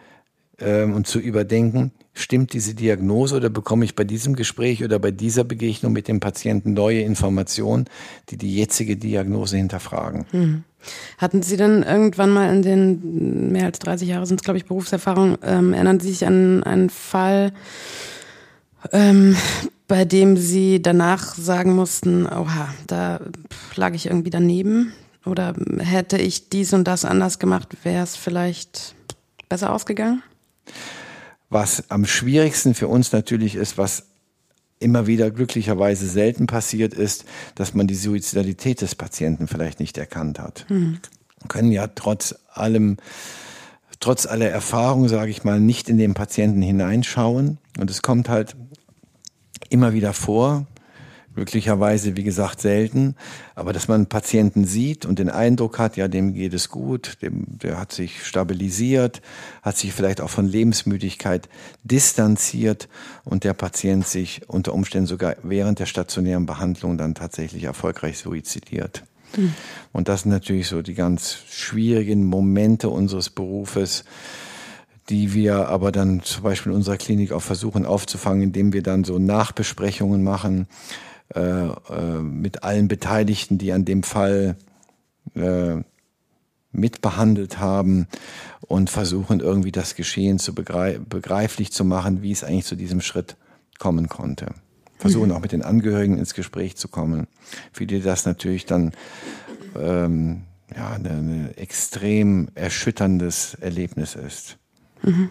äh, 0.58 0.82
und 0.82 1.06
zu 1.06 1.18
überdenken, 1.18 1.92
stimmt 2.12 2.52
diese 2.52 2.74
Diagnose 2.74 3.36
oder 3.36 3.50
bekomme 3.50 3.84
ich 3.84 3.94
bei 3.94 4.04
diesem 4.04 4.34
Gespräch 4.34 4.84
oder 4.84 4.98
bei 4.98 5.10
dieser 5.10 5.44
Begegnung 5.44 5.92
mit 5.92 6.08
dem 6.08 6.20
Patienten 6.20 6.72
neue 6.72 7.00
Informationen, 7.00 7.86
die 8.28 8.36
die 8.36 8.56
jetzige 8.56 8.96
Diagnose 8.96 9.56
hinterfragen. 9.56 10.26
Hm. 10.30 10.64
Hatten 11.18 11.42
Sie 11.42 11.56
denn 11.56 11.82
irgendwann 11.82 12.30
mal 12.30 12.54
in 12.54 12.62
den 12.62 13.52
mehr 13.52 13.66
als 13.66 13.78
30 13.80 14.08
Jahren 14.08 14.26
sind 14.26 14.40
es, 14.40 14.44
glaube 14.44 14.58
ich, 14.58 14.64
Berufserfahrung, 14.64 15.36
ähm, 15.42 15.74
erinnern 15.74 16.00
Sie 16.00 16.10
sich 16.10 16.26
an 16.26 16.62
einen 16.62 16.90
Fall, 16.90 17.52
ähm, 18.92 19.36
bei 19.88 20.04
dem 20.04 20.36
Sie 20.36 20.80
danach 20.80 21.34
sagen 21.34 21.74
mussten, 21.74 22.26
oha, 22.26 22.74
da 22.86 23.20
lag 23.76 23.92
ich 23.94 24.06
irgendwie 24.06 24.30
daneben? 24.30 24.92
Oder 25.26 25.54
hätte 25.78 26.16
ich 26.16 26.48
dies 26.48 26.72
und 26.72 26.84
das 26.84 27.04
anders 27.04 27.38
gemacht, 27.38 27.76
wäre 27.82 28.02
es 28.02 28.16
vielleicht 28.16 28.94
besser 29.50 29.72
ausgegangen? 29.72 30.22
Was 31.50 31.90
am 31.90 32.06
schwierigsten 32.06 32.74
für 32.74 32.88
uns 32.88 33.12
natürlich 33.12 33.56
ist, 33.56 33.76
was 33.76 34.04
immer 34.78 35.06
wieder 35.06 35.30
glücklicherweise 35.30 36.06
selten 36.06 36.46
passiert 36.46 36.94
ist, 36.94 37.24
dass 37.54 37.74
man 37.74 37.86
die 37.86 37.94
Suizidalität 37.94 38.80
des 38.80 38.94
Patienten 38.94 39.46
vielleicht 39.46 39.78
nicht 39.78 39.98
erkannt 39.98 40.38
hat. 40.38 40.64
Mhm. 40.68 41.00
Können 41.48 41.70
ja 41.70 41.86
trotz 41.88 42.34
allem, 42.52 42.96
trotz 44.00 44.26
aller 44.26 44.48
Erfahrung, 44.48 45.08
sage 45.08 45.30
ich 45.30 45.44
mal, 45.44 45.60
nicht 45.60 45.88
in 45.88 45.98
den 45.98 46.14
Patienten 46.14 46.62
hineinschauen. 46.62 47.58
Und 47.78 47.90
es 47.90 48.00
kommt 48.00 48.28
halt 48.28 48.56
immer 49.68 49.92
wieder 49.92 50.12
vor, 50.12 50.66
Glücklicherweise, 51.34 52.16
wie 52.16 52.24
gesagt, 52.24 52.60
selten. 52.60 53.14
Aber 53.54 53.72
dass 53.72 53.86
man 53.86 53.96
einen 53.96 54.06
Patienten 54.06 54.64
sieht 54.64 55.06
und 55.06 55.18
den 55.20 55.30
Eindruck 55.30 55.78
hat, 55.78 55.96
ja, 55.96 56.08
dem 56.08 56.34
geht 56.34 56.54
es 56.54 56.68
gut, 56.68 57.18
dem, 57.22 57.44
der 57.46 57.78
hat 57.78 57.92
sich 57.92 58.26
stabilisiert, 58.26 59.22
hat 59.62 59.76
sich 59.76 59.92
vielleicht 59.92 60.20
auch 60.20 60.30
von 60.30 60.46
Lebensmüdigkeit 60.46 61.48
distanziert 61.84 62.88
und 63.24 63.44
der 63.44 63.54
Patient 63.54 64.06
sich 64.06 64.42
unter 64.48 64.74
Umständen 64.74 65.06
sogar 65.06 65.36
während 65.42 65.78
der 65.78 65.86
stationären 65.86 66.46
Behandlung 66.46 66.98
dann 66.98 67.14
tatsächlich 67.14 67.62
erfolgreich 67.62 68.18
suizidiert. 68.18 69.04
Mhm. 69.36 69.54
Und 69.92 70.08
das 70.08 70.22
sind 70.22 70.32
natürlich 70.32 70.66
so 70.66 70.82
die 70.82 70.94
ganz 70.94 71.38
schwierigen 71.48 72.24
Momente 72.24 72.88
unseres 72.88 73.30
Berufes, 73.30 74.04
die 75.08 75.34
wir 75.34 75.68
aber 75.68 75.92
dann 75.92 76.22
zum 76.22 76.44
Beispiel 76.44 76.72
in 76.72 76.76
unserer 76.76 76.96
Klinik 76.96 77.32
auch 77.32 77.42
versuchen 77.42 77.84
aufzufangen, 77.84 78.42
indem 78.42 78.72
wir 78.72 78.82
dann 78.82 79.04
so 79.04 79.18
Nachbesprechungen 79.18 80.22
machen, 80.22 80.66
äh, 81.34 81.40
äh, 81.40 82.20
mit 82.20 82.64
allen 82.64 82.88
Beteiligten, 82.88 83.58
die 83.58 83.72
an 83.72 83.84
dem 83.84 84.02
Fall 84.02 84.56
äh, 85.34 85.76
mitbehandelt 86.72 87.58
haben 87.58 88.06
und 88.60 88.90
versuchen 88.90 89.40
irgendwie 89.40 89.72
das 89.72 89.94
Geschehen 89.94 90.38
zu 90.38 90.54
begreif 90.54 91.00
begreiflich 91.08 91.72
zu 91.72 91.84
machen, 91.84 92.22
wie 92.22 92.32
es 92.32 92.44
eigentlich 92.44 92.66
zu 92.66 92.76
diesem 92.76 93.00
Schritt 93.00 93.36
kommen 93.78 94.08
konnte. 94.08 94.54
Versuchen 94.98 95.30
mhm. 95.30 95.34
auch 95.36 95.40
mit 95.40 95.52
den 95.52 95.62
Angehörigen 95.62 96.18
ins 96.18 96.34
Gespräch 96.34 96.76
zu 96.76 96.88
kommen, 96.88 97.26
für 97.72 97.86
die 97.86 98.00
das 98.00 98.26
natürlich 98.26 98.66
dann 98.66 98.92
ähm, 99.76 100.42
ja, 100.74 100.90
ein 100.90 101.54
extrem 101.56 102.48
erschütterndes 102.54 103.54
Erlebnis 103.54 104.14
ist. 104.14 104.58
Mhm. 105.02 105.30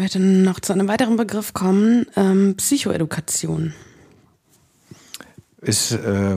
Ich 0.00 0.02
möchte 0.02 0.18
noch 0.18 0.60
zu 0.60 0.72
einem 0.72 0.88
weiteren 0.88 1.18
Begriff 1.18 1.52
kommen, 1.52 2.06
ähm, 2.16 2.54
Psychoedukation. 2.56 3.74
Ist 5.60 5.92
äh, 5.92 6.36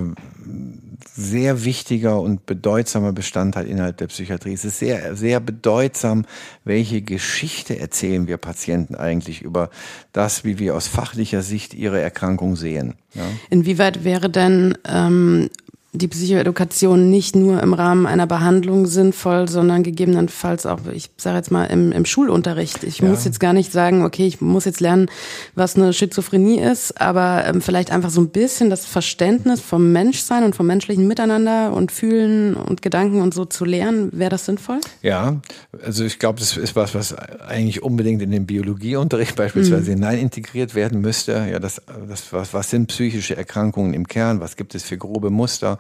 sehr 1.16 1.64
wichtiger 1.64 2.20
und 2.20 2.46
bedeutsamer 2.46 3.14
Bestandteil 3.14 3.68
innerhalb 3.68 3.96
der 3.96 4.08
Psychiatrie. 4.08 4.52
Es 4.52 4.66
ist 4.66 4.80
sehr, 4.80 5.16
sehr 5.16 5.40
bedeutsam, 5.40 6.26
welche 6.66 7.02
Geschichte 7.04 7.80
erzählen 7.80 8.28
wir 8.28 8.36
Patienten 8.36 8.96
eigentlich 8.96 9.42
über 9.42 9.70
das, 10.12 10.44
wie 10.44 10.60
wir 10.60 10.76
aus 10.76 10.90
fachlicher 10.90 11.42
Sicht 11.42 11.74
ihre 11.74 12.02
Erkrankung 12.02 12.58
sehen. 12.58 12.96
Ja? 13.14 13.24
Inwieweit 13.50 14.04
wäre 14.04 14.30
denn 14.30 14.78
ähm, 14.84 15.50
die 15.96 16.08
Psychoedukation 16.08 17.12
nicht 17.12 17.36
nur 17.36 17.62
im 17.62 17.74
Rahmen 17.74 18.08
einer 18.08 18.26
Behandlung 18.26 18.88
sinnvoll, 18.88 19.48
sondern 19.48 19.84
gegebenenfalls 19.84 20.66
auch, 20.66 20.80
ich 20.92 21.12
sage 21.18 21.38
jetzt 21.38 21.52
mal, 21.52 21.66
im, 21.66 21.92
im 21.92 22.06
Schulunterricht. 22.06 22.84
Ich 22.84 23.00
ja. 23.00 23.08
muss 23.08 23.26
jetzt 23.26 23.40
gar 23.40 23.54
nicht 23.54 23.72
sagen, 23.72 24.04
okay, 24.04 24.26
ich 24.26 24.42
muss 24.42 24.66
jetzt 24.66 24.80
lernen, 24.80 25.10
was 25.54 25.76
eine 25.76 25.94
Schizophrenie 25.94 26.60
ist, 26.60 27.00
aber 27.00 27.46
ähm, 27.46 27.62
vielleicht 27.62 27.92
einfach 27.92 28.10
so 28.10 28.22
ein 28.22 28.30
bisschen 28.30 28.72
das 28.72 28.88
Verständnis 28.88 29.62
vom 29.62 29.92
Menschsein 29.92 30.44
und 30.44 30.56
vom 30.56 30.66
menschlichen 30.66 31.08
Miteinander 31.08 31.74
und 31.74 31.92
Fühlen 31.92 32.56
und 32.56 32.82
Gedanken 32.82 33.22
und 33.22 33.36
so 33.36 33.46
zu 33.46 33.64
lernen. 33.64 34.10
Wäre 34.14 34.32
das 34.32 34.46
sinnvoll? 34.46 34.80
Ja, 35.04 35.42
also 35.86 36.06
ich 36.06 36.18
glaube, 36.18 36.40
das 36.40 36.58
ist 36.58 36.76
was, 36.76 36.96
was 36.96 37.16
eigentlich 37.16 37.84
unbedingt 37.84 38.24
in 38.24 38.32
den 38.32 38.48
Biologieunterricht 38.48 39.36
beispielsweise 39.36 39.92
mhm. 39.92 39.96
hinein 39.96 40.18
integriert 40.18 40.74
werden 40.74 41.02
müsste. 41.02 41.48
Ja, 41.52 41.60
das, 41.60 41.84
das 42.10 42.34
was, 42.34 42.52
was 42.56 42.72
sind 42.72 42.88
psychische 42.88 43.38
Erkrankungen 43.38 43.94
im 43.94 44.08
Kern? 44.08 44.40
Was 44.40 44.56
gibt 44.56 44.74
es 44.74 44.82
für 44.82 44.98
grobe 44.98 45.30
Muster? 45.30 45.78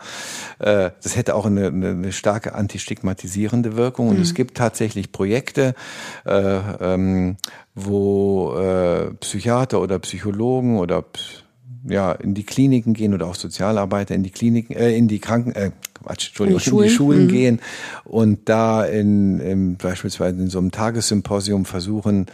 Äh, 0.59 0.91
das 1.01 1.15
hätte 1.15 1.35
auch 1.35 1.45
eine, 1.45 1.67
eine 1.67 2.11
starke 2.11 2.55
antistigmatisierende 2.55 3.75
Wirkung. 3.75 4.09
Und 4.09 4.17
mhm. 4.17 4.23
es 4.23 4.33
gibt 4.33 4.57
tatsächlich 4.57 5.11
Projekte, 5.11 5.75
äh, 6.25 6.31
ähm, 6.31 7.37
wo 7.75 8.55
äh, 8.55 9.11
Psychiater 9.15 9.81
oder 9.81 9.99
Psychologen 9.99 10.77
oder 10.77 11.03
ja, 11.85 12.13
in 12.13 12.33
die 12.33 12.43
Kliniken 12.43 12.93
gehen 12.93 13.13
oder 13.13 13.27
auch 13.27 13.35
Sozialarbeiter 13.35 14.15
in 14.15 14.23
die 14.23 14.29
Kliniken, 14.29 14.75
äh, 14.75 14.95
in 14.95 15.07
die 15.07 15.19
Kranken, 15.19 15.53
äh, 15.53 15.71
Quatsch, 15.93 16.29
Entschuldigung, 16.29 16.59
in 16.59 16.63
die 16.63 16.69
Schulen, 16.69 16.83
in 16.83 16.89
die 16.89 16.95
Schulen 16.95 17.23
mhm. 17.23 17.27
gehen 17.27 17.59
und 18.05 18.49
da 18.49 18.85
in, 18.85 19.39
in 19.39 19.77
beispielsweise 19.77 20.39
in 20.39 20.49
so 20.49 20.59
einem 20.59 20.71
Tagessymposium 20.71 21.65
versuchen, 21.65 22.27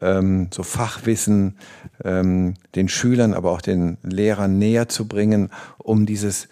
ähm, 0.00 0.48
so 0.52 0.62
Fachwissen 0.62 1.56
ähm, 2.04 2.54
den 2.74 2.88
Schülern, 2.88 3.34
aber 3.34 3.50
auch 3.50 3.60
den 3.60 3.98
Lehrern 4.02 4.58
näher 4.58 4.88
zu 4.88 5.06
bringen, 5.06 5.50
um 5.78 6.06
dieses 6.06 6.48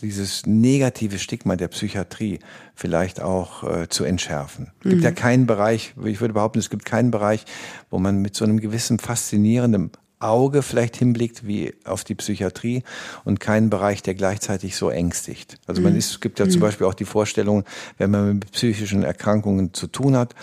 dieses 0.00 0.46
negative 0.46 1.18
Stigma 1.18 1.56
der 1.56 1.68
Psychiatrie 1.68 2.40
vielleicht 2.74 3.20
auch 3.20 3.62
äh, 3.62 3.88
zu 3.88 4.04
entschärfen. 4.04 4.72
Es 4.78 4.90
gibt 4.90 4.96
mhm. 4.96 5.02
ja 5.02 5.12
keinen 5.12 5.46
Bereich, 5.46 5.94
ich 6.04 6.20
würde 6.20 6.34
behaupten, 6.34 6.58
es 6.58 6.70
gibt 6.70 6.84
keinen 6.84 7.10
Bereich, 7.10 7.44
wo 7.90 7.98
man 7.98 8.20
mit 8.20 8.34
so 8.34 8.44
einem 8.44 8.60
gewissen 8.60 8.98
faszinierenden 8.98 9.92
Auge 10.20 10.62
vielleicht 10.62 10.96
hinblickt 10.96 11.46
wie 11.46 11.74
auf 11.84 12.04
die 12.04 12.14
Psychiatrie 12.14 12.82
und 13.24 13.38
keinen 13.38 13.70
Bereich, 13.70 14.02
der 14.02 14.14
gleichzeitig 14.14 14.76
so 14.76 14.90
ängstigt. 14.90 15.58
Also 15.66 15.80
man 15.80 15.92
mhm. 15.92 15.98
ist, 15.98 16.10
es 16.10 16.20
gibt 16.20 16.38
ja 16.40 16.46
mhm. 16.46 16.50
zum 16.50 16.60
Beispiel 16.60 16.86
auch 16.86 16.94
die 16.94 17.04
Vorstellung, 17.04 17.64
wenn 17.98 18.10
man 18.10 18.34
mit 18.34 18.50
psychischen 18.52 19.02
Erkrankungen 19.02 19.74
zu 19.74 19.86
tun 19.86 20.16
hat, 20.16 20.34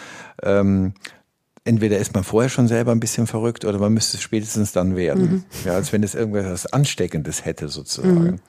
ähm, 0.44 0.94
entweder 1.66 1.98
ist 1.98 2.14
man 2.14 2.24
vorher 2.24 2.50
schon 2.50 2.68
selber 2.68 2.92
ein 2.92 3.00
bisschen 3.00 3.28
verrückt 3.28 3.66
oder 3.66 3.80
man 3.80 3.94
müsste 3.94 4.18
es 4.18 4.24
spätestens 4.24 4.72
dann 4.72 4.96
werden. 4.96 5.22
Mhm. 5.22 5.44
Ja, 5.66 5.74
als 5.74 5.92
wenn 5.92 6.04
es 6.04 6.16
irgendwas 6.16 6.68
Ansteckendes 6.68 7.44
hätte 7.44 7.68
sozusagen. 7.68 8.40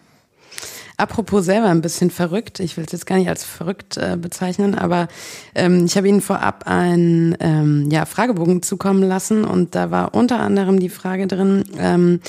Apropos 0.98 1.44
selber 1.44 1.68
ein 1.68 1.82
bisschen 1.82 2.11
verrückt, 2.11 2.59
ich 2.61 2.76
will 2.76 2.84
es 2.84 2.92
jetzt 2.92 3.07
gar 3.07 3.18
nicht 3.18 3.28
als 3.28 3.44
verrückt 3.44 3.98
äh, 3.98 4.16
bezeichnen, 4.18 4.74
aber 4.74 5.09
ähm, 5.54 5.84
ich 5.84 5.96
habe 5.96 6.09
Ihnen 6.09 6.22
vorab 6.22 6.66
einen 6.66 7.36
ähm, 7.40 7.90
ja, 7.90 8.07
Fragebogen 8.07 8.62
zukommen 8.62 9.02
lassen 9.02 9.44
und 9.44 9.74
da 9.74 9.90
war 9.90 10.14
unter 10.14 10.40
anderem 10.40 10.80
die 10.80 10.88
Frage 10.88 11.26
drin, 11.26 11.64
ähm, 11.78 12.20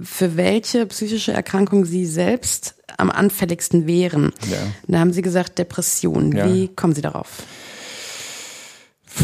für 0.00 0.36
welche 0.36 0.86
psychische 0.86 1.32
Erkrankung 1.32 1.84
Sie 1.84 2.06
selbst 2.06 2.76
am 2.96 3.10
anfälligsten 3.10 3.86
wären. 3.86 4.32
Ja. 4.50 4.58
Da 4.86 4.98
haben 4.98 5.12
Sie 5.12 5.22
gesagt 5.22 5.58
Depression. 5.58 6.32
Ja. 6.32 6.46
Wie 6.46 6.68
kommen 6.68 6.94
Sie 6.94 7.02
darauf? 7.02 7.42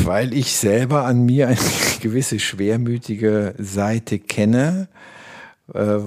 Weil 0.04 0.34
ich 0.34 0.54
selber 0.54 1.04
an 1.04 1.24
mir 1.24 1.48
eine 1.48 1.56
gewisse 2.00 2.38
schwermütige 2.38 3.54
Seite 3.58 4.18
kenne, 4.18 4.88
äh, 5.72 5.98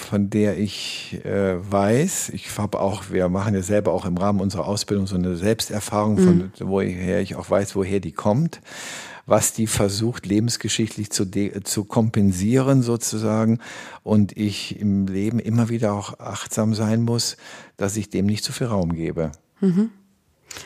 von 0.00 0.30
der 0.30 0.58
ich 0.58 1.20
äh, 1.24 1.56
weiß, 1.58 2.30
ich 2.30 2.56
habe 2.58 2.80
auch, 2.80 3.10
wir 3.10 3.28
machen 3.28 3.54
ja 3.54 3.62
selber 3.62 3.92
auch 3.92 4.04
im 4.04 4.16
Rahmen 4.16 4.40
unserer 4.40 4.66
Ausbildung 4.66 5.06
so 5.06 5.16
eine 5.16 5.36
Selbsterfahrung, 5.36 6.18
von 6.18 6.36
mhm. 6.36 6.50
woher 6.60 7.20
ich 7.20 7.36
auch 7.36 7.50
weiß, 7.50 7.76
woher 7.76 8.00
die 8.00 8.12
kommt, 8.12 8.60
was 9.26 9.52
die 9.52 9.66
versucht 9.66 10.26
lebensgeschichtlich 10.26 11.10
zu, 11.10 11.30
zu 11.62 11.84
kompensieren 11.84 12.82
sozusagen 12.82 13.58
und 14.02 14.36
ich 14.36 14.80
im 14.80 15.06
Leben 15.06 15.38
immer 15.38 15.68
wieder 15.68 15.92
auch 15.92 16.18
achtsam 16.18 16.74
sein 16.74 17.02
muss, 17.02 17.36
dass 17.76 17.96
ich 17.96 18.10
dem 18.10 18.26
nicht 18.26 18.42
zu 18.42 18.52
viel 18.52 18.66
Raum 18.66 18.94
gebe. 18.94 19.32
Mhm. 19.60 19.90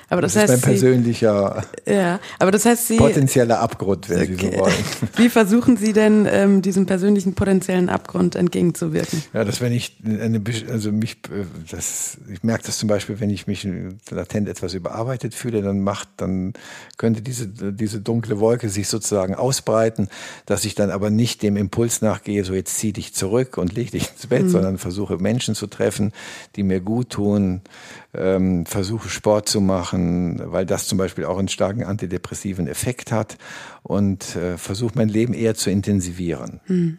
Aber 0.08 0.22
das, 0.22 0.34
das 0.34 0.42
heißt, 0.42 0.54
ist 0.54 0.62
mein 0.62 0.72
persönlicher 0.72 1.64
Sie, 1.84 1.92
ja, 1.92 2.20
aber 2.38 2.50
das 2.50 2.64
heißt, 2.64 2.88
Sie, 2.88 2.96
potenzieller 2.96 3.60
Abgrund, 3.60 4.08
wenn 4.08 4.22
okay. 4.22 4.36
Sie 4.38 4.46
so 4.46 4.58
wollen. 4.58 4.74
Wie 5.16 5.28
versuchen 5.28 5.76
Sie 5.76 5.92
denn, 5.92 6.26
ähm, 6.30 6.62
diesem 6.62 6.86
persönlichen 6.86 7.34
potenziellen 7.34 7.88
Abgrund 7.88 8.34
entgegenzuwirken? 8.34 9.22
Ja, 9.32 9.44
dass 9.44 9.60
wenn 9.60 9.72
ich 9.72 9.96
eine, 10.04 10.42
also 10.70 10.92
mich, 10.92 11.16
äh, 11.30 11.44
das, 11.70 12.18
ich 12.32 12.42
merke 12.42 12.64
das 12.66 12.78
zum 12.78 12.88
Beispiel, 12.88 13.20
wenn 13.20 13.30
ich 13.30 13.46
mich 13.46 13.66
latent 14.10 14.48
etwas 14.48 14.74
überarbeitet 14.74 15.34
fühle, 15.34 15.62
dann 15.62 15.80
macht, 15.80 16.08
dann 16.18 16.52
könnte 16.96 17.22
diese, 17.22 17.48
diese 17.48 18.00
dunkle 18.00 18.40
Wolke 18.40 18.68
sich 18.68 18.88
sozusagen 18.88 19.34
ausbreiten, 19.34 20.08
dass 20.46 20.64
ich 20.64 20.74
dann 20.74 20.90
aber 20.90 21.10
nicht 21.10 21.42
dem 21.42 21.56
Impuls 21.56 22.02
nachgehe, 22.02 22.44
so 22.44 22.54
jetzt 22.54 22.76
zieh 22.76 22.92
dich 22.92 23.14
zurück 23.14 23.58
und 23.58 23.74
leg 23.74 23.90
dich 23.90 24.10
ins 24.10 24.26
Bett, 24.26 24.44
mhm. 24.44 24.50
sondern 24.50 24.78
versuche 24.78 25.18
Menschen 25.18 25.54
zu 25.54 25.66
treffen, 25.66 26.12
die 26.56 26.62
mir 26.62 26.80
gut 26.80 27.10
tun, 27.10 27.62
ähm, 28.16 28.66
versuche 28.66 29.08
Sport 29.08 29.48
zu 29.48 29.60
machen, 29.60 30.40
weil 30.46 30.66
das 30.66 30.86
zum 30.86 30.98
Beispiel 30.98 31.24
auch 31.24 31.38
einen 31.38 31.48
starken 31.48 31.84
antidepressiven 31.84 32.66
Effekt 32.66 33.12
hat 33.12 33.36
und 33.82 34.36
äh, 34.36 34.56
versuche 34.58 34.92
mein 34.96 35.08
Leben 35.08 35.34
eher 35.34 35.54
zu 35.54 35.70
intensivieren. 35.70 36.60
Hm. 36.66 36.98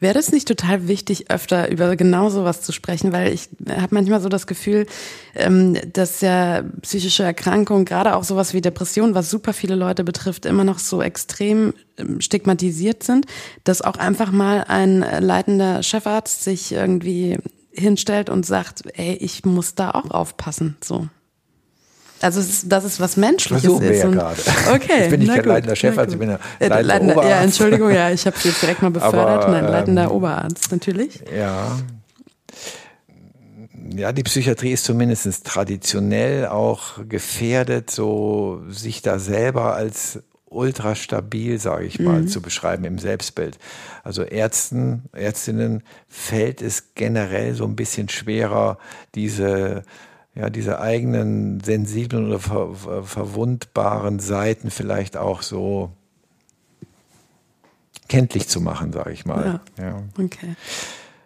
Wäre 0.00 0.14
das 0.14 0.32
nicht 0.32 0.48
total 0.48 0.88
wichtig, 0.88 1.30
öfter 1.30 1.70
über 1.70 1.96
genau 1.96 2.30
sowas 2.30 2.62
zu 2.62 2.72
sprechen? 2.72 3.12
Weil 3.12 3.32
ich 3.32 3.48
habe 3.68 3.94
manchmal 3.94 4.20
so 4.20 4.28
das 4.28 4.46
Gefühl, 4.46 4.86
ähm, 5.34 5.76
dass 5.92 6.20
ja 6.20 6.62
psychische 6.82 7.22
Erkrankungen, 7.22 7.84
gerade 7.84 8.16
auch 8.16 8.24
sowas 8.24 8.54
wie 8.54 8.60
Depression, 8.60 9.14
was 9.14 9.30
super 9.30 9.52
viele 9.52 9.74
Leute 9.74 10.04
betrifft, 10.04 10.46
immer 10.46 10.64
noch 10.64 10.78
so 10.78 11.02
extrem 11.02 11.74
ähm, 11.96 12.20
stigmatisiert 12.20 13.02
sind, 13.02 13.26
dass 13.64 13.82
auch 13.82 13.96
einfach 13.96 14.30
mal 14.30 14.64
ein 14.68 15.00
leitender 15.00 15.82
Chefarzt 15.82 16.44
sich 16.44 16.72
irgendwie 16.72 17.38
hinstellt 17.78 18.30
und 18.30 18.44
sagt, 18.44 18.82
ey, 18.94 19.14
ich 19.14 19.44
muss 19.44 19.74
da 19.74 19.90
auch 19.90 20.10
aufpassen, 20.10 20.76
so. 20.82 21.08
Also 22.20 22.40
es 22.40 22.48
ist, 22.48 22.72
das 22.72 22.84
ist 22.84 22.98
was 23.00 23.16
Menschliches 23.16 23.62
Versuchen 23.62 23.84
wir 23.84 23.92
ist. 23.92 24.02
Ja 24.02 24.10
gerade. 24.10 24.40
Okay. 24.74 25.04
Ich 25.04 25.10
bin 25.10 25.20
nicht 25.20 25.34
kein 25.34 25.44
leitender 25.44 25.76
Chef, 25.76 25.96
also 25.96 26.14
ich 26.14 26.18
bin 26.18 26.30
ja 26.30 26.38
äh, 26.58 26.68
leitender, 26.68 26.82
leitender 26.82 27.12
Oberarzt. 27.14 27.30
Ja, 27.30 27.42
Entschuldigung, 27.42 27.90
ja, 27.92 28.10
ich 28.10 28.26
habe 28.26 28.36
Sie 28.38 28.48
jetzt 28.48 28.62
direkt 28.62 28.82
mal 28.82 28.90
befördert. 28.90 29.44
Aber, 29.44 29.52
Nein, 29.52 29.70
leitender 29.70 30.04
ähm, 30.04 30.10
Oberarzt, 30.10 30.72
natürlich. 30.72 31.22
Ja. 31.36 31.78
Ja, 33.94 34.12
die 34.12 34.22
Psychiatrie 34.22 34.72
ist 34.72 34.84
zumindest 34.84 35.46
traditionell 35.46 36.46
auch 36.46 36.98
gefährdet, 37.08 37.90
so 37.90 38.62
sich 38.68 39.00
da 39.00 39.18
selber 39.18 39.74
als 39.74 40.20
ultra 40.50 40.94
stabil, 40.94 41.58
sage 41.58 41.84
ich 41.84 41.98
mal, 42.00 42.22
mhm. 42.22 42.28
zu 42.28 42.40
beschreiben 42.40 42.84
im 42.84 42.98
Selbstbild. 42.98 43.58
Also 44.02 44.22
Ärzten, 44.22 45.04
Ärztinnen 45.12 45.82
fällt 46.08 46.62
es 46.62 46.94
generell 46.94 47.54
so 47.54 47.64
ein 47.64 47.76
bisschen 47.76 48.08
schwerer, 48.08 48.78
diese 49.14 49.82
ja, 50.34 50.50
diese 50.50 50.80
eigenen 50.80 51.58
sensiblen 51.60 52.28
oder 52.28 52.38
ver, 52.38 52.72
ver, 52.72 53.02
verwundbaren 53.02 54.20
Seiten 54.20 54.70
vielleicht 54.70 55.16
auch 55.16 55.42
so 55.42 55.90
kenntlich 58.08 58.48
zu 58.48 58.60
machen, 58.60 58.92
sage 58.92 59.10
ich 59.12 59.26
mal. 59.26 59.60
Ja. 59.76 59.84
ja. 59.84 60.02
Okay. 60.16 60.54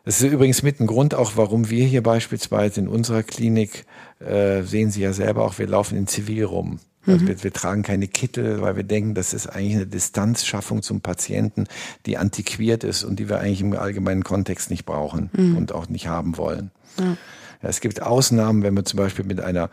Das 0.04 0.20
ist 0.20 0.32
übrigens 0.32 0.62
mit 0.62 0.80
ein 0.80 0.86
Grund 0.86 1.14
auch, 1.14 1.32
warum 1.36 1.68
wir 1.68 1.84
hier 1.84 2.02
beispielsweise 2.02 2.80
in 2.80 2.88
unserer 2.88 3.22
Klinik, 3.22 3.84
äh, 4.18 4.62
sehen 4.62 4.90
Sie 4.90 5.02
ja 5.02 5.12
selber 5.12 5.44
auch, 5.44 5.58
wir 5.58 5.68
laufen 5.68 5.96
in 5.96 6.06
Zivil 6.06 6.44
rum. 6.44 6.80
Also 7.06 7.24
mhm. 7.24 7.28
wir, 7.28 7.44
wir, 7.44 7.52
tragen 7.52 7.82
keine 7.82 8.06
Kittel, 8.08 8.60
weil 8.62 8.76
wir 8.76 8.84
denken, 8.84 9.14
das 9.14 9.34
ist 9.34 9.48
eigentlich 9.48 9.76
eine 9.76 9.86
Distanzschaffung 9.86 10.82
zum 10.82 11.00
Patienten, 11.00 11.66
die 12.06 12.16
antiquiert 12.18 12.84
ist 12.84 13.04
und 13.04 13.18
die 13.18 13.28
wir 13.28 13.40
eigentlich 13.40 13.60
im 13.60 13.72
allgemeinen 13.74 14.24
Kontext 14.24 14.70
nicht 14.70 14.86
brauchen 14.86 15.30
mhm. 15.32 15.56
und 15.56 15.72
auch 15.72 15.88
nicht 15.88 16.06
haben 16.06 16.36
wollen. 16.36 16.70
Ja. 16.98 17.16
Ja, 17.62 17.68
es 17.68 17.80
gibt 17.80 18.02
Ausnahmen, 18.02 18.62
wenn 18.62 18.74
wir 18.74 18.84
zum 18.84 18.98
Beispiel 18.98 19.24
mit 19.24 19.40
einer 19.40 19.70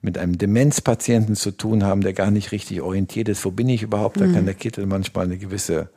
mit 0.00 0.16
einem 0.16 0.38
Demenzpatienten 0.38 1.34
zu 1.34 1.50
tun 1.50 1.82
haben, 1.82 2.02
der 2.02 2.12
gar 2.12 2.30
nicht 2.30 2.52
richtig 2.52 2.80
orientiert 2.82 3.28
ist. 3.28 3.44
Wo 3.44 3.50
bin 3.50 3.68
ich 3.68 3.82
überhaupt? 3.82 4.20
Da 4.20 4.26
mhm. 4.26 4.34
kann 4.34 4.44
der 4.44 4.54
Kittel 4.54 4.86
manchmal 4.86 5.24
eine 5.24 5.38
gewisse 5.38 5.90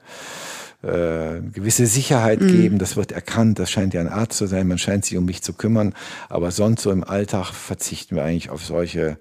äh, 0.81 1.39
gewisse 1.53 1.85
Sicherheit 1.85 2.41
mhm. 2.41 2.47
geben. 2.47 2.79
Das 2.79 2.95
wird 2.95 3.11
erkannt. 3.11 3.59
Das 3.59 3.69
scheint 3.69 3.93
ja 3.93 4.01
ein 4.01 4.07
Arzt 4.07 4.39
zu 4.39 4.47
sein. 4.47 4.67
Man 4.67 4.79
scheint 4.79 5.05
sich 5.05 5.17
um 5.17 5.25
mich 5.25 5.43
zu 5.43 5.53
kümmern. 5.53 5.93
Aber 6.29 6.49
sonst 6.49 6.81
so 6.81 6.91
im 6.91 7.03
Alltag 7.03 7.53
verzichten 7.53 8.15
wir 8.15 8.23
eigentlich 8.23 8.49
auf 8.49 8.65
solche 8.65 9.17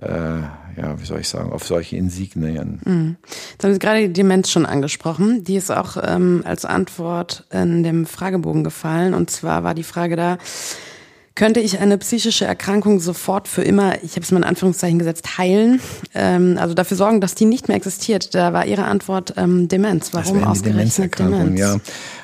ja, 0.00 1.00
wie 1.00 1.06
soll 1.06 1.20
ich 1.20 1.28
sagen, 1.28 1.52
auf 1.52 1.64
solche 1.64 1.96
Insignien. 1.96 2.80
Mhm. 2.84 3.16
Jetzt 3.52 3.64
haben 3.64 3.72
Sie 3.72 3.78
gerade 3.78 4.00
die 4.08 4.12
Demenz 4.12 4.50
schon 4.50 4.66
angesprochen. 4.66 5.42
Die 5.44 5.56
ist 5.56 5.70
auch 5.70 5.96
ähm, 6.02 6.42
als 6.44 6.64
Antwort 6.64 7.44
in 7.50 7.82
dem 7.82 8.04
Fragebogen 8.04 8.62
gefallen. 8.62 9.14
Und 9.14 9.30
zwar 9.30 9.64
war 9.64 9.74
die 9.74 9.82
Frage 9.82 10.16
da, 10.16 10.38
könnte 11.36 11.60
ich 11.60 11.78
eine 11.78 11.96
psychische 11.98 12.44
Erkrankung 12.46 12.98
sofort 12.98 13.46
für 13.46 13.62
immer, 13.62 14.02
ich 14.02 14.10
habe 14.12 14.22
es 14.22 14.32
mal 14.32 14.38
in 14.38 14.44
Anführungszeichen 14.44 14.98
gesetzt, 14.98 15.36
heilen? 15.38 15.80
Ähm, 16.14 16.56
also 16.58 16.74
dafür 16.74 16.96
sorgen, 16.96 17.20
dass 17.20 17.36
die 17.36 17.44
nicht 17.44 17.68
mehr 17.68 17.76
existiert. 17.76 18.34
Da 18.34 18.54
war 18.54 18.66
Ihre 18.66 18.86
Antwort 18.86 19.34
ähm, 19.36 19.68
Demenz. 19.68 20.14
Warum 20.14 20.42
ausgerechnet 20.42 21.18
Demenz? 21.18 21.60
Ja, 21.60 21.76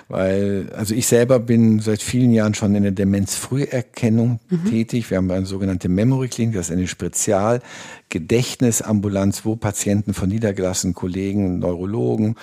weil 0.08 0.72
also 0.74 0.94
ich 0.94 1.06
selber 1.06 1.38
bin 1.38 1.80
seit 1.80 2.00
vielen 2.00 2.32
Jahren 2.32 2.54
schon 2.54 2.74
in 2.74 2.84
der 2.84 2.92
Demenzfrüherkennung 2.92 4.40
mhm. 4.48 4.64
tätig. 4.64 5.10
Wir 5.10 5.18
haben 5.18 5.30
eine 5.30 5.44
sogenannte 5.44 5.90
Memory 5.90 6.28
Clinic, 6.28 6.54
das 6.54 6.70
ist 6.70 6.72
eine 6.72 6.88
Spezialgedächtnisambulanz, 6.88 9.44
wo 9.44 9.56
Patienten 9.56 10.14
von 10.14 10.30
niedergelassenen 10.30 10.94
Kollegen, 10.94 11.58
Neurologen 11.58 12.36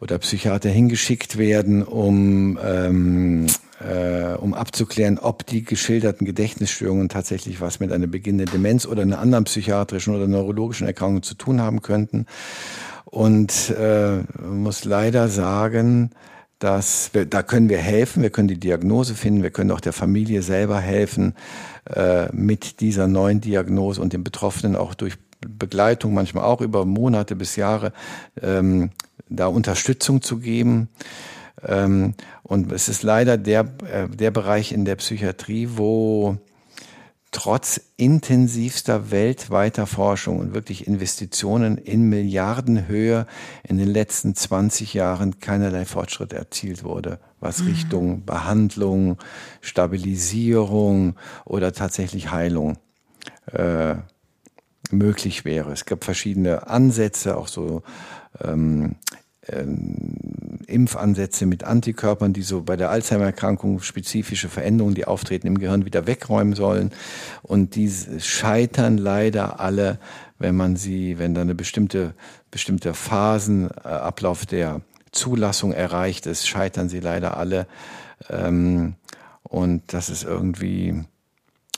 oder 0.00 0.16
Psychiater 0.18 0.70
hingeschickt 0.70 1.38
werden, 1.38 1.82
um 1.82 2.56
ähm, 2.64 3.48
äh, 3.80 4.34
um 4.34 4.54
abzuklären, 4.54 5.18
ob 5.18 5.46
die 5.46 5.64
geschilderten 5.64 6.26
Gedächtnisstörungen 6.26 7.08
tatsächlich 7.08 7.60
was 7.60 7.80
mit 7.80 7.92
einer 7.92 8.06
beginnenden 8.06 8.52
Demenz 8.52 8.86
oder 8.86 9.02
einer 9.02 9.18
anderen 9.18 9.44
psychiatrischen 9.44 10.14
oder 10.14 10.26
neurologischen 10.26 10.86
Erkrankung 10.86 11.22
zu 11.22 11.34
tun 11.34 11.60
haben 11.60 11.82
könnten. 11.82 12.26
Und 13.04 13.70
äh, 13.70 14.18
muss 14.42 14.84
leider 14.84 15.28
sagen, 15.28 16.10
dass 16.58 17.10
wir, 17.12 17.24
da 17.24 17.42
können 17.42 17.68
wir 17.68 17.78
helfen, 17.78 18.22
wir 18.22 18.30
können 18.30 18.48
die 18.48 18.58
Diagnose 18.58 19.14
finden, 19.14 19.42
wir 19.42 19.50
können 19.50 19.70
auch 19.70 19.80
der 19.80 19.92
Familie 19.92 20.42
selber 20.42 20.80
helfen, 20.80 21.34
äh, 21.94 22.30
mit 22.32 22.80
dieser 22.80 23.06
neuen 23.06 23.40
Diagnose 23.40 24.00
und 24.00 24.12
den 24.12 24.24
Betroffenen 24.24 24.76
auch 24.76 24.94
durch 24.94 25.14
Begleitung, 25.40 26.14
manchmal 26.14 26.44
auch 26.44 26.60
über 26.60 26.84
Monate 26.84 27.36
bis 27.36 27.54
Jahre, 27.56 27.92
ähm, 28.42 28.90
da 29.28 29.46
Unterstützung 29.46 30.20
zu 30.20 30.38
geben. 30.38 30.88
Ähm, 31.68 32.14
und 32.42 32.72
es 32.72 32.88
ist 32.88 33.02
leider 33.02 33.36
der, 33.36 33.60
äh, 33.92 34.08
der 34.08 34.30
Bereich 34.30 34.72
in 34.72 34.84
der 34.84 34.96
Psychiatrie, 34.96 35.68
wo 35.72 36.38
trotz 37.30 37.80
intensivster 37.98 39.10
weltweiter 39.10 39.86
Forschung 39.86 40.38
und 40.38 40.54
wirklich 40.54 40.86
Investitionen 40.86 41.76
in 41.76 42.08
Milliardenhöhe 42.08 43.26
in 43.64 43.76
den 43.76 43.88
letzten 43.88 44.34
20 44.34 44.94
Jahren 44.94 45.38
keinerlei 45.38 45.84
Fortschritt 45.84 46.32
erzielt 46.32 46.84
wurde, 46.84 47.20
was 47.38 47.60
mhm. 47.60 47.68
Richtung 47.68 48.24
Behandlung, 48.24 49.18
Stabilisierung 49.60 51.16
oder 51.44 51.72
tatsächlich 51.72 52.30
Heilung 52.30 52.78
äh, 53.52 53.96
möglich 54.90 55.44
wäre. 55.44 55.72
Es 55.72 55.84
gab 55.84 56.04
verschiedene 56.04 56.66
Ansätze, 56.68 57.36
auch 57.36 57.48
so 57.48 57.82
ähm, 58.42 58.96
ähm, 59.48 60.47
Impfansätze 60.68 61.46
mit 61.46 61.64
Antikörpern, 61.64 62.32
die 62.32 62.42
so 62.42 62.62
bei 62.62 62.76
der 62.76 62.90
Alzheimer-Erkrankung 62.90 63.80
spezifische 63.80 64.48
Veränderungen, 64.48 64.94
die 64.94 65.06
auftreten 65.06 65.46
im 65.46 65.58
Gehirn, 65.58 65.84
wieder 65.84 66.06
wegräumen 66.06 66.54
sollen. 66.54 66.92
Und 67.42 67.74
die 67.74 67.90
scheitern 68.20 68.98
leider 68.98 69.60
alle, 69.60 69.98
wenn 70.38 70.56
man 70.56 70.76
sie, 70.76 71.18
wenn 71.18 71.34
da 71.34 71.40
eine 71.40 71.54
bestimmte, 71.54 72.14
bestimmte 72.50 72.94
Phasenablauf 72.94 74.46
der 74.46 74.82
Zulassung 75.10 75.72
erreicht 75.72 76.26
ist, 76.26 76.46
scheitern 76.46 76.88
sie 76.88 77.00
leider 77.00 77.36
alle. 77.36 77.66
Ähm, 78.28 78.94
und 79.42 79.82
das 79.92 80.10
ist 80.10 80.24
irgendwie, 80.24 81.04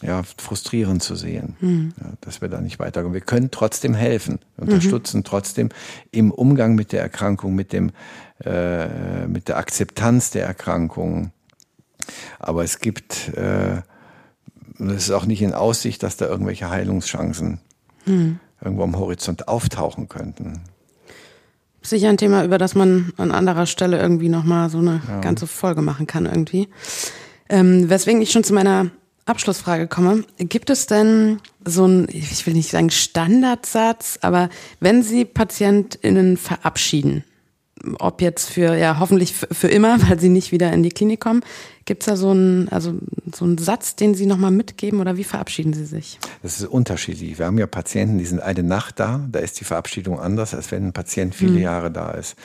ja, 0.02 0.22
frustrierend 0.22 1.02
zu 1.02 1.14
sehen, 1.14 1.56
mhm. 1.60 1.92
ja, 2.00 2.12
dass 2.20 2.40
wir 2.40 2.48
da 2.48 2.60
nicht 2.60 2.78
weiterkommen. 2.78 3.14
Wir 3.14 3.20
können 3.20 3.50
trotzdem 3.50 3.94
helfen, 3.94 4.38
unterstützen 4.56 5.18
mhm. 5.18 5.24
trotzdem 5.24 5.68
im 6.10 6.30
Umgang 6.30 6.74
mit 6.74 6.92
der 6.92 7.02
Erkrankung, 7.02 7.54
mit 7.54 7.72
dem, 7.72 7.92
äh, 8.44 9.26
mit 9.26 9.48
der 9.48 9.58
Akzeptanz 9.58 10.30
der 10.30 10.46
Erkrankung. 10.46 11.32
Aber 12.38 12.64
es 12.64 12.80
gibt, 12.80 13.28
äh, 13.36 13.82
es 14.78 15.04
ist 15.04 15.10
auch 15.10 15.26
nicht 15.26 15.42
in 15.42 15.52
Aussicht, 15.52 16.02
dass 16.02 16.16
da 16.16 16.26
irgendwelche 16.26 16.70
Heilungschancen 16.70 17.60
mhm. 18.06 18.40
irgendwo 18.62 18.84
am 18.84 18.98
Horizont 18.98 19.48
auftauchen 19.48 20.08
könnten. 20.08 20.60
Sicher 21.82 22.10
ein 22.10 22.18
Thema, 22.18 22.44
über 22.44 22.58
das 22.58 22.74
man 22.74 23.12
an 23.16 23.30
anderer 23.30 23.64
Stelle 23.66 23.98
irgendwie 23.98 24.28
nochmal 24.28 24.68
so 24.68 24.78
eine 24.78 25.00
ja. 25.08 25.20
ganze 25.20 25.46
Folge 25.46 25.80
machen 25.80 26.06
kann 26.06 26.26
irgendwie. 26.26 26.68
Ähm, 27.48 27.88
weswegen 27.88 28.20
ich 28.20 28.30
schon 28.30 28.44
zu 28.44 28.52
meiner 28.52 28.90
Abschlussfrage 29.26 29.86
komme. 29.86 30.24
Gibt 30.38 30.70
es 30.70 30.86
denn 30.86 31.40
so 31.64 31.86
ein, 31.86 32.08
ich 32.10 32.46
will 32.46 32.54
nicht 32.54 32.70
sagen 32.70 32.90
Standardsatz, 32.90 34.18
aber 34.22 34.48
wenn 34.80 35.02
Sie 35.02 35.24
PatientInnen 35.24 36.36
verabschieden, 36.36 37.24
ob 37.98 38.20
jetzt 38.20 38.50
für, 38.50 38.76
ja, 38.76 38.98
hoffentlich 38.98 39.34
für 39.34 39.68
immer, 39.68 39.96
weil 40.08 40.18
sie 40.20 40.28
nicht 40.28 40.52
wieder 40.52 40.72
in 40.72 40.82
die 40.82 40.90
Klinik 40.90 41.20
kommen. 41.20 41.42
Gibt 41.84 42.02
es 42.02 42.06
da 42.06 42.16
so 42.16 42.30
einen, 42.30 42.68
also 42.68 42.94
so 43.34 43.44
einen 43.44 43.58
Satz, 43.58 43.96
den 43.96 44.14
Sie 44.14 44.26
nochmal 44.26 44.50
mitgeben 44.50 45.00
oder 45.00 45.16
wie 45.16 45.24
verabschieden 45.24 45.72
Sie 45.72 45.84
sich? 45.84 46.18
Das 46.42 46.60
ist 46.60 46.66
unterschiedlich. 46.66 47.38
Wir 47.38 47.46
haben 47.46 47.58
ja 47.58 47.66
Patienten, 47.66 48.18
die 48.18 48.26
sind 48.26 48.40
eine 48.40 48.62
Nacht 48.62 49.00
da. 49.00 49.26
Da 49.30 49.38
ist 49.40 49.58
die 49.60 49.64
Verabschiedung 49.64 50.20
anders, 50.20 50.54
als 50.54 50.70
wenn 50.70 50.88
ein 50.88 50.92
Patient 50.92 51.34
viele 51.34 51.52
mhm. 51.52 51.62
Jahre 51.62 51.90
da 51.90 52.12
ist. 52.12 52.36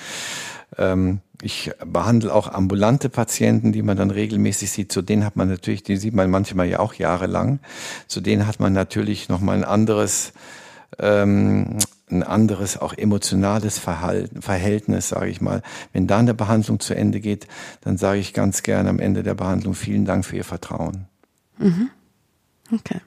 Ähm, 0.78 1.20
ich 1.46 1.72
behandle 1.86 2.34
auch 2.34 2.48
ambulante 2.48 3.08
Patienten, 3.08 3.72
die 3.72 3.84
man 3.84 3.96
dann 3.96 4.10
regelmäßig 4.10 4.72
sieht. 4.72 4.92
Zu 4.92 5.04
denen 5.04 5.24
hat 5.24 5.36
man 5.36 5.48
natürlich, 5.48 5.84
die 5.84 5.96
sieht 5.96 6.16
man 6.16 6.32
manchmal 6.32 6.68
ja 6.68 6.80
auch 6.80 6.96
jahrelang. 6.96 7.60
Zu 8.08 8.20
denen 8.20 8.48
hat 8.48 8.60
man 8.60 8.74
natürlich 8.74 9.30
nochmal 9.30 9.58
ein 9.58 9.64
anderes, 9.64 10.34
ähm, 10.98 11.78
ein 12.10 12.24
anderes, 12.24 12.78
auch 12.78 12.94
emotionales 12.94 13.78
Verhalten, 13.78 14.42
Verhältnis, 14.42 15.10
sage 15.10 15.30
ich 15.30 15.40
mal. 15.40 15.62
Wenn 15.94 16.08
da 16.08 16.18
eine 16.18 16.34
Behandlung 16.34 16.80
zu 16.80 16.96
Ende 16.96 17.20
geht, 17.20 17.48
dann 17.82 17.98
sage 17.98 18.20
ich 18.20 18.34
ganz 18.34 18.64
gerne 18.64 18.90
am 18.90 19.00
Ende 19.00 19.22
der 19.22 19.36
Behandlung 19.36 19.76
vielen 19.76 20.06
Dank 20.06 20.26
für 20.26 20.38
Ihr 20.38 20.44
Vertrauen. 20.44 21.06
Mhm. 21.60 21.90
Okay. 22.74 23.02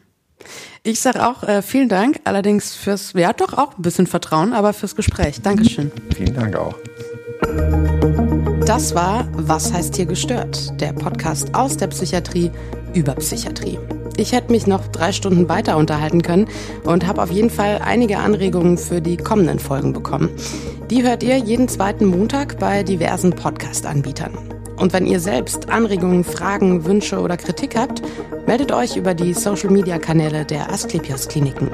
Ich 0.85 1.01
sage 1.01 1.27
auch 1.27 1.43
äh, 1.43 1.61
vielen 1.63 1.89
Dank, 1.89 2.21
allerdings 2.23 2.77
fürs, 2.77 3.15
ja 3.15 3.33
doch 3.33 3.59
auch 3.59 3.77
ein 3.77 3.83
bisschen 3.83 4.07
Vertrauen, 4.07 4.53
aber 4.53 4.73
fürs 4.73 4.95
Gespräch. 4.95 5.43
Dankeschön. 5.43 5.91
Vielen 6.15 6.35
Dank 6.35 6.55
auch. 6.55 6.77
Das 8.69 8.95
war 8.95 9.27
Was 9.33 9.73
heißt 9.73 9.97
hier 9.97 10.05
gestört? 10.05 10.79
Der 10.79 10.93
Podcast 10.93 11.55
aus 11.55 11.79
der 11.79 11.87
Psychiatrie 11.87 12.51
über 12.93 13.15
Psychiatrie. 13.15 13.79
Ich 14.19 14.33
hätte 14.33 14.53
mich 14.53 14.67
noch 14.67 14.89
drei 14.89 15.11
Stunden 15.11 15.49
weiter 15.49 15.79
unterhalten 15.79 16.21
können 16.21 16.49
und 16.85 17.07
habe 17.07 17.23
auf 17.23 17.31
jeden 17.31 17.49
Fall 17.49 17.81
einige 17.83 18.19
Anregungen 18.19 18.77
für 18.77 19.01
die 19.01 19.17
kommenden 19.17 19.59
Folgen 19.59 19.95
bekommen. 19.95 20.29
Die 20.91 21.03
hört 21.03 21.23
ihr 21.23 21.39
jeden 21.39 21.69
zweiten 21.69 22.05
Montag 22.05 22.59
bei 22.59 22.83
diversen 22.83 23.31
Podcast-Anbietern. 23.31 24.37
Und 24.77 24.93
wenn 24.93 25.07
ihr 25.07 25.21
selbst 25.21 25.71
Anregungen, 25.71 26.23
Fragen, 26.23 26.85
Wünsche 26.85 27.21
oder 27.21 27.39
Kritik 27.39 27.75
habt, 27.75 28.03
meldet 28.47 28.71
euch 28.71 28.99
über 28.99 29.15
die 29.15 29.33
Social-Media-Kanäle 29.33 30.45
der 30.45 30.71
Asklepios 30.71 31.27
Kliniken. 31.29 31.71